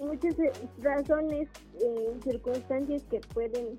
muchas 0.00 0.38
eh, 0.38 0.52
razones 0.78 1.48
eh, 1.80 2.16
circunstancias 2.22 3.04
que 3.10 3.20
pueden 3.34 3.78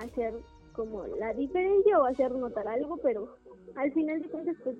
hacer 0.00 0.34
como 0.72 1.06
la 1.06 1.32
diferencia 1.32 1.98
o 1.98 2.04
hacer 2.04 2.30
notar 2.32 2.68
algo, 2.68 2.96
pero 2.98 3.36
al 3.76 3.92
final 3.92 4.20
de 4.20 4.28
cuentas 4.28 4.56
pues 4.62 4.76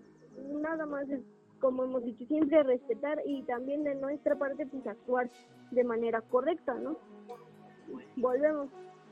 nada 0.60 0.86
más 0.86 1.08
es 1.08 1.20
como 1.60 1.84
hemos 1.84 2.04
dicho 2.04 2.24
siempre 2.26 2.62
respetar 2.62 3.20
y 3.24 3.42
también 3.44 3.82
de 3.84 3.94
nuestra 3.94 4.36
parte 4.36 4.66
pues 4.66 4.86
actuar 4.86 5.30
de 5.70 5.84
manera 5.84 6.20
correcta, 6.20 6.74
¿no? 6.74 6.98
Volvemos. 8.16 8.68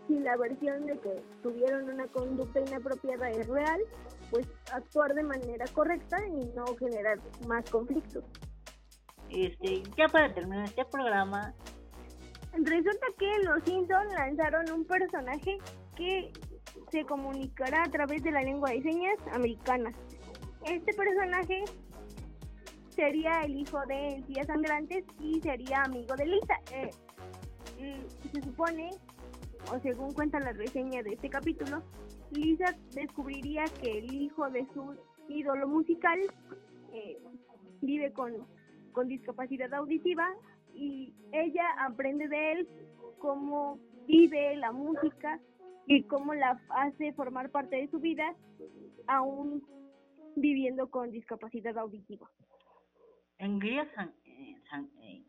Si 0.06 0.18
la 0.18 0.36
versión 0.36 0.84
de 0.84 0.98
que 0.98 1.22
tuvieron 1.42 1.88
una 1.88 2.06
conducta 2.08 2.60
inapropiada 2.60 3.30
es 3.30 3.48
real, 3.48 3.80
pues 4.30 4.46
actuar 4.70 5.14
de 5.14 5.22
manera 5.22 5.64
correcta 5.72 6.18
y 6.26 6.44
no 6.54 6.66
generar 6.78 7.18
más 7.46 7.68
conflictos. 7.70 8.22
Este, 9.34 9.82
ya 9.96 10.08
para 10.08 10.32
terminar 10.32 10.64
este 10.64 10.84
programa. 10.84 11.52
Resulta 12.52 13.06
que 13.18 13.38
los 13.44 13.64
Simpsons 13.64 14.12
lanzaron 14.12 14.70
un 14.70 14.84
personaje 14.84 15.58
que 15.96 16.30
se 16.90 17.04
comunicará 17.04 17.82
a 17.82 17.90
través 17.90 18.22
de 18.22 18.30
la 18.30 18.42
lengua 18.42 18.70
de 18.70 18.82
señas 18.82 19.16
americana. 19.32 19.92
Este 20.64 20.94
personaje 20.94 21.64
sería 22.90 23.40
el 23.42 23.56
hijo 23.56 23.80
de 23.86 24.08
Encías 24.16 24.46
Sangrantes 24.46 25.04
y 25.18 25.40
sería 25.40 25.82
amigo 25.82 26.14
de 26.14 26.26
Lisa. 26.26 26.54
Eh, 26.72 26.90
mm, 27.80 28.28
se 28.32 28.42
supone, 28.42 28.90
o 29.72 29.80
según 29.80 30.12
cuenta 30.12 30.38
la 30.38 30.52
reseña 30.52 31.02
de 31.02 31.14
este 31.14 31.28
capítulo, 31.28 31.82
Lisa 32.30 32.76
descubriría 32.92 33.64
que 33.82 33.98
el 33.98 34.14
hijo 34.14 34.48
de 34.50 34.64
su 34.72 34.96
ídolo 35.28 35.66
musical 35.66 36.20
eh, 36.92 37.18
vive 37.80 38.12
con 38.12 38.46
con 38.94 39.08
discapacidad 39.08 39.74
auditiva 39.74 40.26
y 40.72 41.12
ella 41.32 41.66
aprende 41.80 42.28
de 42.28 42.52
él 42.52 42.68
cómo 43.18 43.78
vive 44.06 44.56
la 44.56 44.72
música 44.72 45.38
y 45.86 46.04
cómo 46.04 46.32
la 46.32 46.58
hace 46.70 47.12
formar 47.12 47.50
parte 47.50 47.76
de 47.76 47.88
su 47.88 48.00
vida 48.00 48.34
aún 49.06 49.62
viviendo 50.36 50.88
con 50.88 51.10
discapacidad 51.10 51.76
auditiva. 51.76 52.30
En 53.38 53.58
Gría 53.58 53.86
San, 53.94 54.14
eh, 54.24 54.56
eh, 55.02 55.22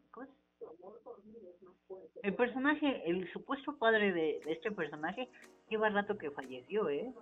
el 2.23 2.33
personaje, 2.35 3.09
el 3.09 3.31
supuesto 3.31 3.77
padre 3.77 4.13
de, 4.13 4.41
de, 4.45 4.51
este 4.53 4.71
personaje, 4.71 5.27
lleva 5.69 5.89
rato 5.89 6.17
que 6.17 6.31
falleció, 6.31 6.89
¿eh? 6.89 7.13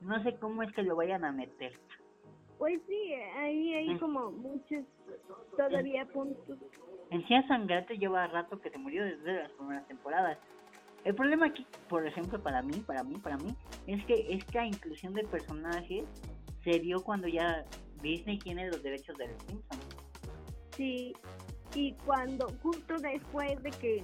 No 0.00 0.22
sé 0.22 0.38
cómo 0.38 0.62
es 0.62 0.72
que 0.72 0.82
lo 0.82 0.96
vayan 0.96 1.24
a 1.24 1.32
meter. 1.32 1.72
Pues 2.58 2.80
sí, 2.86 3.14
ahí 3.36 3.74
hay 3.74 3.94
mm. 3.94 3.98
como 3.98 4.30
muchos 4.32 4.84
todavía 5.56 6.06
puntos. 6.06 6.58
Encía 7.10 7.46
Sangrante 7.46 7.98
lleva 7.98 8.26
rato 8.26 8.60
que 8.60 8.70
se 8.70 8.78
murió 8.78 9.04
desde 9.04 9.42
las 9.42 9.52
primeras 9.52 9.86
temporadas. 9.86 10.38
El 11.04 11.14
problema 11.14 11.46
aquí, 11.46 11.66
por 11.88 12.06
ejemplo, 12.06 12.42
para 12.42 12.62
mí, 12.62 12.82
para 12.86 13.04
mí, 13.04 13.16
para 13.18 13.36
mí, 13.36 13.54
es 13.86 14.04
que 14.06 14.26
esta 14.30 14.64
inclusión 14.64 15.14
de 15.14 15.22
personajes 15.24 16.04
se 16.64 16.80
dio 16.80 17.00
cuando 17.04 17.28
ya 17.28 17.64
Disney 18.02 18.38
tiene 18.38 18.68
los 18.68 18.82
derechos 18.82 19.16
de 19.16 19.28
los 19.28 19.42
Simpsons. 19.44 19.96
Sí, 20.70 21.14
y 21.74 21.92
cuando, 22.04 22.48
justo 22.62 22.96
después 22.98 23.62
de 23.62 23.70
que 23.70 24.02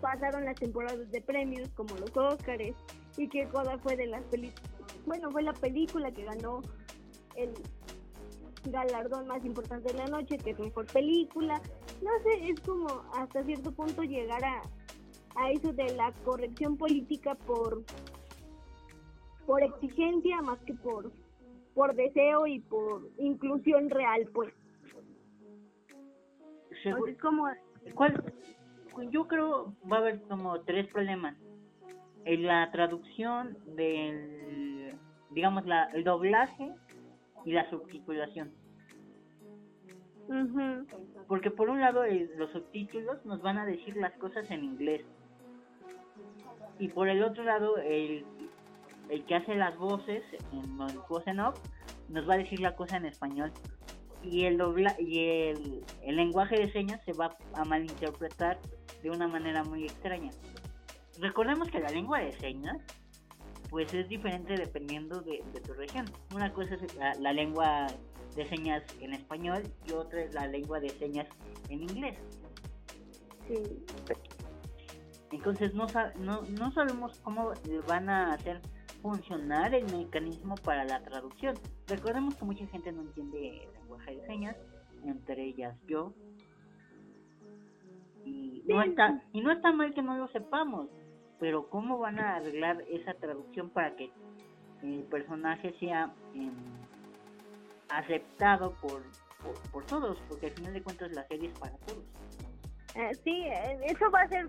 pasaron 0.00 0.44
las 0.44 0.56
temporadas 0.56 1.10
de 1.10 1.20
premios 1.20 1.68
como 1.70 1.94
los 1.96 2.16
Oscars 2.16 2.74
y 3.16 3.28
que 3.28 3.46
Coda 3.46 3.78
fue 3.78 3.96
de 3.96 4.06
las 4.06 4.22
películas 4.24 4.71
bueno, 5.06 5.30
fue 5.30 5.42
la 5.42 5.52
película 5.52 6.10
que 6.12 6.24
ganó 6.24 6.62
el 7.36 7.50
galardón 8.64 9.26
más 9.26 9.44
importante 9.44 9.92
de 9.92 9.98
la 9.98 10.08
noche, 10.08 10.38
que 10.38 10.50
es 10.50 10.58
mejor 10.58 10.86
película. 10.86 11.60
No 12.02 12.10
sé, 12.22 12.48
es 12.48 12.60
como 12.60 13.02
hasta 13.14 13.42
cierto 13.44 13.72
punto 13.72 14.02
llegar 14.02 14.44
a, 14.44 14.62
a 15.36 15.50
eso 15.50 15.72
de 15.72 15.94
la 15.94 16.12
corrección 16.24 16.76
política 16.76 17.34
por 17.34 17.82
por 19.46 19.62
exigencia 19.62 20.40
más 20.40 20.58
que 20.60 20.74
por 20.74 21.10
por 21.74 21.94
deseo 21.94 22.46
y 22.46 22.60
por 22.60 23.08
inclusión 23.18 23.90
real, 23.90 24.28
pues. 24.32 24.52
Entonces, 26.84 27.18
como 27.18 27.48
¿Cuál? 27.94 28.22
Yo 29.10 29.26
creo 29.26 29.74
va 29.90 29.96
a 29.96 30.00
haber 30.00 30.22
como 30.22 30.60
tres 30.62 30.86
problemas. 30.88 31.36
En 32.24 32.46
la 32.46 32.70
traducción 32.70 33.58
del 33.74 34.71
digamos, 35.34 35.66
la, 35.66 35.84
el 35.92 36.04
doblaje 36.04 36.72
y 37.44 37.52
la 37.52 37.68
subtitulación. 37.70 38.52
Porque 41.28 41.50
por 41.50 41.68
un 41.68 41.80
lado 41.80 42.04
los 42.36 42.50
subtítulos 42.52 43.24
nos 43.24 43.42
van 43.42 43.58
a 43.58 43.66
decir 43.66 43.96
las 43.96 44.12
cosas 44.14 44.50
en 44.50 44.64
inglés. 44.64 45.04
Y 46.78 46.88
por 46.88 47.08
el 47.08 47.22
otro 47.22 47.44
lado 47.44 47.76
el, 47.78 48.24
el 49.08 49.24
que 49.26 49.34
hace 49.34 49.54
las 49.54 49.76
voces 49.76 50.22
en 50.52 50.80
el 50.80 50.98
voz 51.08 51.26
en 51.26 51.40
off 51.40 51.58
nos 52.08 52.28
va 52.28 52.34
a 52.34 52.38
decir 52.38 52.60
la 52.60 52.76
cosa 52.76 52.96
en 52.96 53.06
español. 53.06 53.52
Y 54.22 54.44
el 54.44 54.56
dobla 54.56 54.94
y 54.98 55.18
el, 55.18 55.84
el 56.02 56.16
lenguaje 56.16 56.56
de 56.56 56.72
señas 56.72 57.00
se 57.04 57.12
va 57.12 57.36
a 57.54 57.64
malinterpretar 57.64 58.58
de 59.02 59.10
una 59.10 59.26
manera 59.26 59.64
muy 59.64 59.84
extraña. 59.84 60.30
Recordemos 61.18 61.68
que 61.70 61.80
la 61.80 61.88
lengua 61.90 62.20
de 62.20 62.32
señas 62.32 62.78
pues 63.72 63.92
es 63.94 64.06
diferente 64.06 64.54
dependiendo 64.54 65.22
de, 65.22 65.42
tu 65.66 65.72
región. 65.72 66.04
Una 66.34 66.52
cosa 66.52 66.74
es 66.74 66.94
la, 67.18 67.32
lengua 67.32 67.86
de 68.36 68.46
señas 68.46 68.84
en 69.00 69.14
español 69.14 69.62
y 69.86 69.92
otra 69.92 70.20
es 70.20 70.34
la 70.34 70.46
lengua 70.46 70.78
de 70.78 70.90
señas 70.90 71.26
en 71.70 71.80
inglés. 71.80 72.18
Sí. 73.48 73.62
Entonces 75.30 75.72
no, 75.72 75.86
no, 76.18 76.42
no 76.42 76.70
sabemos 76.72 77.18
cómo 77.20 77.52
van 77.88 78.10
a 78.10 78.34
hacer 78.34 78.60
funcionar 79.00 79.74
el 79.74 79.90
mecanismo 79.90 80.54
para 80.56 80.84
la 80.84 81.02
traducción. 81.02 81.54
Recordemos 81.86 82.34
que 82.34 82.44
mucha 82.44 82.66
gente 82.66 82.92
no 82.92 83.00
entiende 83.00 83.64
el 83.64 83.72
lenguaje 83.72 84.16
de 84.16 84.26
señas, 84.26 84.56
entre 85.02 85.46
ellas 85.46 85.74
yo. 85.86 86.12
Y 88.22 88.62
no, 88.68 88.82
está, 88.82 89.24
y 89.32 89.40
no 89.40 89.50
está 89.50 89.72
mal 89.72 89.94
que 89.94 90.02
no 90.02 90.18
lo 90.18 90.28
sepamos, 90.28 90.90
pero 91.42 91.68
¿cómo 91.68 91.98
van 91.98 92.20
a 92.20 92.36
arreglar 92.36 92.84
esa 92.88 93.14
traducción 93.14 93.68
para 93.70 93.96
que 93.96 94.12
el 94.80 95.02
personaje 95.10 95.74
sea 95.80 96.14
em, 96.34 96.54
aceptado 97.88 98.74
por, 98.80 99.02
por, 99.72 99.84
todos? 99.86 100.22
Porque 100.28 100.46
al 100.46 100.52
final 100.52 100.72
de 100.72 100.82
cuentas 100.84 101.10
la 101.10 101.26
serie 101.26 101.48
es 101.48 101.58
para 101.58 101.76
todos. 101.78 102.04
Eh, 102.94 103.10
sí, 103.24 103.42
eh, 103.48 103.76
eso 103.86 104.08
va 104.12 104.20
a 104.20 104.28
ser, 104.28 104.48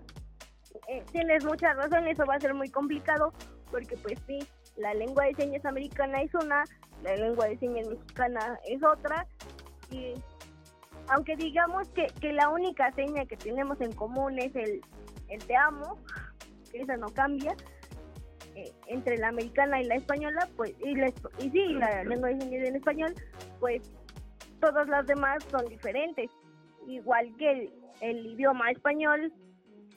eh, 0.86 1.04
tienes 1.10 1.44
mucha 1.44 1.74
razón, 1.74 2.06
eso 2.06 2.24
va 2.26 2.36
a 2.36 2.40
ser 2.40 2.54
muy 2.54 2.68
complicado 2.68 3.32
porque 3.72 3.96
pues 3.96 4.16
sí, 4.28 4.38
la 4.76 4.94
lengua 4.94 5.24
de 5.24 5.34
señas 5.34 5.64
americana 5.64 6.22
es 6.22 6.32
una, 6.32 6.62
la 7.02 7.16
lengua 7.16 7.48
de 7.48 7.58
señas 7.58 7.88
mexicana 7.88 8.60
es 8.68 8.80
otra 8.84 9.26
y 9.90 10.14
aunque 11.08 11.34
digamos 11.34 11.88
que, 11.88 12.06
que 12.20 12.32
la 12.32 12.50
única 12.50 12.92
seña 12.92 13.24
que 13.24 13.36
tenemos 13.36 13.80
en 13.80 13.90
común 13.94 14.38
es 14.38 14.54
el, 14.54 14.80
el 15.28 15.44
te 15.44 15.56
amo, 15.56 15.98
esa 16.74 16.96
no 16.96 17.08
cambia, 17.08 17.54
eh, 18.54 18.70
entre 18.86 19.16
la 19.18 19.28
americana 19.28 19.80
y 19.80 19.84
la 19.84 19.96
española, 19.96 20.48
pues, 20.56 20.74
y, 20.80 20.94
la, 20.94 21.08
y 21.38 21.50
sí, 21.50 21.72
la 21.74 22.04
lengua 22.04 22.28
de 22.28 22.40
señas 22.40 22.68
en 22.68 22.76
español, 22.76 23.14
pues 23.60 23.92
todas 24.60 24.88
las 24.88 25.06
demás 25.06 25.42
son 25.50 25.66
diferentes. 25.68 26.30
Igual 26.86 27.34
que 27.36 27.50
el, 27.50 27.72
el 28.00 28.26
idioma 28.26 28.70
español 28.70 29.32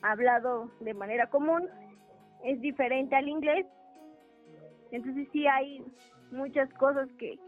hablado 0.02 0.70
de 0.80 0.94
manera 0.94 1.28
común 1.28 1.68
es 2.44 2.60
diferente 2.60 3.14
al 3.16 3.28
inglés. 3.28 3.66
Entonces 4.90 5.28
sí 5.32 5.46
hay 5.46 5.84
muchas 6.30 6.72
cosas 6.74 7.08
que 7.18 7.38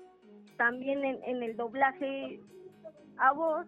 también 0.57 1.05
en, 1.05 1.22
en 1.24 1.43
el 1.43 1.57
doblaje 1.57 2.41
a 3.16 3.33
voz 3.33 3.66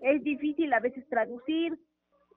es 0.00 0.22
difícil 0.22 0.72
a 0.72 0.80
veces 0.80 1.06
traducir 1.08 1.78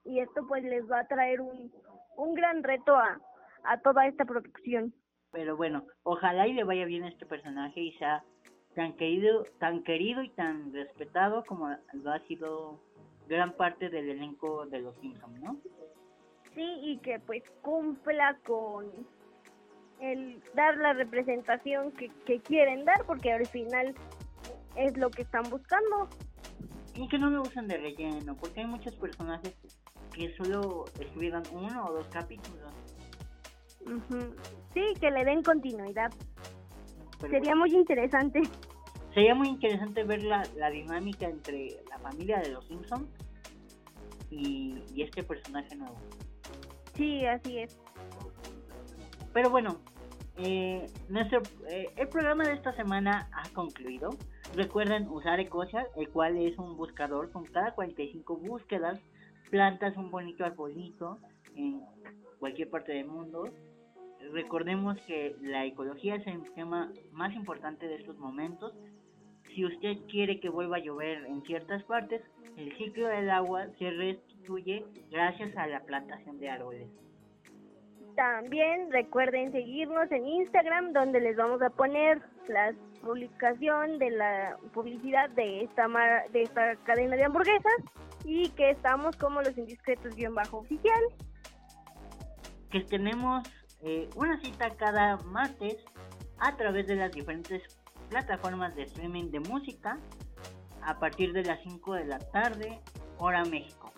y 0.04 0.20
esto 0.20 0.46
pues 0.46 0.62
les 0.64 0.88
va 0.90 1.00
a 1.00 1.06
traer 1.06 1.40
un, 1.40 1.72
un 2.16 2.34
gran 2.34 2.62
reto 2.62 2.96
a, 2.96 3.20
a 3.64 3.80
toda 3.80 4.06
esta 4.06 4.24
producción. 4.24 4.94
Pero 5.32 5.56
bueno, 5.56 5.84
ojalá 6.04 6.46
y 6.46 6.52
le 6.52 6.64
vaya 6.64 6.84
bien 6.84 7.04
a 7.04 7.08
este 7.08 7.26
personaje 7.26 7.80
y 7.80 7.92
sea 7.94 8.22
tan 8.74 8.94
querido, 8.94 9.44
tan 9.58 9.82
querido 9.82 10.22
y 10.22 10.30
tan 10.30 10.72
respetado 10.72 11.44
como 11.44 11.68
lo 11.92 12.12
ha 12.12 12.18
sido 12.20 12.80
gran 13.28 13.52
parte 13.52 13.88
del 13.88 14.10
elenco 14.10 14.66
de 14.66 14.80
los 14.80 14.96
Simpsons, 14.96 15.40
¿no? 15.40 15.56
Sí, 16.54 16.78
y 16.82 16.98
que 16.98 17.18
pues 17.20 17.42
cumpla 17.62 18.38
con 18.46 18.86
el 20.00 20.42
dar 20.54 20.76
la 20.76 20.92
representación 20.92 21.92
que, 21.92 22.10
que 22.26 22.40
quieren 22.40 22.84
dar, 22.84 23.04
porque 23.06 23.32
al 23.32 23.46
final 23.46 23.94
es 24.76 24.96
lo 24.96 25.10
que 25.10 25.22
están 25.22 25.48
buscando. 25.50 26.08
Y 26.94 27.08
que 27.08 27.18
no 27.18 27.30
lo 27.30 27.42
usen 27.42 27.66
de 27.66 27.78
relleno, 27.78 28.36
porque 28.36 28.60
hay 28.60 28.66
muchos 28.66 28.94
personajes 28.96 29.56
que 30.14 30.34
solo 30.36 30.84
escriban 31.00 31.42
uno 31.52 31.86
o 31.86 31.92
dos 31.92 32.06
capítulos. 32.08 32.72
Sí, 34.72 34.94
que 35.00 35.10
le 35.10 35.24
den 35.24 35.42
continuidad. 35.42 36.12
Sería 37.20 37.54
muy 37.54 37.70
interesante. 37.70 38.42
Sería 39.12 39.34
muy 39.34 39.48
interesante 39.48 40.04
ver 40.04 40.22
la, 40.22 40.42
la 40.56 40.70
dinámica 40.70 41.26
entre 41.26 41.82
la 41.88 41.98
familia 41.98 42.40
de 42.40 42.50
los 42.50 42.66
Simpsons 42.66 43.08
y, 44.30 44.82
y 44.94 45.02
este 45.02 45.22
personaje 45.22 45.76
nuevo. 45.76 45.96
Sí, 46.94 47.24
así 47.26 47.58
es. 47.58 47.78
Pero 49.32 49.50
bueno, 49.50 49.78
eh, 50.36 50.86
nuestro 51.08 51.42
eh, 51.68 51.86
el 51.96 52.08
programa 52.08 52.44
de 52.44 52.54
esta 52.54 52.74
semana 52.74 53.28
ha 53.32 53.48
concluido. 53.50 54.10
Recuerden 54.54 55.08
usar 55.08 55.40
Ecosia, 55.40 55.86
el 55.96 56.08
cual 56.08 56.36
es 56.38 56.58
un 56.58 56.76
buscador 56.76 57.30
con 57.30 57.44
cada 57.44 57.72
45 57.72 58.36
búsquedas 58.36 59.00
plantas 59.50 59.96
un 59.96 60.10
bonito 60.10 60.44
arbolito 60.44 61.18
en 61.56 61.82
cualquier 62.38 62.70
parte 62.70 62.92
del 62.92 63.06
mundo. 63.06 63.50
Recordemos 64.32 64.98
que 65.06 65.36
la 65.42 65.64
ecología 65.64 66.16
es 66.16 66.26
el 66.26 66.42
tema 66.54 66.90
más 67.12 67.34
importante 67.34 67.86
de 67.86 67.96
estos 67.96 68.18
momentos. 68.18 68.72
Si 69.54 69.64
usted 69.64 69.98
quiere 70.10 70.40
que 70.40 70.48
vuelva 70.48 70.76
a 70.76 70.80
llover 70.80 71.24
en 71.26 71.42
ciertas 71.42 71.82
partes, 71.84 72.22
el 72.56 72.76
ciclo 72.76 73.08
del 73.08 73.30
agua 73.30 73.66
se 73.78 73.90
restituye 73.90 74.84
gracias 75.10 75.56
a 75.56 75.66
la 75.66 75.80
plantación 75.80 76.38
de 76.38 76.48
árboles. 76.48 76.88
También 78.16 78.92
recuerden 78.92 79.50
seguirnos 79.52 80.10
en 80.12 80.26
Instagram 80.26 80.92
donde 80.92 81.20
les 81.20 81.36
vamos 81.36 81.60
a 81.62 81.70
poner 81.70 82.22
la 82.48 82.72
publicación 83.02 83.98
de 83.98 84.10
la 84.10 84.56
publicidad 84.72 85.30
de 85.30 85.64
esta 85.64 85.88
de 86.32 86.42
esta 86.42 86.76
cadena 86.84 87.16
de 87.16 87.24
hamburguesas 87.24 87.74
y 88.24 88.48
que 88.50 88.70
estamos 88.70 89.16
como 89.16 89.42
los 89.42 89.56
indiscretos 89.56 90.14
guion 90.16 90.34
bajo 90.34 90.58
oficial. 90.58 91.02
Que 92.70 92.80
tenemos 92.80 93.46
eh, 93.82 94.08
una 94.16 94.40
cita 94.40 94.70
cada 94.76 95.18
martes 95.18 95.76
a 96.38 96.56
través 96.56 96.86
de 96.86 96.96
las 96.96 97.12
diferentes 97.12 97.62
plataformas 98.08 98.74
de 98.74 98.82
streaming 98.84 99.30
de 99.30 99.40
música 99.40 99.98
a 100.82 100.98
partir 100.98 101.32
de 101.32 101.44
las 101.44 101.60
5 101.62 101.94
de 101.94 102.04
la 102.06 102.18
tarde, 102.18 102.80
hora 103.18 103.44
México. 103.44 103.92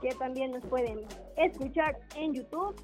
Que 0.00 0.10
también 0.14 0.52
nos 0.52 0.64
pueden 0.66 1.06
escuchar 1.36 1.98
en 2.16 2.34
YouTube. 2.34 2.74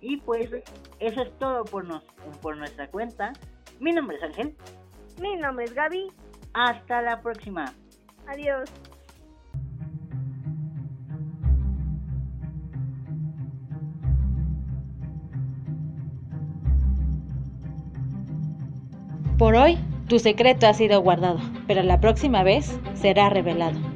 Y 0.00 0.18
pues 0.18 0.50
eso 0.98 1.22
es 1.22 1.38
todo 1.38 1.64
por, 1.64 1.84
nos, 1.84 2.02
por 2.42 2.56
nuestra 2.56 2.88
cuenta. 2.88 3.32
Mi 3.80 3.92
nombre 3.92 4.16
es 4.16 4.22
Ángel. 4.22 4.56
Mi 5.20 5.36
nombre 5.36 5.64
es 5.64 5.74
Gaby. 5.74 6.12
Hasta 6.52 7.02
la 7.02 7.20
próxima. 7.22 7.74
Adiós. 8.26 8.70
Por 19.38 19.54
hoy, 19.54 19.78
tu 20.08 20.18
secreto 20.18 20.66
ha 20.66 20.72
sido 20.72 21.02
guardado, 21.02 21.40
pero 21.66 21.82
la 21.82 22.00
próxima 22.00 22.42
vez 22.42 22.80
será 22.94 23.28
revelado. 23.28 23.95